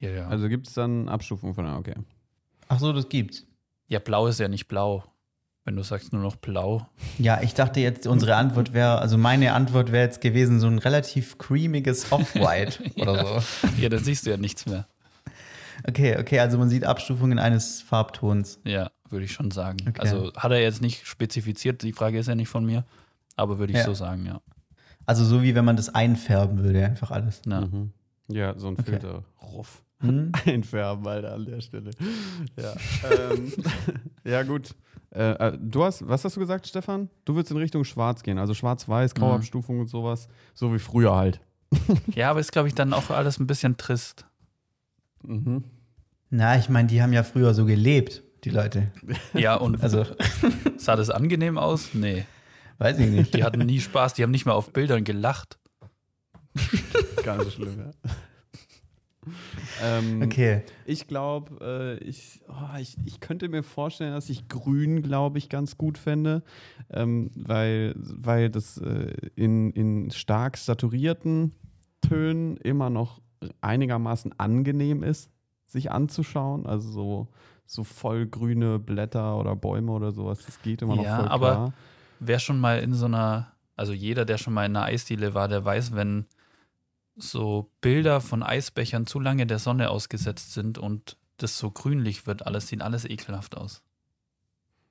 [0.00, 0.28] Ja, ja.
[0.28, 1.94] Also gibt es dann Abstufungen von, okay.
[2.68, 3.44] Ach so, das gibt's.
[3.86, 5.04] ja, blau ist ja nicht blau.
[5.66, 6.86] Wenn du sagst nur noch blau.
[7.18, 10.78] Ja, ich dachte jetzt, unsere Antwort wäre, also meine Antwort wäre jetzt gewesen, so ein
[10.78, 13.68] relativ creamiges Off-White oder so.
[13.80, 14.86] Ja, dann siehst du ja nichts mehr.
[15.88, 18.58] Okay, okay, also man sieht Abstufungen eines Farbtons.
[18.64, 19.78] Ja, würde ich schon sagen.
[19.88, 20.00] Okay.
[20.00, 22.84] Also hat er jetzt nicht spezifiziert, die Frage ist ja nicht von mir,
[23.36, 23.84] aber würde ich Ja.
[23.86, 24.40] so sagen, ja.
[25.06, 27.40] Also so wie wenn man das einfärben würde, einfach alles.
[27.46, 27.62] ja.
[27.62, 27.92] Mhm.
[28.28, 28.84] Ja, so ein Okay.
[28.92, 29.24] Filter.
[29.42, 29.82] Ruff.
[30.00, 30.32] Hm?
[30.46, 31.90] Einfärben, Alter, an der Stelle.
[32.60, 32.74] Ja,
[33.10, 33.52] ähm,
[34.24, 34.74] ja gut.
[35.14, 37.08] Äh, äh, du hast, was hast du gesagt, Stefan?
[37.24, 40.28] Du würdest in Richtung Schwarz gehen, also Schwarz-Weiß, Grauabstufung und sowas.
[40.54, 41.40] So wie früher halt.
[42.14, 44.26] Ja, aber ist, glaube ich, dann auch alles ein bisschen trist.
[45.22, 45.64] Mhm.
[46.30, 48.92] Na, ich meine, die haben ja früher so gelebt, die Leute.
[49.34, 50.04] Ja, und Also,
[50.76, 51.90] sah das angenehm aus?
[51.94, 52.26] Nee.
[52.78, 53.34] weiß ich nicht.
[53.34, 55.58] Die hatten nie Spaß, die haben nicht mal auf Bildern gelacht.
[57.24, 57.90] Gar nicht so schlimm, ja.
[59.82, 60.62] Ähm, Okay.
[60.86, 65.48] Ich glaube, äh, ich, oh, ich, ich könnte mir vorstellen, dass ich Grün, glaube ich,
[65.48, 66.42] ganz gut fände,
[66.90, 71.52] ähm, weil, weil das äh, in, in stark saturierten
[72.00, 73.20] Tönen immer noch
[73.60, 75.30] einigermaßen angenehm ist,
[75.66, 76.66] sich anzuschauen.
[76.66, 77.28] Also so,
[77.66, 81.72] so vollgrüne Blätter oder Bäume oder sowas, das geht immer noch Ja, voll aber- klar.
[82.20, 85.48] Wer schon mal in so einer, also jeder, der schon mal in einer Eisdiele war,
[85.48, 86.26] der weiß, wenn
[87.16, 92.46] so Bilder von Eisbechern zu lange der Sonne ausgesetzt sind und das so grünlich wird,
[92.46, 93.82] alles sieht alles ekelhaft aus.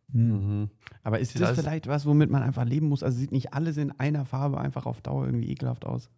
[0.10, 0.70] Mhm.
[1.04, 3.04] Aber ist Sieht das alles- vielleicht was, womit man einfach leben muss?
[3.04, 6.10] Also sieht nicht alles in einer Farbe einfach auf Dauer irgendwie ekelhaft aus?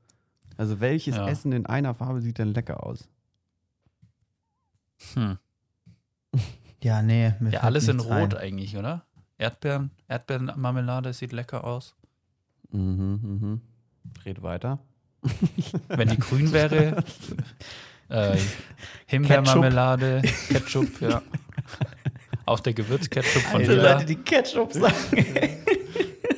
[0.58, 1.28] Also welches Ja.
[1.28, 3.08] Essen in einer Farbe sieht denn lecker aus?
[5.14, 5.38] Hm.
[6.84, 7.34] Ja, nee.
[7.40, 8.38] Mir Ja, alles in Rot ein.
[8.38, 9.06] eigentlich, oder?
[9.40, 11.96] Erdbeeren, Erdbeerenmarmelade sieht lecker aus.
[12.72, 13.62] Mhm, mhm.
[14.24, 14.78] Red weiter.
[15.90, 17.04] Wenn die grün wäre,
[18.08, 18.38] Äh,
[19.08, 21.22] Himbeermarmelade, Ketchup, ja.
[22.46, 23.94] Auch der Gewürzketchup von Diese Villa.
[23.94, 24.94] Leute, die Ketchup sagen.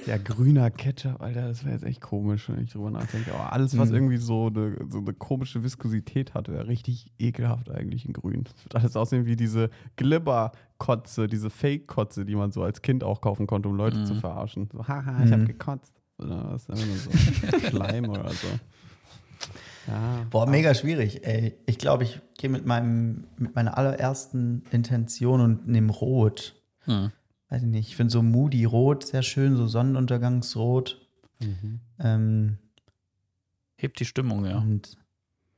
[0.06, 3.34] Ja, grüner Ketchup, Alter, das wäre jetzt echt komisch, wenn ich drüber nachdenke.
[3.34, 3.96] Aber alles, was Mhm.
[3.96, 8.46] irgendwie so eine, so eine komische Viskosität hat, wäre richtig ekelhaft eigentlich in grün.
[8.46, 13.20] Das wird alles aussehen wie diese Glibber-Kotze, diese Fake-Kotze, die man so als Kind auch
[13.20, 14.06] kaufen konnte, um Leute Mhm.
[14.06, 14.70] zu verarschen.
[14.72, 15.46] So, haha, ich hab Mhm.
[15.48, 15.94] gekotzt.
[16.20, 16.70] Oder was?
[16.70, 17.12] Einfach nur so
[17.70, 18.48] Schleim oder so.
[19.88, 20.26] Ja.
[20.30, 21.58] Boah, mega schwierig, ey.
[21.66, 26.56] Ich glaube, ich gehe mit meinem, mit meiner allerersten Intention und nehme Rot.
[26.82, 27.12] Hm.
[27.50, 27.88] Weiß ich nicht.
[27.88, 31.08] Ich finde so Moody Rot sehr schön, so Sonnenuntergangsrot.
[31.40, 31.80] Mhm.
[32.00, 32.58] Ähm,
[33.78, 34.58] Hebt die Stimmung, ja.
[34.58, 34.98] und,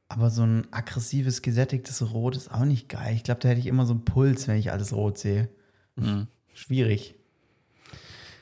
[0.10, 3.16] aber so ein aggressives, gesättigtes Rot ist auch nicht geil.
[3.16, 5.50] Ich glaube, da hätte ich immer so einen Puls, wenn ich alles rot sehe.
[5.98, 6.28] Hm.
[6.54, 7.16] Schwierig.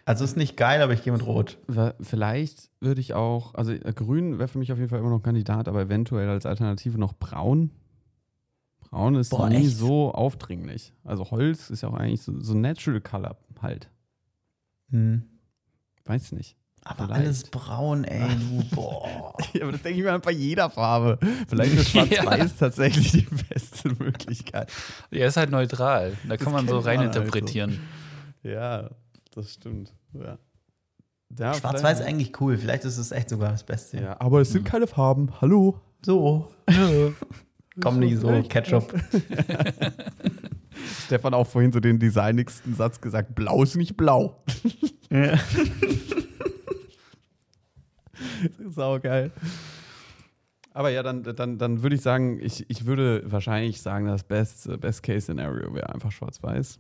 [0.07, 1.57] Also ist nicht geil, aber ich gehe mit Rot.
[1.99, 5.21] Vielleicht würde ich auch, also äh, grün wäre für mich auf jeden Fall immer noch
[5.21, 7.71] Kandidat, aber eventuell als Alternative noch braun.
[8.79, 9.75] Braun ist Boah, nie echt?
[9.75, 10.93] so aufdringlich.
[11.03, 13.89] Also Holz ist ja auch eigentlich so, so natural color halt.
[14.91, 15.23] Hm.
[16.05, 16.55] Weiß nicht.
[16.85, 17.21] Aber Vielleicht.
[17.21, 19.35] alles braun, ey, du, boah.
[19.51, 21.19] Ja, aber das denke ich mir halt bei jeder Farbe.
[21.49, 24.71] Vielleicht ist Schwarz-Weiß tatsächlich die beste Möglichkeit.
[25.11, 26.15] Er ist halt neutral.
[26.29, 27.01] Da kann man so man halt so.
[27.01, 27.81] reininterpretieren.
[28.41, 28.89] Ja,
[29.35, 29.96] das stimmt.
[30.13, 30.37] Ja.
[31.37, 32.57] Ja, Schwarz-Weiß eigentlich cool.
[32.57, 33.99] Vielleicht ist es echt sogar das Beste.
[34.01, 35.29] Ja, aber es sind keine Farben.
[35.41, 35.79] Hallo.
[36.05, 36.51] So.
[37.81, 38.93] Komm nicht so, Ketchup.
[41.05, 44.43] Stefan auch vorhin so den designigsten Satz gesagt: Blau ist nicht blau.
[45.09, 45.37] Ja.
[48.69, 49.31] Sau geil.
[50.73, 54.69] Aber ja, dann, dann, dann würde ich sagen, ich, ich würde wahrscheinlich sagen, das Best,
[54.79, 56.79] Best Case Scenario wäre einfach schwarz-weiß.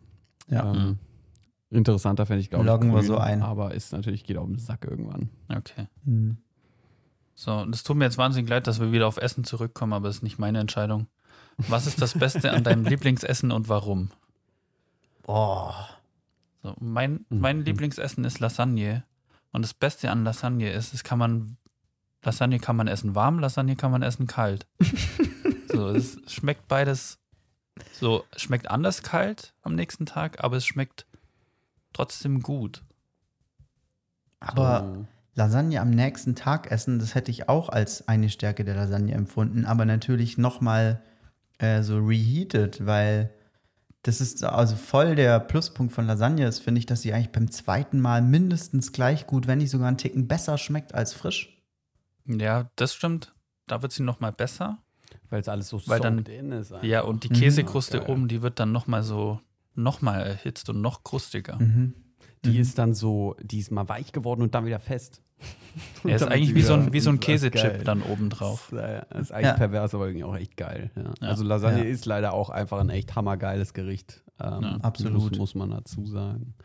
[0.49, 0.71] Ja.
[0.71, 0.99] Ähm,
[1.69, 2.67] interessanter fände ich, glaube ich.
[2.67, 3.41] Loggen wir so ein.
[3.41, 5.29] Aber ist natürlich, geht auf den Sack irgendwann.
[5.49, 5.87] Okay.
[6.05, 6.37] Hm.
[7.33, 10.17] So, das tut mir jetzt wahnsinnig leid, dass wir wieder auf Essen zurückkommen, aber das
[10.17, 11.07] ist nicht meine Entscheidung.
[11.57, 14.09] Was ist das Beste an deinem Lieblingsessen und warum?
[15.23, 15.89] Boah.
[16.63, 19.03] So, mein, mein Lieblingsessen ist Lasagne.
[19.51, 21.57] Und das Beste an Lasagne ist, es kann man,
[22.23, 24.67] Lasagne kann man essen warm, Lasagne kann man essen kalt.
[25.71, 27.19] so, es schmeckt beides
[27.91, 31.05] so, schmeckt anders kalt am nächsten Tag, aber es schmeckt
[31.97, 32.83] trotzdem gut.
[34.39, 35.05] Aber So.
[35.35, 39.65] Lasagne am nächsten Tag essen, das hätte ich auch als eine Stärke der Lasagne empfunden,
[39.65, 41.01] aber natürlich nochmal
[41.59, 43.31] äh, so reheated, weil
[44.03, 47.51] das ist also voll der Pluspunkt von Lasagne ist, finde ich, dass sie eigentlich beim
[47.51, 51.61] zweiten Mal mindestens gleich gut, wenn nicht sogar einen Ticken besser schmeckt als frisch.
[52.25, 53.33] Ja, das stimmt.
[53.67, 54.77] Da wird sie nochmal besser.
[55.29, 56.71] Weil es alles so Weil dann- in ist.
[56.71, 56.85] einfach.
[56.87, 57.33] Ja, und die Mhm.
[57.33, 58.09] Käsekruste Geil.
[58.09, 59.41] oben, die wird dann nochmal so,
[59.77, 61.57] nochmal erhitzt und noch krustiger.
[61.59, 61.93] Mhm.
[62.45, 62.59] Die Mhm.
[62.59, 65.21] ist dann so, die ist mal weich geworden und dann wieder fest.
[66.03, 67.19] Er ist eigentlich wie so ein, wie so ein.
[67.19, 68.69] Käsechip dann oben drauf.
[68.71, 69.53] Das ist, äh, das ist eigentlich Ja.
[69.53, 70.89] pervers, aber irgendwie auch echt geil.
[70.95, 71.03] Ja.
[71.21, 71.27] Ja.
[71.27, 71.89] Also Lasagne Ja.
[71.89, 74.23] ist leider auch einfach ein echt hammergeiles Gericht.
[74.39, 74.77] Ähm, Ja.
[74.81, 75.13] Absolut.
[75.31, 76.55] Muss, muss man dazu sagen.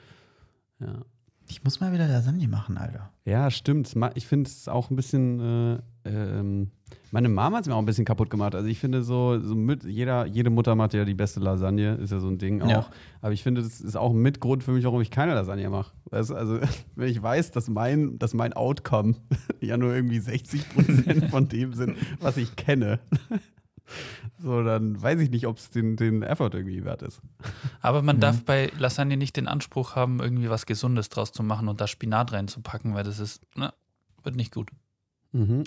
[0.81, 1.03] Ja.
[1.49, 3.11] Ich muss mal wieder Lasagne machen, Alter.
[3.27, 3.95] Ja, stimmt.
[4.15, 5.41] Ich finde es auch ein bisschen.
[5.41, 6.71] Äh, ähm,
[7.11, 8.55] meine Mama hat es mir auch ein bisschen kaputt gemacht.
[8.55, 12.11] Also ich finde so, so mit, jeder, jede Mutter macht ja die beste Lasagne, ist
[12.11, 12.69] ja so ein Ding auch.
[12.71, 12.87] Ja.
[13.21, 15.93] Aber ich finde, das ist auch ein Mitgrund für mich, warum ich keine Lasagne mache.
[16.11, 16.59] Weißt Also,
[16.97, 19.15] wenn ich weiß, dass mein, dass mein Outcome
[19.61, 22.99] ja nur irgendwie 60 Prozent von dem sind, was ich kenne.
[24.39, 27.21] So, dann weiß ich nicht, ob es den, den Effort irgendwie wert ist.
[27.81, 28.21] Aber man Mhm.
[28.21, 31.87] darf bei Lasagne nicht den Anspruch haben, irgendwie was Gesundes draus zu machen und da
[31.87, 33.73] Spinat reinzupacken, weil das ist, ne,
[34.23, 34.71] wird nicht gut.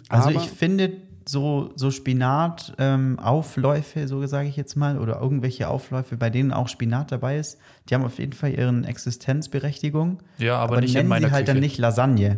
[0.10, 0.92] Also Aber- ich finde
[1.28, 7.12] so, so Spinat-Aufläufe, so sage ich jetzt mal, oder irgendwelche Aufläufe, bei denen auch Spinat
[7.12, 7.58] dabei ist,
[7.90, 10.20] die haben auf jeden Fall ihren Existenzberechtigung.
[10.38, 11.54] Ja, aber, nicht in nennen meiner sie halt Küche.
[11.56, 12.38] dann nicht Lasagne.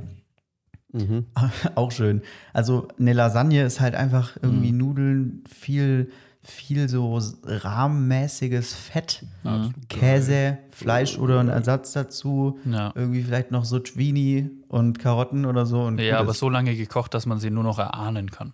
[0.94, 1.26] Mhm.
[1.76, 2.22] auch schön.
[2.54, 4.78] Also eine Lasagne ist halt einfach irgendwie Mhm.
[4.78, 6.10] Nudeln, viel,
[6.50, 9.74] viel so rahmenmäßiges Fett, Mhm.
[9.90, 12.60] Käse, Fleisch oder ein Ersatz dazu.
[12.66, 12.92] Ja.
[12.96, 15.82] Irgendwie vielleicht noch so Zucchini und Karotten oder so.
[15.84, 18.54] Und Ja, aber so lange gekocht, dass man sie nur noch erahnen kann.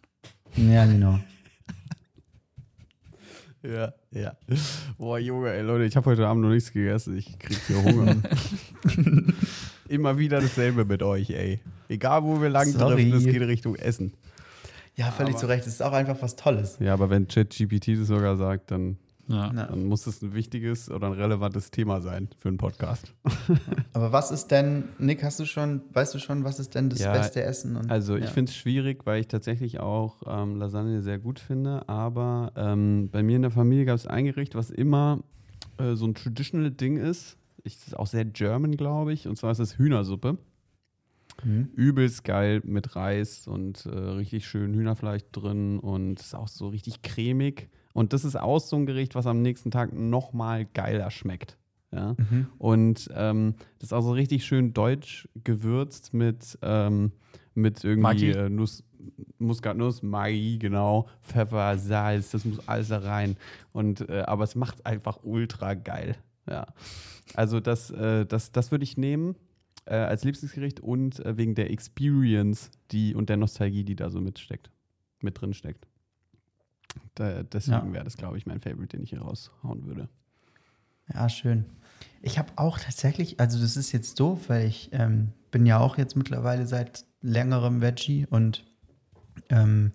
[0.55, 1.19] Ja, genau.
[3.63, 4.33] Ja, ja.
[4.97, 7.15] Boah, Junge, ey, Leute, ich habe heute Abend noch nichts gegessen.
[7.17, 8.15] Ich krieg hier Hunger.
[9.87, 11.61] Immer wieder dasselbe mit euch, ey.
[11.87, 13.09] Egal, wo wir lang Sorry.
[13.09, 14.13] driften, es geht Richtung Essen.
[14.95, 15.65] Ja, völlig zu Recht.
[15.65, 16.77] Das ist auch einfach was Tolles.
[16.79, 18.97] Ja, aber wenn ChatGPT das sogar sagt, dann.
[19.27, 19.53] Ja.
[19.53, 23.13] dann muss es ein wichtiges oder ein relevantes Thema sein für einen Podcast.
[23.93, 26.99] Aber was ist denn, Nick, hast du schon, weißt du schon, was ist denn das
[26.99, 27.77] Ja, beste Essen?
[27.77, 28.29] Und, Also ich ja.
[28.31, 31.87] finde es schwierig, weil ich tatsächlich auch ähm, Lasagne sehr gut finde.
[31.87, 35.23] Aber ähm, bei mir in der Familie gab es ein Gericht, was immer
[35.77, 37.37] äh, so ein traditional Ding ist.
[37.63, 39.25] Ich, das ist auch sehr German, glaube ich.
[39.29, 40.37] Und zwar ist es Hühnersuppe.
[41.43, 41.69] Mhm.
[41.75, 47.01] Übelst geil mit Reis und äh, richtig schön Hühnerfleisch drin und ist auch so richtig
[47.01, 47.69] cremig.
[47.93, 51.57] Und das ist auch so ein Gericht, was am nächsten Tag nochmal geiler schmeckt.
[51.91, 52.15] Ja?
[52.17, 52.47] Mhm.
[52.57, 57.11] Und ähm, das ist auch so richtig schön deutsch gewürzt mit, ähm,
[57.53, 58.83] mit irgendwie äh, Nuss,
[59.37, 63.37] Muskatnuss, Maggi, genau, Pfeffer, Salz, das muss alles da rein.
[63.73, 66.15] Und, äh, aber es macht einfach ultra geil.
[66.49, 66.67] Ja.
[67.35, 69.35] Also das, äh, das, das würde ich nehmen
[69.85, 74.21] äh, als Lieblingsgericht und äh, wegen der Experience die, und der Nostalgie, die da so
[74.21, 74.71] mitsteckt,
[75.19, 75.87] mit drin steckt.
[77.15, 77.93] Da, deswegen Ja.
[77.93, 80.09] wäre das, glaube ich, mein Favorite, den ich hier raushauen würde.
[81.13, 81.65] Ja, schön.
[82.21, 85.97] Ich habe auch tatsächlich, also das ist jetzt doof, weil ich ähm, bin ja auch
[85.97, 88.63] jetzt mittlerweile seit längerem Veggie und
[89.49, 89.91] ähm,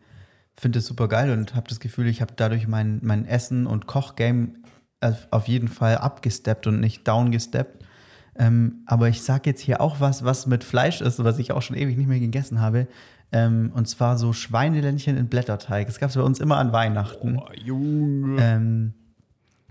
[0.54, 3.86] finde es super geil und habe das Gefühl, ich habe dadurch mein, mein Essen- und
[3.86, 4.54] Kochgame
[5.00, 7.84] auf auf jeden Fall abgesteppt und nicht downgesteppt.
[8.38, 11.62] Ähm, aber ich sage jetzt hier auch was, was mit Fleisch ist, was ich auch
[11.62, 12.86] schon ewig nicht mehr gegessen habe.
[13.32, 15.86] Ähm, und zwar so Schweineländchen in Blätterteig.
[15.86, 17.40] Das gab es bei uns immer an Weihnachten.
[17.62, 18.40] Junge.
[18.40, 18.94] Ähm,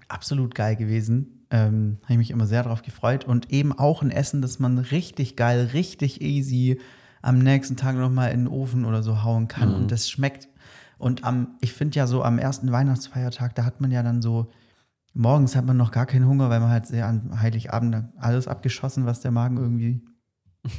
[0.10, 1.46] absolut geil gewesen.
[1.50, 3.26] Ähm, Habe ich mich immer sehr darauf gefreut.
[3.26, 6.80] Und eben auch ein Essen, das man richtig geil, richtig easy
[7.22, 9.74] am nächsten Tag nochmal in den Ofen oder so hauen kann.
[9.74, 10.50] Und das schmeckt.
[10.98, 14.52] Und am, ich finde ja so am ersten Weihnachtsfeiertag, da hat man ja dann so,
[15.18, 19.06] morgens hat man noch gar keinen Hunger, weil man halt sehr an Heiligabend alles abgeschossen,
[19.06, 20.02] was der Magen irgendwie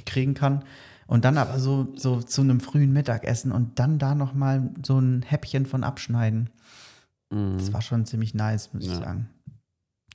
[0.07, 0.65] kriegen kann.
[1.07, 5.23] Und dann aber so, so zu einem frühen Mittagessen und dann da nochmal so ein
[5.23, 6.51] Häppchen von abschneiden.
[7.31, 9.01] Das war schon ziemlich nice, muss ich Ja.
[9.01, 9.29] sagen.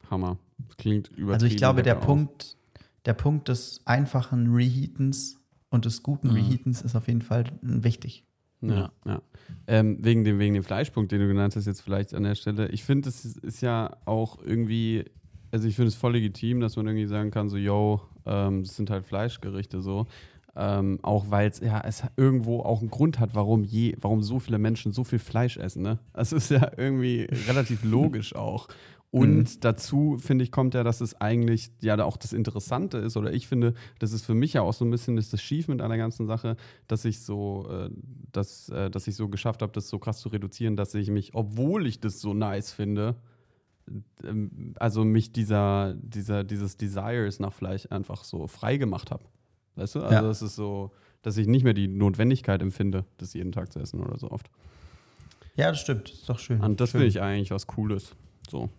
[0.10, 0.38] Hammer.
[0.68, 1.32] Das klingt übertrieben.
[1.34, 2.06] Also ich glaube, der auch.
[2.06, 2.58] Punkt,
[3.06, 5.38] der Punkt des einfachen Reheatens
[5.70, 6.36] und des guten Mhm.
[6.36, 8.26] Reheatens ist auf jeden Fall wichtig.
[8.72, 9.22] Ja, ja.
[9.68, 12.70] Ähm, wegen, dem, wegen dem Fleischpunkt, den du genannt hast, jetzt vielleicht an der Stelle.
[12.70, 15.06] Ich finde, es ist, ist ja auch irgendwie,
[15.52, 18.76] also ich finde es voll legitim, dass man irgendwie sagen kann, so, yo, ähm, das
[18.76, 20.08] sind halt Fleischgerichte so.
[20.56, 24.40] Ähm, auch weil es ja es irgendwo auch einen Grund hat, warum je, warum so
[24.40, 25.82] viele Menschen so viel Fleisch essen.
[25.82, 25.98] Ne?
[26.14, 28.68] Das ist ja irgendwie relativ logisch auch.
[29.14, 33.32] Und dazu, finde ich, kommt ja, dass es eigentlich ja auch das Interessante ist, oder
[33.32, 35.82] ich finde, das ist für mich ja auch so ein bisschen das, das Schief mit
[35.82, 36.58] einer ganzen Sache,
[36.88, 37.92] dass ich so, äh,
[38.32, 41.36] dass, äh, dass ich so geschafft habe, das so krass zu reduzieren, dass ich mich,
[41.36, 43.16] obwohl ich das so nice finde,
[44.24, 49.26] ähm, also mich dieser, dieser, dieses Desires nach Fleisch einfach so frei gemacht habe.
[49.76, 50.00] Weißt du?
[50.02, 50.22] Also Ja.
[50.24, 50.92] das ist so,
[51.22, 54.50] dass ich nicht mehr die Notwendigkeit empfinde, das jeden Tag zu essen oder so oft.
[55.56, 56.10] Ja, das stimmt.
[56.10, 56.62] Das ist doch schön.
[56.62, 58.16] Und das finde ich eigentlich was Cooles.
[58.50, 58.70] So.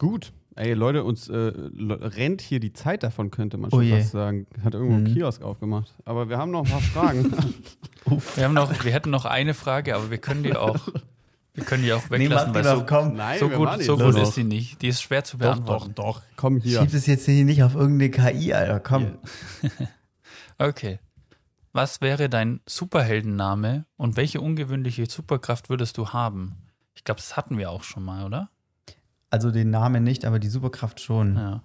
[0.00, 0.32] Gut.
[0.56, 3.98] Ey, Leute, uns äh, rennt hier die Zeit davon, könnte man Oh schon je.
[3.98, 4.46] fast sagen.
[4.64, 5.14] Hat irgendwo ein Mhm.
[5.14, 5.94] Kiosk aufgemacht.
[6.04, 7.32] Aber wir haben noch ein paar Fragen.
[8.34, 10.88] Wir, haben noch, wir hätten noch eine Frage, aber wir können die auch,
[11.54, 13.14] wir können die auch Nee, weglassen, mach weil die so, doch, komm.
[13.14, 14.82] Nein, so gut, so die gut ist sie nicht.
[14.82, 15.94] Die ist schwer zu Doch, doch, beantworten.
[15.94, 16.22] doch.
[16.34, 16.80] Komm hier.
[16.80, 18.80] Schieb das jetzt hier nicht auf irgendeine KI, Alter.
[18.80, 19.18] Komm.
[20.58, 20.98] Okay.
[21.72, 26.56] Was wäre dein Superheldenname und welche ungewöhnliche Superkraft würdest du haben?
[26.94, 28.50] Ich glaube, das hatten wir auch schon mal, oder?
[29.30, 31.36] Also den Namen nicht, aber die Superkraft schon.
[31.36, 31.62] Ja.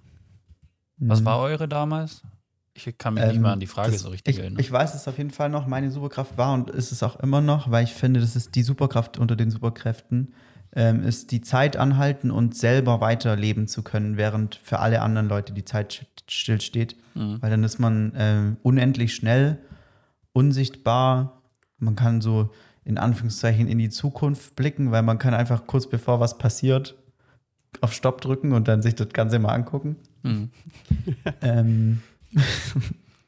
[0.98, 1.24] Was Mhm.
[1.26, 2.22] war eure damals?
[2.74, 4.60] Ich kann mich nicht Ähm, mal an die Frage das- so richtig ich, erinnern.
[4.60, 7.40] Ich weiß es auf jeden Fall noch, meine Superkraft war und ist es auch immer
[7.40, 10.34] noch, weil ich finde, das ist die Superkraft unter den Superkräften,
[10.74, 15.52] ähm, ist die Zeit anhalten und selber weiterleben zu können, während für alle anderen Leute
[15.54, 16.96] die Zeit stillsteht.
[17.14, 17.40] Mhm.
[17.40, 19.58] Weil dann ist man ähm, unendlich schnell,
[20.34, 21.42] unsichtbar,
[21.78, 22.50] man kann so
[22.84, 26.94] in Anführungszeichen in die Zukunft blicken, weil man kann einfach kurz bevor was passiert
[27.82, 29.96] auf Stopp drücken und dann sich das Ganze mal angucken.
[30.22, 30.50] Mhm.
[31.42, 32.02] Ähm,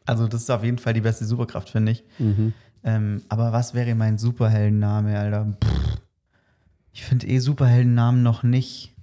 [0.07, 2.05] also das ist auf jeden Fall die beste Superkraft, finde ich.
[2.19, 2.53] Mhm.
[2.85, 5.57] Ähm, aber was wäre mein Superheldenname, Alter?
[5.63, 5.99] Pff.
[6.93, 8.95] Ich finde eh Superheldennamen noch nicht.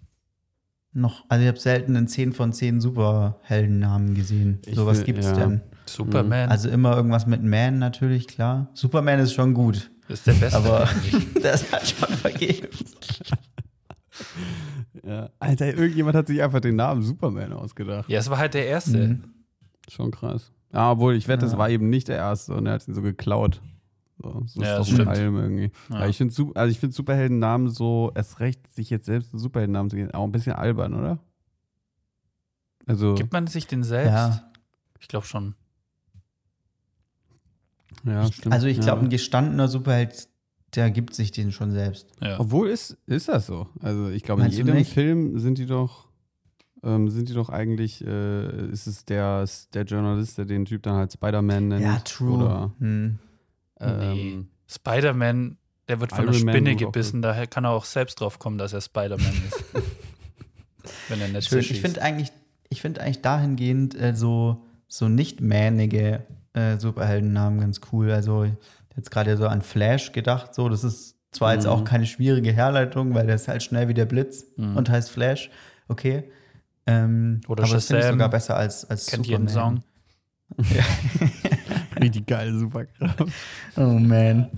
[0.93, 4.59] Noch, also ich habe selten einen 10 von 10 Superheldennamen gesehen.
[4.65, 5.33] Ich so was will- gibt's ja.
[5.33, 5.61] denn?
[5.85, 8.69] Superman Also immer irgendwas mit Man natürlich, klar.
[8.73, 10.57] Superman ist schon gut, ist der Beste.
[10.57, 11.33] aber eigentlich.
[11.43, 12.67] das hat schon vergeben.
[15.05, 15.29] Ja.
[15.39, 18.09] Alter, irgendjemand hat sich einfach den Namen Superman ausgedacht.
[18.09, 19.07] ja, es war halt der Erste.
[19.07, 19.23] Mhm.
[19.89, 20.51] Schon krass.
[20.73, 21.57] Ja, obwohl, ich wette, es Ja.
[21.59, 23.61] war eben nicht der erste und er hat ihn so geklaut.
[24.17, 25.07] So, so Ja, ist das doch mit stimmt.
[25.09, 25.71] allem irgendwie.
[25.89, 26.07] Ja.
[26.07, 29.95] Ich finde also ich find Superheldennamen so, erst recht, sich jetzt selbst einen Superheldennamen zu
[29.97, 31.19] geben, auch ein bisschen albern, oder?
[32.87, 34.11] Also, Gibt man sich den selbst?
[34.11, 34.51] Ja.
[34.99, 35.55] Ich glaube schon.
[38.03, 38.53] ja, stimmt.
[38.53, 39.07] Also ich glaube, ja.
[39.07, 40.27] ein gestandener Superheld,
[40.75, 42.07] der gibt sich den schon selbst.
[42.21, 42.39] Ja.
[42.39, 43.67] Obwohl ist, ist das so.
[43.81, 44.85] Also ich glaube, in Meinst du jedem?
[44.85, 46.07] Film sind die doch,
[46.83, 50.95] ähm, sind die doch eigentlich, äh, ist es der, der Journalist, der den Typ dann
[50.95, 52.21] halt Spider-Man nennt.
[52.21, 53.19] Oder, Hm.
[53.79, 53.85] Nee.
[53.87, 55.57] ähm, Spider-Man,
[55.87, 58.73] der wird von Iron einer Spinne gebissen, daher kann er auch selbst drauf kommen, dass
[58.73, 59.63] er Spider-Man ist.
[61.09, 61.59] Wenn er nicht Schön.
[61.59, 62.31] Ich finde eigentlich,
[62.69, 66.23] ich finde eigentlich dahingehend äh, so so nicht mähnige
[66.53, 68.11] äh, Superheldennamen ganz cool.
[68.11, 68.45] Also
[68.95, 73.13] jetzt gerade so an Flash gedacht, so, das ist zwar jetzt auch keine schwierige Herleitung,
[73.13, 75.49] weil der ist halt schnell wie der Blitz und heißt Flash,
[75.87, 76.31] okay.
[76.87, 78.15] Ähm, Oder aber das finde ich Shazam.
[78.19, 79.47] sogar besser als, als Kennt Superman.
[79.47, 79.83] jeden Song.
[82.01, 83.23] Richtig geil, Superkraft.
[83.77, 84.49] Oh man.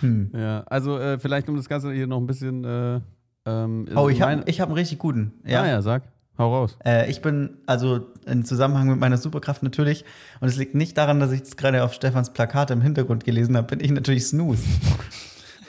[0.00, 0.30] Hm.
[0.34, 2.64] Ja, also äh, vielleicht um das Ganze hier noch ein bisschen.
[2.64, 3.00] Äh,
[3.46, 5.32] ähm, Oh, ich habe ich hab einen richtig guten.
[5.44, 6.04] Ja, ja, sag.
[6.38, 6.76] Hau raus.
[6.84, 10.04] Äh, ich bin also im Zusammenhang mit meiner Superkraft natürlich,
[10.40, 13.56] und es liegt nicht daran, dass ich es gerade auf Stefans Plakat im Hintergrund gelesen
[13.56, 14.64] habe, bin ich natürlich Snooze.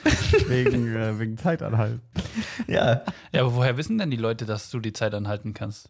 [0.48, 2.02] Wegen, äh, wegen Zeitanhalten.
[2.66, 5.88] Ja, Ja, aber woher wissen denn die Leute, dass du die Zeit anhalten kannst?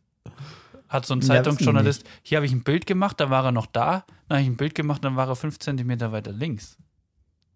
[0.88, 4.04] Hat so ein Zeitungsjournalist, hier habe ich ein Bild gemacht, da war er noch da,
[4.28, 6.76] dann habe ich ein Bild gemacht, dann war er fünf Zentimeter weiter links.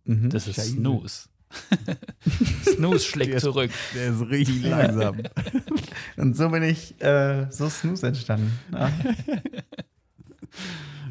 [0.04, 0.30] mhm.
[0.30, 0.60] Das ist.
[0.60, 1.28] Snooze.
[2.64, 3.70] Snooze schlägt Der ist- zurück.
[3.94, 5.16] Der ist richtig langsam.
[6.16, 8.52] und so bin ich äh, so Snooze entstanden.
[8.72, 8.90] Ja.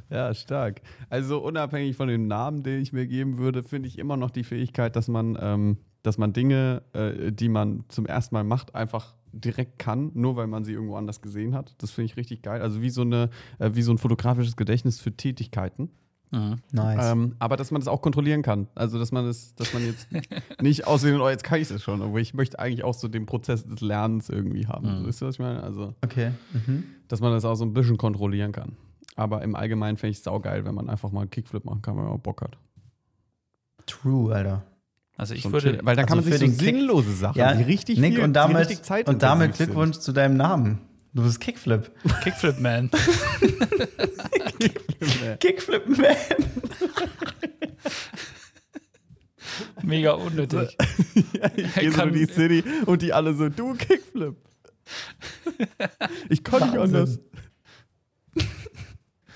[0.10, 0.82] Ja, stark.
[1.10, 4.46] Also unabhängig von dem Namen, den ich mir geben würde, finde ich immer noch die
[4.46, 9.16] Fähigkeit, dass man, ähm, dass man Dinge, äh, die man zum ersten Mal macht, einfach
[9.34, 11.76] direkt kann, nur weil man sie irgendwo anders gesehen hat.
[11.80, 12.62] Das finde ich richtig geil.
[12.62, 15.90] Also wie so eine, äh, wie so ein fotografisches Gedächtnis für Tätigkeiten.
[16.32, 16.58] Mhm.
[16.72, 17.12] Nice.
[17.12, 18.68] Ähm, aber dass man das auch kontrollieren kann.
[18.76, 20.08] Also dass man es, dass man jetzt
[20.62, 22.02] nicht aussehen, oh, jetzt kann ich es schon.
[22.02, 24.88] Aber ich möchte eigentlich auch so den Prozess des Lernens irgendwie haben.
[24.88, 25.00] Mhm.
[25.02, 25.64] So, Wisst ihr, was ich meine?
[25.64, 26.32] Also, okay.
[26.54, 26.84] Mhm.
[27.08, 28.76] dass man das auch so ein bisschen kontrollieren kann.
[29.16, 31.98] Aber im Allgemeinen fände ich es saugeil, wenn man einfach mal einen Kickflip machen kann,
[31.98, 32.58] wenn man Bock hat.
[33.88, 34.64] True, Alter.
[35.18, 35.80] Also ich Schon würde, chill.
[35.84, 38.24] Weil da kann also man sich für so sinnlose Sachen, Ja, die richtig Nick, viel,
[38.24, 40.82] und die damit, richtig Zeit und damit Glückwunsch zu deinem Namen.
[41.18, 41.92] Du bist Kickflip.
[42.24, 42.92] Kickflip Man.
[45.40, 46.16] Kickflip Man.
[49.82, 50.78] Mega unnötig.
[51.34, 54.36] ja, ich gehe so die City und die alle so, du Kickflip.
[56.30, 57.18] ich kann nicht anders.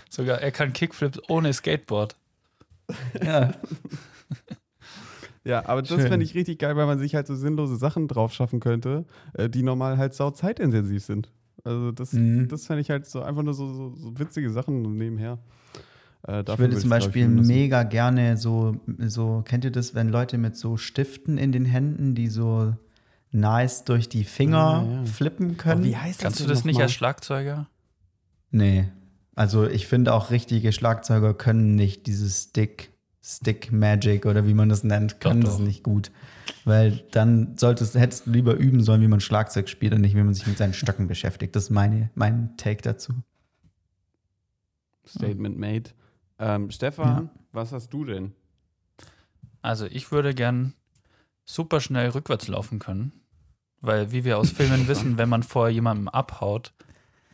[0.08, 2.16] Sogar er kann Kickflips ohne Skateboard.
[3.24, 3.56] Ja.
[5.44, 8.34] Ja, aber das fände ich richtig geil, weil man sich halt so sinnlose Sachen drauf
[8.34, 11.32] schaffen könnte, äh, die normal halt sau zeitintensiv sind.
[11.64, 12.48] Also das, Mhm.
[12.48, 15.40] das fände ich halt so einfach nur so, so, so witzige Sachen nebenher.
[16.28, 20.38] Äh, Ich würde würd zum Beispiel mega gerne so, so, kennt ihr das, wenn Leute
[20.38, 22.74] mit so Stiften in den Händen, die so
[23.32, 25.04] nice durch die Finger Ah, ja.
[25.06, 25.84] flippen können?
[25.84, 26.84] wie heißt Kannst du denn das nicht nochmal?
[26.86, 27.68] als Schlagzeuger?
[28.52, 28.90] Nee.
[29.36, 32.91] Also ich finde auch richtige Schlagzeuger können nicht dieses Stick,
[33.24, 35.64] Stick Magic oder wie man das nennt, Doch, das doch.
[35.64, 36.12] nicht gut.
[36.66, 40.24] Weil dann solltest, hättest du lieber üben sollen, wie man Schlagzeug spielt und nicht, wie
[40.24, 41.56] man sich mit seinen Stöcken beschäftigt.
[41.56, 43.14] Das ist meine, mein Take dazu.
[45.08, 45.92] Statement made.
[46.40, 48.34] Ähm, Stefan, was hast du denn?
[49.62, 50.74] Also ich würde gern
[51.46, 53.14] super schnell rückwärts laufen können.
[53.82, 56.74] Weil, wie wir aus Filmen wissen, wenn man vor jemandem abhaut,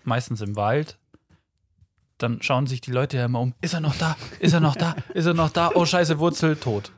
[0.03, 0.97] meistens im Wald,
[2.17, 3.53] dann schauen sich die Leute ja immer um.
[3.61, 4.15] Ist er noch da?
[4.39, 4.95] Ist er noch da?
[5.13, 5.71] Ist er noch da?
[5.75, 6.91] Oh, scheiße, Wurzel, tot.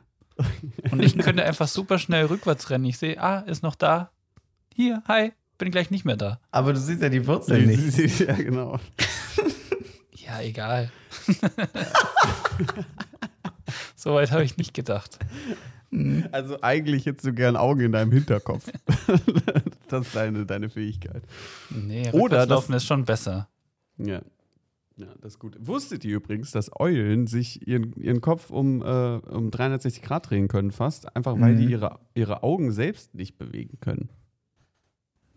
[0.90, 2.86] Und ich könnte einfach super schnell rückwärts rennen.
[2.86, 4.10] Ich sehe, ah, ist noch da.
[4.74, 6.40] Hier, hi, bin gleich nicht mehr da.
[6.50, 8.20] Aber du siehst ja die Wurzeln nicht.
[8.20, 8.78] ja, genau.
[10.16, 10.92] Ja, egal.
[13.96, 15.18] Soweit habe ich nicht gedacht.
[16.30, 18.64] Also eigentlich hättest du gern Augen in deinem Hinterkopf.
[19.88, 21.22] das ist deine, deine Fähigkeit.
[21.70, 23.48] Nee, Oder das- laufen ist schon besser.
[23.98, 24.20] Ja.
[25.00, 25.56] Ja, das ist gut.
[25.58, 30.46] Wusstet ihr übrigens, dass Eulen sich ihren, ihren Kopf um, äh, um 360 Grad drehen
[30.48, 31.58] können fast, einfach weil Mhm.
[31.58, 34.10] die ihre, ihre Augen selbst nicht bewegen können.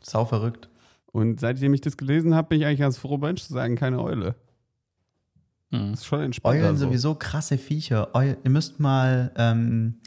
[0.01, 0.69] Sau verrückt.
[1.13, 4.01] Und seitdem ich das gelesen habe, bin ich eigentlich als froh Mensch zu sagen, keine
[4.01, 4.35] Eule.
[5.71, 5.91] Hm.
[5.91, 6.65] Das ist schon entspannter.
[6.65, 6.87] Eulen so.
[6.87, 8.09] sowieso krasse Viecher.
[8.13, 9.99] Eu ihr müsst mal ähm,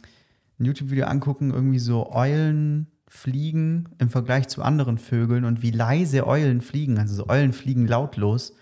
[0.58, 6.26] ein YouTube-Video angucken, irgendwie so Eulen fliegen im Vergleich zu anderen Vögeln und wie leise
[6.26, 6.98] Eulen fliegen.
[6.98, 8.54] Also so Eulen fliegen lautlos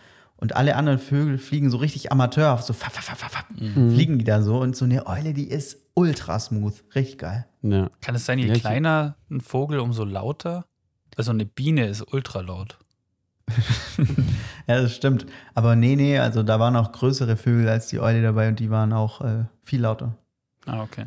[0.45, 3.93] und alle anderen Vögel fliegen so richtig amateurhaft, so fapp, fapp, fapp, fapp, Mhm.
[3.95, 6.85] fliegen die da so und so eine Eule, die ist ultra smooth.
[6.95, 7.47] Richtig geil.
[7.63, 7.89] Ja.
[8.03, 10.67] Kann es sein, je Ja, kleiner ein Vogel, umso lauter?
[11.17, 12.79] Also eine Biene ist ultra laut.
[14.67, 15.27] Ja, das stimmt.
[15.55, 18.71] Aber nee, nee, also da waren auch größere Vögel als die Eule dabei und die
[18.71, 20.17] waren auch äh, viel lauter.
[20.67, 21.07] Ah, okay.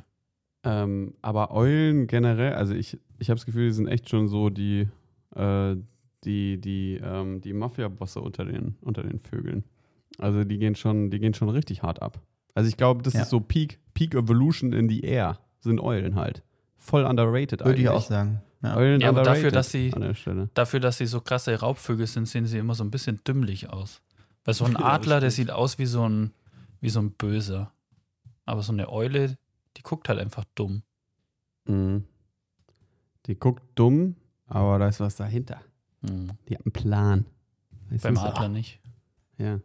[0.63, 4.49] Ähm, aber Eulen generell, also ich, ich habe das Gefühl, die sind echt schon so
[4.51, 4.87] die,
[5.35, 5.75] äh,
[6.23, 9.63] die, die, ähm, die Mafia-Bosse unter den, unter den Vögeln.
[10.17, 12.21] Also die gehen schon, die gehen schon richtig hart ab.
[12.55, 13.21] Also ich glaube, das Ja.
[13.21, 16.43] ist so Peak, Peak Evolution in the Air, sind Eulen halt.
[16.75, 17.89] Voll underrated Würde ich eigentlich.
[17.89, 18.41] auch sagen.
[18.63, 18.75] Ja.
[18.75, 20.49] Eulen Ja, aber dafür, dass sie- an der Stelle.
[20.55, 24.01] Dafür, dass sie so krasse Raubvögel sind, sehen sie immer so ein bisschen dümmlich aus.
[24.43, 26.31] Weil so ein Ja, Adler, der sieht aus wie so ein,
[26.81, 27.71] wie so ein Böser.
[28.45, 29.37] Aber so eine Eule,
[29.75, 30.81] die guckt halt einfach dumm.
[31.67, 32.05] Mhm.
[33.27, 34.15] Die guckt dumm,
[34.47, 35.61] aber da ist was dahinter.
[36.05, 36.31] Hm.
[36.47, 37.25] Die hat einen Plan.
[37.89, 38.79] Weißt Beim du, so, Adler nicht.
[39.37, 39.59] Ja.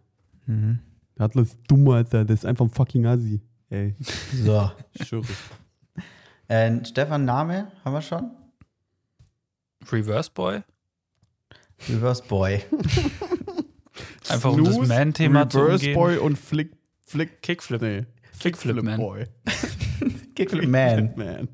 [0.46, 0.78] Mhm.
[1.18, 2.24] Der Adler ist dumm, Alter.
[2.24, 3.40] Der ist einfach ein fucking Assi.
[3.70, 4.70] Ey, So.
[5.02, 5.24] schwöre.
[6.48, 8.30] Äh, Stefan, Name haben wir schon?
[9.90, 10.62] Reverse Boy?
[11.88, 12.62] Reverse Boy.
[14.28, 15.94] Einfach um das Snooze, Man-Thema zu Reverse umgehen.
[15.94, 16.72] Boy und Flick,
[17.06, 17.82] Flick, Kickflip.
[17.82, 18.04] nee.
[18.38, 18.98] Kickflip Man.
[19.00, 19.26] Boy.
[20.34, 21.12] Kickflip Man.
[21.16, 21.48] Man.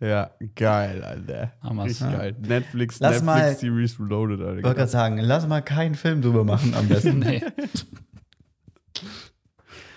[0.00, 1.52] Ja, geil, Alter.
[1.62, 1.88] Hammer's.
[1.88, 2.16] Richtig Ja.
[2.16, 2.36] geil.
[2.40, 4.58] Netflix, Lass Netflix mal- Series Reloaded, Alter.
[4.58, 7.18] Ich wollte gerade sagen, lass mal keinen Film drüber machen am besten.
[7.20, 7.42] Nee.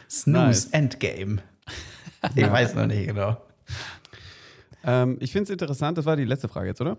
[0.09, 0.65] Snooze Nice.
[0.67, 1.37] Endgame.
[2.35, 3.35] Ich weiß noch nicht genau.
[4.85, 6.97] Ähm, ich finde es interessant, das war die letzte Frage jetzt, oder?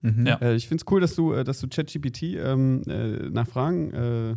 [0.00, 0.26] Mhm.
[0.26, 0.36] Ja.
[0.40, 3.92] Äh, ich finde es cool, dass du, äh, dass du ChatGPT ähm, äh, nach Fragen
[3.92, 4.36] äh,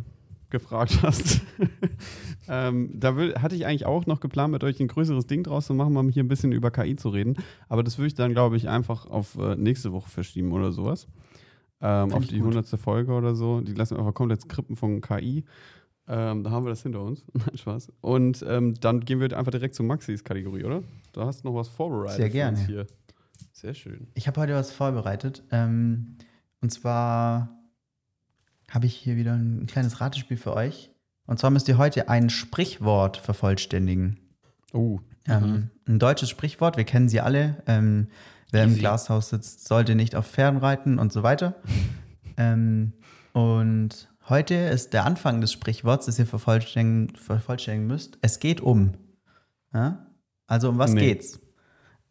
[0.52, 1.40] gefragt hast.
[2.48, 5.66] ähm, da will, hatte ich eigentlich auch noch geplant, mit euch ein größeres Ding draus
[5.66, 7.34] zu machen, mal hier ein bisschen über KI zu reden.
[7.68, 11.08] Aber das würde ich dann, glaube ich, einfach auf äh, nächste Woche verschieben oder sowas.
[11.80, 12.54] Ähm, auf die gut.
[12.54, 12.80] 100.
[12.80, 13.60] Folge oder so.
[13.60, 15.44] Die lassen wir einfach komplett skrippen von KI.
[16.06, 17.24] Ähm, da haben wir das hinter uns.
[17.32, 17.92] Nein, Spaß.
[18.00, 20.82] Und ähm, dann gehen wir einfach direkt zu Maxis Kategorie, oder?
[21.12, 22.16] Du hast noch was vorbereitet.
[22.16, 22.58] Sehr gerne.
[22.66, 22.86] Hier.
[23.52, 24.08] Sehr schön.
[24.14, 25.42] Ich habe heute was vorbereitet.
[25.50, 26.16] Ähm,
[26.60, 27.61] und zwar
[28.72, 30.90] habe ich hier wieder ein kleines Ratespiel für euch.
[31.26, 34.18] Und zwar müsst ihr heute ein Sprichwort vervollständigen.
[34.72, 37.62] Oh, Ähm, ein deutsches Sprichwort, wir kennen sie alle.
[37.66, 38.08] Ähm,
[38.50, 38.80] wer im Easy.
[38.80, 41.54] Glashaus sitzt, sollte nicht auf Pferden reiten und so weiter.
[42.38, 42.94] ähm,
[43.34, 48.18] und heute ist der Anfang des Sprichworts, das ihr vervollständigen, vervollständigen müsst.
[48.22, 48.94] Es geht um.
[49.72, 50.06] Ja?
[50.46, 51.00] Also um was Nee.
[51.00, 51.38] geht's?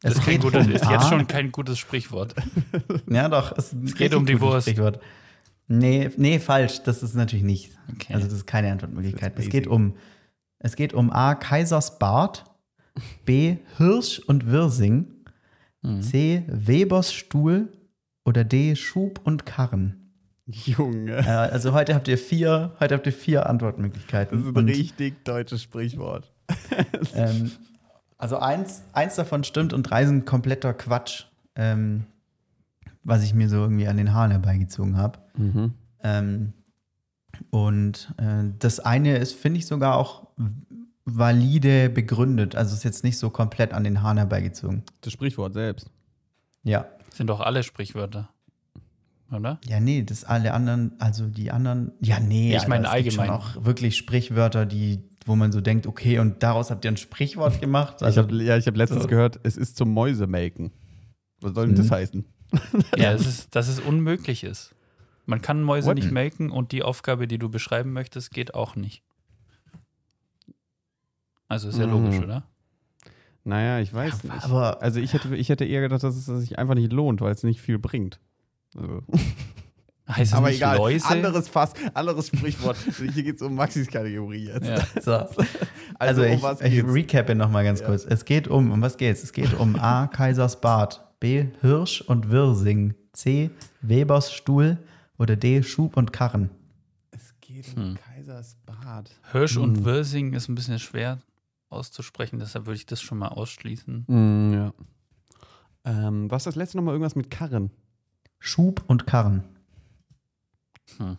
[0.02, 2.34] Das Es ist, kein geht gutes, um ist jetzt schon kein gutes Sprichwort.
[3.10, 3.56] Ja, doch.
[3.58, 4.68] Es, es geht um die Wurst.
[4.70, 5.00] Sprichwort.
[5.72, 6.82] Nee, nee, falsch.
[6.84, 7.72] Das ist natürlich nicht.
[7.94, 8.14] Okay.
[8.14, 9.34] Also das ist keine Antwortmöglichkeit.
[9.38, 9.96] Es geht um
[10.60, 11.34] es geht um A.
[11.36, 12.46] Kaisers Bart,
[13.26, 13.58] B.
[13.78, 15.08] Hirsch und Wirsing,
[15.84, 16.02] Mhm.
[16.04, 16.44] C.
[16.48, 17.70] Webers Stuhl
[18.24, 18.76] oder D.
[18.76, 20.14] Schub und Karren.
[20.46, 21.18] Junge.
[21.18, 24.38] Äh, also heute habt ihr vier, heute habt ihr vier Antwortmöglichkeiten.
[24.38, 26.32] Das ist ein Und, richtig deutsches Sprichwort.
[27.16, 27.52] ähm,
[28.20, 31.24] also eins, eins davon stimmt und drei sind kompletter Quatsch,
[31.56, 32.06] ähm,
[33.04, 35.20] was ich mir so irgendwie an den Haaren herbeigezogen habe.
[36.04, 36.54] Ähm,
[37.50, 40.28] und äh, das eine ist, finde ich, sogar auch
[41.06, 42.56] valide begründet.
[42.56, 44.84] Also ist jetzt nicht so komplett an den Haaren herbeigezogen.
[45.02, 45.90] Das Sprichwort selbst.
[46.64, 46.86] Ja.
[47.14, 48.30] Sind doch alle Sprichwörter.
[49.32, 49.60] Oder?
[49.66, 53.14] Ja, nee, das alle anderen, also die anderen, ja, nee, Ich meine Alter, es gibt
[53.16, 53.42] schon allgemein.
[53.60, 57.62] auch wirklich Sprichwörter, die, wo man so denkt, okay, und daraus habt ihr ein Sprichwort
[57.62, 57.96] gemacht.
[58.00, 59.08] ich Also, hab, ja, ich habe letztens so.
[59.08, 60.72] gehört, es ist zum Mäusemelken.
[61.40, 61.92] Was soll denn das Mhm.
[61.92, 62.26] heißen?
[62.98, 64.74] Ja, es ist, dass es unmöglich ist.
[65.26, 65.96] Man kann Mäuse What?
[65.96, 69.04] nicht melken und die Aufgabe, die du beschreiben möchtest, geht auch nicht.
[71.48, 71.92] Also ist ja Mhm.
[72.06, 72.44] logisch, oder?
[73.44, 74.46] Naja, ich weiß Ja, nicht.
[74.46, 77.32] aber- also ich hätte, ich hätte eher gedacht, dass es sich einfach nicht lohnt, weil
[77.32, 78.20] es nicht viel bringt.
[78.76, 79.02] Also.
[80.08, 81.08] Heißt es Aber nicht egal, Läuse?
[81.08, 82.76] anderes Fass, anderes Sprichwort.
[82.98, 84.68] Hier geht es um Maxis Kategorie jetzt.
[84.68, 84.80] Ja.
[85.02, 85.12] so.
[85.14, 85.36] Also,
[86.00, 87.86] Also, um ich, was ich recappe nochmal ganz Ja.
[87.88, 88.04] kurz.
[88.06, 89.24] Es geht um, um was geht's?
[89.24, 90.08] Es geht um A.
[90.08, 91.46] Kaisers Bart, B.
[91.62, 93.52] Hirsch und Wirsing, C.
[93.82, 94.78] Webers Stuhl
[95.18, 95.62] oder D.
[95.64, 96.50] Schub und Karren.
[97.12, 97.96] Es geht um Hm.
[97.96, 99.12] Kaisers Bart.
[99.32, 99.86] Hirsch und Hm.
[99.86, 101.20] Wirsing ist ein bisschen schwer
[101.70, 104.06] auszusprechen, deshalb würde ich das schon mal ausschließen.
[104.08, 104.74] Mm, ja.
[105.86, 107.70] Ähm, was das letzte nochmal irgendwas mit Karren?
[108.40, 109.44] Schub und Karren.
[110.98, 111.18] Hm.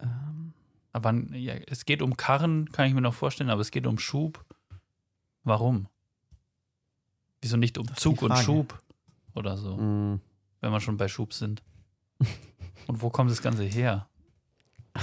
[0.00, 0.52] Ähm,
[0.92, 3.98] Aber ja, es geht um Karren, kann ich mir noch vorstellen, aber es geht um
[3.98, 4.44] Schub.
[5.44, 5.88] Warum?
[7.40, 8.36] Wieso nicht um Zug und.
[8.38, 8.80] Schub
[9.34, 10.20] oder so, mm.
[10.60, 11.62] wenn wir schon bei Schub sind?
[12.86, 14.08] Und wo kommt das Ganze her?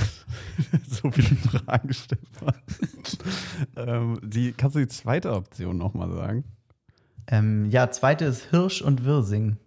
[0.87, 2.53] so viele Fragen, Stefan.
[3.75, 6.43] ähm, die, kannst du die zweite Option nochmal sagen?
[7.27, 9.57] Ähm, ja, zweite ist Hirsch und Wirsing.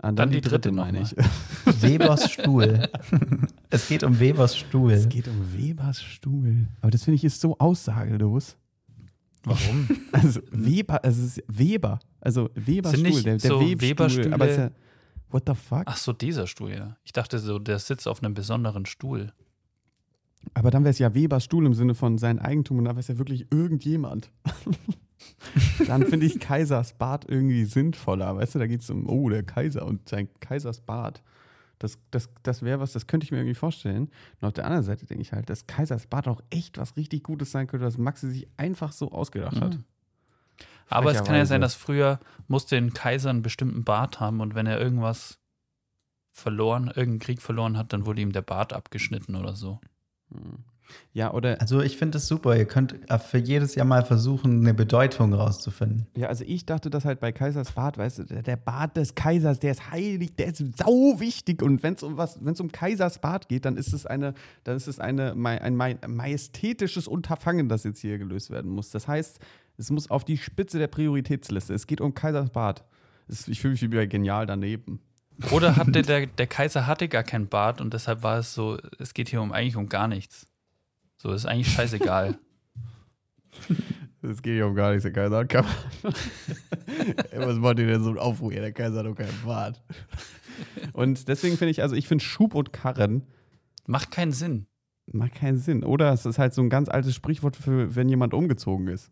[0.00, 1.16] Ah, Dann die dritte noch meine ich.
[1.82, 2.88] Webers Stuhl.
[3.70, 4.92] es geht um Webers Stuhl.
[4.92, 6.68] Es geht um Webers Stuhl.
[6.80, 8.56] Aber das finde ich ist so aussagelos.
[9.44, 9.88] Warum?
[10.12, 12.00] Also Weber, also es ist Weber.
[12.20, 13.88] Also Webers Sind Stuhl, nicht der, der so Webstuhl.
[13.88, 14.70] Weberstühle- Aber ist ja,
[15.30, 15.82] what the fuck?
[15.86, 16.96] Ach so, dieser Stuhl, ja.
[17.04, 19.32] Ich dachte so, der sitzt auf einem besonderen Stuhl.
[20.54, 23.00] Aber dann wäre es ja Webers Stuhl im Sinne von sein Eigentum und da wäre
[23.00, 24.30] es ja wirklich irgendjemand.
[25.86, 28.36] dann finde ich Kaisers Bart irgendwie sinnvoller.
[28.36, 31.22] Weißt du, da geht es um, oh, der Kaiser und sein Kaisers Bart.
[31.78, 34.10] Das, das, das wäre was, das könnte ich mir irgendwie vorstellen.
[34.40, 37.22] Und auf der anderen Seite denke ich halt, dass Kaisers Bart auch echt was richtig
[37.22, 39.74] Gutes sein könnte, was Maxi sich einfach so ausgedacht hat.
[39.74, 39.84] Mhm.
[40.88, 44.54] Aber es kann ja sein, dass früher musste ein Kaiser einen bestimmten Bart haben und
[44.54, 45.38] wenn er irgendwas
[46.32, 49.80] verloren, irgendeinen Krieg verloren hat, dann wurde ihm der Bart abgeschnitten oder so.
[50.32, 50.64] Hm.
[51.12, 52.56] Ja, oder Also ich finde es super.
[52.56, 52.94] Ihr könnt
[53.28, 56.06] für jedes Jahr mal versuchen, eine Bedeutung rauszufinden.
[56.16, 59.58] Ja, also ich dachte, dass halt bei Kaisers Bad, weißt du, der, Bad des Kaisers,
[59.60, 61.62] der ist heilig, der ist sau wichtig.
[61.62, 64.34] Und wenn es um was, wenn es um Kaisers Bad geht, dann ist es eine,
[64.64, 68.90] dann ist es eine, ein ma- majestätisches Unterfangen, das jetzt hier gelöst werden muss.
[68.90, 69.38] Das heißt,
[69.76, 71.74] es muss auf die Spitze der Prioritätsliste.
[71.74, 72.84] Es geht um Kaisers Bad.
[73.46, 75.00] Ich fühle mich wie bei genial daneben.
[75.52, 79.14] Oder hatte der, der Kaiser hatte gar keinen Bart und deshalb war es so, es
[79.14, 80.46] geht hier um eigentlich um gar nichts.
[81.18, 82.38] So, ist eigentlich scheißegal.
[84.20, 85.68] Es geht ja um gar nichts, der Kaiser hat keinen
[86.02, 88.52] Was macht ihr denn so ein Aufruhr?
[88.52, 89.80] Ja, der Kaiser hat doch keinen Bart.
[90.92, 93.28] Und deswegen finde ich, also ich finde Schub und Karren
[93.88, 94.66] Macht keinen Sinn.
[95.12, 95.82] macht keinen Sinn.
[95.82, 99.10] Oder es ist halt so ein ganz altes Sprichwort für, wenn jemand umgezogen ist.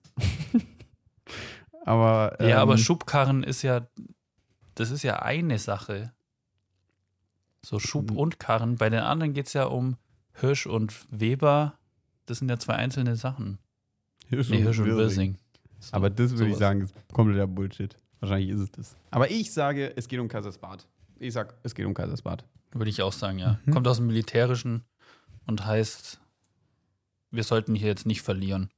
[1.86, 2.36] aber.
[2.46, 3.88] ja, aber ähm, Schubkarren ist ja,
[4.74, 6.12] das ist ja eine Sache.
[7.64, 8.76] So Schub und Karren.
[8.76, 9.96] Bei den anderen geht es ja um
[10.34, 11.78] Hirsch und Weber.
[12.26, 13.58] Das sind ja zwei einzelne Sachen.
[14.28, 15.38] Hirsch Nee, Hirsch und Wirsing.
[15.78, 17.96] So, Aber das würde ich sagen, ist kompletter Bullshit.
[18.20, 18.96] Wahrscheinlich ist es das.
[19.10, 20.86] Aber ich sage, es geht um Kaisersbad.
[21.18, 22.44] Ich sag, es geht um Kaisersbad.
[22.72, 23.58] Würde ich auch sagen, ja.
[23.64, 23.72] Mhm.
[23.72, 24.82] Kommt aus dem Militärischen
[25.46, 26.20] und heißt,
[27.30, 28.70] wir sollten hier jetzt nicht verlieren.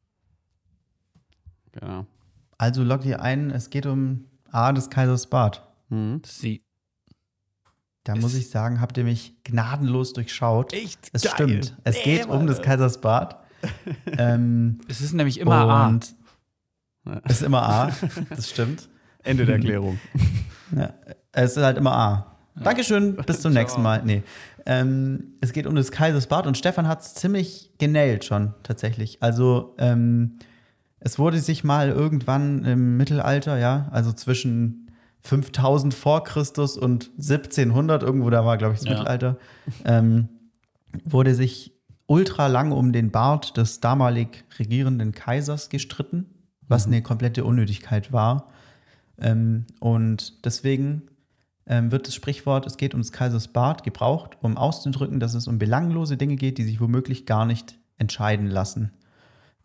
[1.73, 2.07] Genau.
[2.59, 5.67] Also loggt ihr ein, es geht um A des Kaisers Bad.
[5.89, 6.23] Mhm.
[6.25, 6.63] Sie,
[8.05, 10.73] Da Es- muss ich sagen, habt ihr mich gnadenlos durchschaut.
[10.73, 11.11] Echt?
[11.13, 11.77] Es stimmt.
[11.85, 13.39] Es geht um des Kaisers Bad.
[14.19, 15.89] ähm, es ist nämlich immer A.
[15.89, 16.15] und
[17.25, 17.91] Es ist immer A.
[18.31, 18.89] Das stimmt.
[19.25, 19.99] Ende der Erklärung.
[20.77, 20.93] Ja,
[21.33, 22.37] es ist halt immer A.
[22.55, 24.03] Dankeschön, bis zum nächsten Mal.
[24.05, 24.23] Nee.
[24.67, 29.23] Ähm, es geht um das Kaisers Bad und Stefan hat es ziemlich genäht schon tatsächlich.
[29.23, 30.39] Also ähm,
[31.01, 34.88] es wurde sich mal irgendwann im Mittelalter, ja, also zwischen
[35.23, 38.95] 5000 vor Christus und 1700, irgendwo da war, glaube ich, das Ja.
[38.95, 39.37] Mittelalter,
[39.85, 40.29] ähm,
[41.05, 41.73] wurde sich
[42.07, 46.27] ultra lang um den Bart des damalig regierenden Kaisers gestritten,
[46.67, 48.49] was eine komplette Unnötigkeit war.
[49.19, 51.03] Ähm, und deswegen
[51.67, 55.59] ähm, wird das Sprichwort, es geht ums Kaisers Bart, gebraucht, um auszudrücken, dass es um
[55.59, 58.93] belanglose Dinge geht, die sich womöglich gar nicht entscheiden lassen.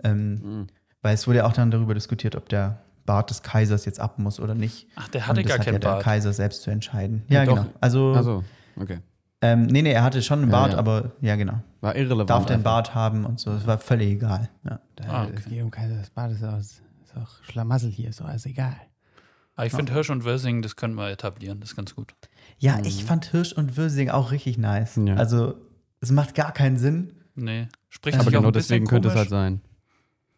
[0.03, 0.67] Ähm,
[1.01, 4.19] Weil es wurde ja auch dann darüber diskutiert, ob der Bart des Kaisers jetzt ab
[4.19, 4.88] muss oder nicht.
[4.95, 6.03] Ach, der hatte Und das gar hat keinen ja der Bart.
[6.03, 7.23] Kaiser selbst zu entscheiden.
[7.27, 7.55] Ja, Doch.
[7.55, 7.67] genau.
[7.81, 8.43] Also, Achso,
[8.80, 8.99] okay.
[9.41, 10.77] ähm, nee, nee, er hatte schon einen Ja, Bart, ja.
[10.80, 11.61] aber ja, genau.
[11.81, 12.30] War irrelevant.
[12.30, 12.63] Darf den.
[12.63, 13.51] Bart haben und so.
[13.51, 14.49] Es war völlig egal.
[14.63, 14.80] Ja.
[15.07, 15.34] Ah, okay.
[15.38, 16.81] Es geht um Kaisersbad, ist auch, ist
[17.17, 18.75] auch Schlamassel hier, ist alles egal.
[19.55, 22.15] Aber ich finde Hirsch und Wirsing, das können wir etablieren, das ist ganz gut.
[22.57, 24.95] Ja, ich fand Hirsch und Würsing auch richtig nice.
[25.03, 25.15] Ja.
[25.15, 25.55] Also,
[26.01, 27.13] es macht gar keinen Sinn.
[27.35, 29.19] Nee, spricht Aber sich auch genau deswegen könnte es komisch.
[29.19, 29.61] halt sein.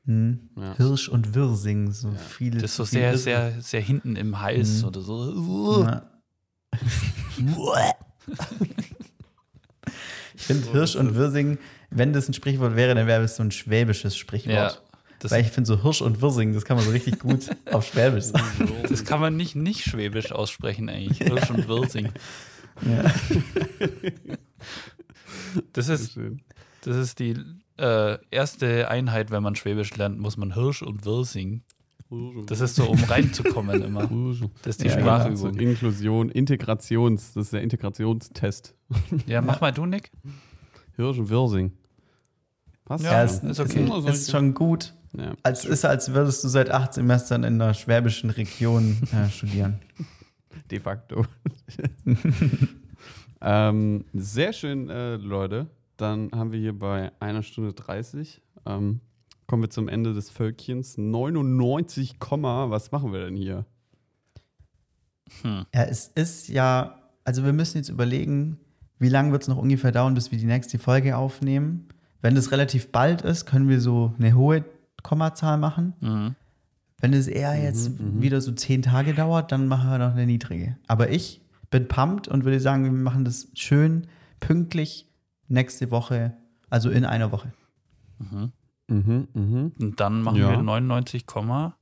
[0.05, 0.49] Hm.
[0.55, 0.75] Ja.
[0.77, 2.61] Hirsch und Wirsing, so viele.
[2.61, 3.17] Das ist so sehr, Irre.
[3.17, 4.87] sehr, sehr hinten im Hals Mhm.
[4.87, 5.83] oder so.
[5.83, 6.05] Ja.
[10.35, 11.57] ich finde Hirsch und Wirsing,
[11.89, 14.81] wenn das ein Sprichwort wäre, dann wäre es so ein schwäbisches Sprichwort.
[15.23, 17.87] Ja, Weil ich finde so Hirsch und Wirsing, das kann man so richtig gut auf
[17.87, 18.71] Schwäbisch sagen.
[18.89, 21.19] das kann man nicht nicht schwäbisch aussprechen eigentlich.
[21.19, 22.09] Hirsch und Wirsing.
[22.85, 23.11] Ja.
[25.73, 26.19] Das ist,
[26.81, 27.35] das ist die
[27.77, 31.63] äh, erste Einheit, wenn man Schwäbisch lernt, muss man Hirsch und Wirsing.
[32.45, 34.07] Das ist so, um reinzukommen immer.
[34.61, 35.59] Das ist die Ja, Also Sprachübung.
[35.59, 38.75] Inklusion, Integrations, das ist der Integrationstest.
[39.27, 40.11] Ja, mach mal du, Nick.
[40.95, 41.73] Hirsch und Wirsing.
[42.85, 43.49] Passt Ja, Ja, schon.
[43.49, 43.89] es ist okay.
[44.07, 44.93] Es ist schon gut.
[45.17, 45.33] Ja.
[45.43, 49.79] Als ist, als würdest du seit acht Semestern in der schwäbischen Region äh, studieren.
[50.71, 51.25] De facto.
[53.41, 55.67] ähm, sehr schön, äh, Leute.
[55.97, 58.41] Dann haben wir hier bei einer Stunde 30.
[58.65, 59.01] Ähm,
[59.47, 60.97] kommen wir zum Ende des Völkchens.
[60.97, 63.65] 99, Komma, was machen wir denn hier?
[65.41, 65.65] Hm.
[65.73, 68.59] Ja, es ist ja, also wir müssen jetzt überlegen,
[68.99, 71.87] wie lange wird es noch ungefähr dauern, bis wir die nächste Folge aufnehmen.
[72.21, 74.65] Wenn das relativ bald ist, können wir so eine hohe
[75.03, 75.93] Kommazahl machen.
[75.99, 76.35] Mhm.
[76.99, 80.77] Wenn es eher jetzt wieder so zehn Tage dauert, dann machen wir noch eine niedrige.
[80.87, 84.07] Aber ich bin pumped und würde sagen, wir machen das schön
[84.39, 85.07] pünktlich
[85.47, 86.35] nächste Woche,
[86.69, 87.53] also in einer Woche.
[88.19, 88.51] Mhm.
[88.87, 89.71] Mhm, mhm.
[89.79, 90.51] Und dann machen Ja.
[90.51, 91.73] wir 99,9.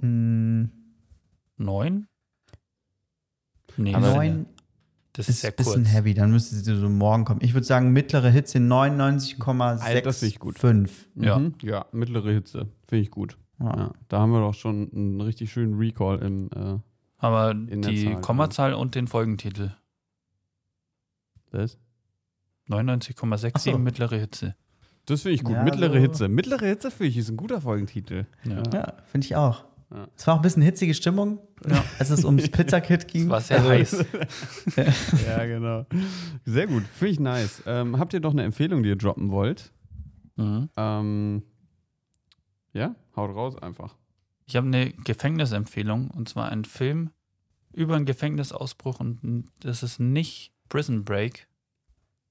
[0.00, 0.70] Mm,
[3.76, 4.46] Nee, Aber- neun
[5.12, 5.92] das ist ist sehr ein bisschen kurz.
[5.92, 7.40] heavy, dann müsste sie so morgen kommen.
[7.42, 8.68] Ich würde sagen, mittlere Hitze Alter,
[10.02, 10.38] das finde ich 99,65.
[10.38, 10.58] gut.
[10.58, 11.08] Fünf.
[11.16, 11.38] Ja.
[11.38, 11.54] Mhm.
[11.62, 12.68] Ja, mittlere Hitze.
[12.86, 13.36] Finde ich gut.
[13.60, 13.76] Ja.
[13.76, 16.48] Ja, da haben wir doch schon einen richtig schönen Recall im.
[16.54, 16.78] Äh,
[17.20, 19.74] Aber In der die Zahl, Kommazahl und den Folgentitel.
[21.50, 21.78] das
[22.68, 23.78] 99,67 Ach so.
[23.78, 24.54] mittlere Hitze.
[25.06, 25.54] das finde ich gut.
[25.56, 26.28] Ja, mittlere so- Hitze.
[26.28, 28.26] Mittlere Hitze finde ich ist ein guter Folgentitel.
[28.44, 28.62] Ja.
[28.72, 29.64] Ja, finde ich auch.
[30.16, 31.82] Es war auch ein bisschen hitzige Stimmung, Ja.
[31.98, 33.30] als es ums Pizzakit ging.
[33.30, 34.04] War sehr Also, heiß.
[35.26, 35.86] Ja, genau.
[36.44, 37.62] Sehr gut, finde ich nice.
[37.66, 39.72] Ähm, habt ihr noch eine Empfehlung, die ihr droppen wollt?
[40.36, 40.68] Mhm.
[40.76, 41.42] Ähm,
[42.74, 43.96] ja, haut raus einfach.
[44.46, 47.10] Ich habe eine Gefängnisempfehlung und zwar ein Film
[47.72, 51.47] über einen Gefängnisausbruch und das ist nicht Prison Break,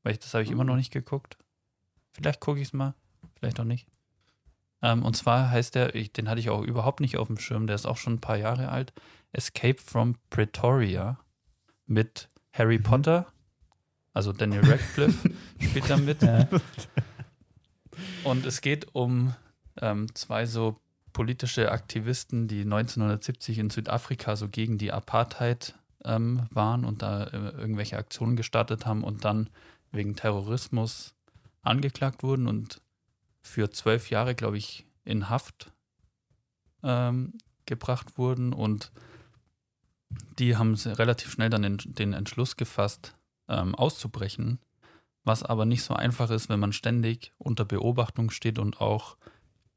[0.07, 1.37] weil ich, das habe ich immer noch nicht geguckt.
[2.11, 2.93] Vielleicht gucke ich es mal,
[3.37, 3.87] vielleicht auch nicht.
[4.81, 7.67] Ähm, und zwar heißt der, ich, den hatte ich auch überhaupt nicht auf dem Schirm,
[7.67, 8.93] der ist auch schon ein paar Jahre alt,
[9.33, 11.19] Escape from Pretoria
[11.87, 13.27] mit Harry Potter,
[14.13, 15.29] also Daniel Radcliffe
[15.59, 16.21] spielt da mit.
[16.21, 16.47] Ja.
[18.23, 19.35] Und es geht um
[19.81, 20.79] ähm, zwei so
[21.11, 25.75] politische Aktivisten, die 1970 in Südafrika so gegen die Apartheid
[26.05, 29.49] ähm, waren und da äh, irgendwelche Aktionen gestartet haben und dann
[29.97, 31.13] wegen Terrorismus
[31.61, 32.79] angeklagt wurden und
[33.41, 35.71] für zwölf Jahre, glaube ich, in Haft
[36.83, 37.33] ähm,
[37.65, 38.53] gebracht wurden.
[38.53, 38.91] Und
[40.39, 43.13] die haben relativ schnell dann den, den Entschluss gefasst,
[43.49, 44.59] ähm, auszubrechen,
[45.23, 49.17] was aber nicht so einfach ist, wenn man ständig unter Beobachtung steht und auch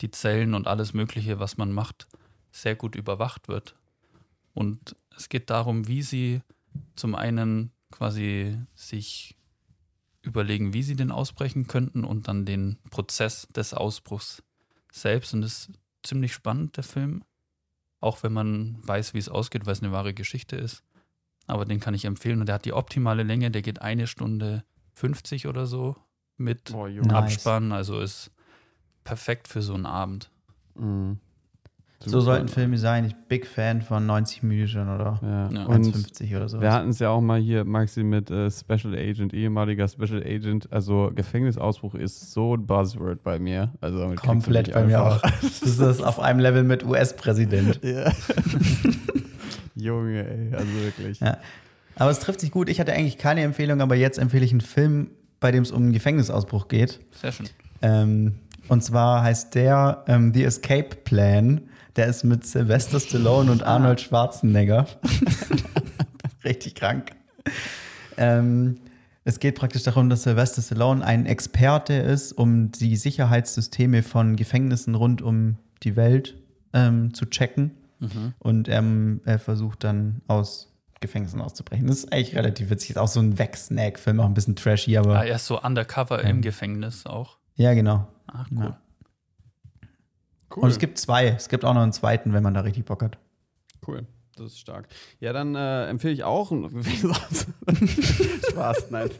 [0.00, 2.06] die Zellen und alles Mögliche, was man macht,
[2.52, 3.74] sehr gut überwacht wird.
[4.54, 6.42] Und es geht darum, wie sie
[6.96, 9.36] zum einen quasi sich
[10.22, 14.42] überlegen, wie sie den ausbrechen könnten und dann den Prozess des Ausbruchs
[14.92, 15.34] selbst.
[15.34, 15.70] Und das ist
[16.02, 17.24] ziemlich spannend, der Film.
[18.00, 20.82] Auch wenn man weiß, wie es ausgeht, weil es eine wahre Geschichte ist.
[21.46, 22.40] Aber den kann ich empfehlen.
[22.40, 24.64] Und der hat die optimale Länge, der geht eine Stunde
[24.94, 25.96] 50 oder so
[26.36, 27.12] mit Boah, Nice.
[27.12, 27.72] Abspann.
[27.72, 28.30] Also ist
[29.04, 30.30] perfekt für so einen Abend.
[30.74, 31.18] Mhm.
[32.02, 32.22] So Super.
[32.22, 33.04] sollten Filme sein.
[33.04, 35.50] Ich bin Big Fan von 90 Minuten oder Ja.
[35.50, 35.66] Ja.
[35.66, 36.58] Und 1,50 oder so.
[36.58, 40.72] wir hatten es ja auch mal hier, Maxi, mit äh, Special Agent, ehemaliger Special Agent.
[40.72, 43.74] Also Gefängnisausbruch ist so ein Buzzword bei mir.
[43.82, 45.20] Also Komplett bei mir auch.
[45.42, 47.80] Das ist auf einem Level mit US-Präsident.
[47.90, 48.12] Ja.
[49.74, 51.20] Junge, ey, also wirklich.
[51.20, 51.38] Ja.
[51.96, 52.68] Aber es trifft sich gut.
[52.68, 55.82] Ich hatte eigentlich keine Empfehlung, aber jetzt empfehle ich einen Film, bei dem es um
[55.82, 57.00] einen Gefängnisausbruch geht.
[57.20, 57.46] Sehr schön.
[57.82, 58.34] Ähm,
[58.68, 61.62] und zwar heißt der ähm, The Escape Plan.
[61.96, 64.86] Der ist mit Sylvester Stallone und Arnold Schwarzenegger.
[66.44, 67.12] Richtig krank.
[68.16, 68.78] Ähm,
[69.24, 74.94] es geht praktisch darum, dass Sylvester Stallone ein Experte ist, um die Sicherheitssysteme von Gefängnissen
[74.94, 76.36] rund um die Welt
[76.72, 77.72] ähm, zu checken.
[77.98, 78.34] Mhm.
[78.38, 81.86] Und ähm, er versucht dann aus Gefängnissen auszubrechen.
[81.86, 82.90] Das ist eigentlich relativ witzig.
[82.90, 86.22] Ist auch so ein Weg-Snack-Film, auch ein bisschen trashy, aber Ah, er ist so undercover
[86.24, 87.38] im Gefängnis auch.
[87.56, 88.06] ja, genau.
[88.26, 88.64] Ach, cool.
[88.64, 88.78] Ja.
[90.54, 90.64] Cool.
[90.64, 91.28] Und es gibt zwei.
[91.28, 93.18] Es gibt auch noch einen zweiten, wenn man da richtig Bock hat.
[93.86, 94.06] Cool,
[94.36, 94.88] das ist stark.
[95.20, 96.50] Ja, dann äh, empfehle ich auch.
[98.50, 99.10] Spaß, nein.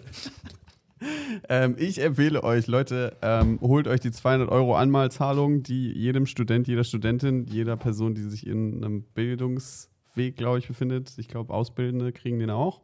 [1.49, 6.69] ähm, ich empfehle euch, Leute, ähm, holt euch die 200 Euro Anmalzahlung, die jedem Student,
[6.69, 12.13] jeder Studentin, jeder Person, die sich in einem Bildungsweg, glaube ich, befindet, ich glaube, Ausbildende
[12.13, 12.81] kriegen den auch.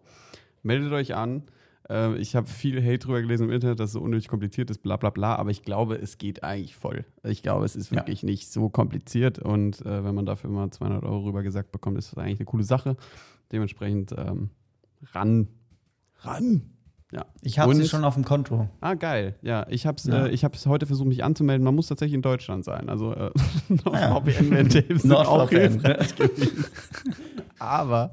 [0.62, 1.42] Meldet euch an.
[1.88, 4.82] Ähm, ich habe viel Hate drüber gelesen im Internet, dass es so unnötig kompliziert ist,
[4.82, 7.04] bla bla bla, aber ich glaube, es geht eigentlich voll.
[7.22, 7.98] Ich glaube, es ist Ja.
[7.98, 11.98] wirklich nicht so kompliziert und äh, wenn man dafür mal 200 Euro rüber gesagt bekommt,
[11.98, 12.96] ist das eigentlich eine coole Sache.
[13.52, 14.50] Dementsprechend ähm,
[15.12, 15.48] ran.
[16.20, 16.62] Ran.
[17.12, 17.24] Ja.
[17.40, 18.68] Ich habe sie schon auf dem Konto.
[18.80, 19.36] Ah, geil.
[19.40, 20.26] Ja, ich habe es Ja.
[20.26, 21.64] äh, ich heute versucht, mich anzumelden.
[21.64, 22.88] Man muss tatsächlich in Deutschland sein.
[22.88, 23.30] Also äh,
[23.84, 24.20] Ah ja.
[24.20, 25.70] VPN-Tapes sind auch NordVPN.
[25.80, 26.64] hilfreich gewesen.
[27.58, 28.12] Aber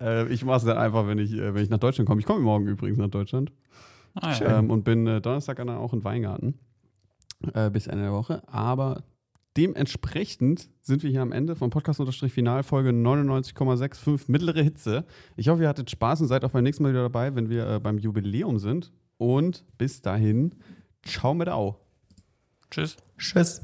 [0.00, 2.20] äh, ich mache es dann einfach, wenn ich, äh, wenn ich nach Deutschland komme.
[2.20, 3.52] Ich komme morgen übrigens nach Deutschland
[4.14, 4.58] Ah, ja.
[4.58, 6.58] ähm, und bin äh, Donnerstag dann auch in Weingarten
[7.54, 8.42] äh, bis Ende der Woche.
[8.48, 9.02] Aber
[9.56, 15.04] dementsprechend sind wir hier am Ende vom Podcast-Final Folge 99,65 mittlere Hitze.
[15.36, 17.68] Ich hoffe, ihr hattet Spaß und seid auch beim nächsten Mal wieder dabei, wenn wir
[17.68, 18.92] äh, beim Jubiläum sind.
[19.18, 20.54] Und bis dahin,
[21.02, 21.80] ciao mit Au.
[22.70, 22.96] Tschüss.
[23.18, 23.62] Tschüss.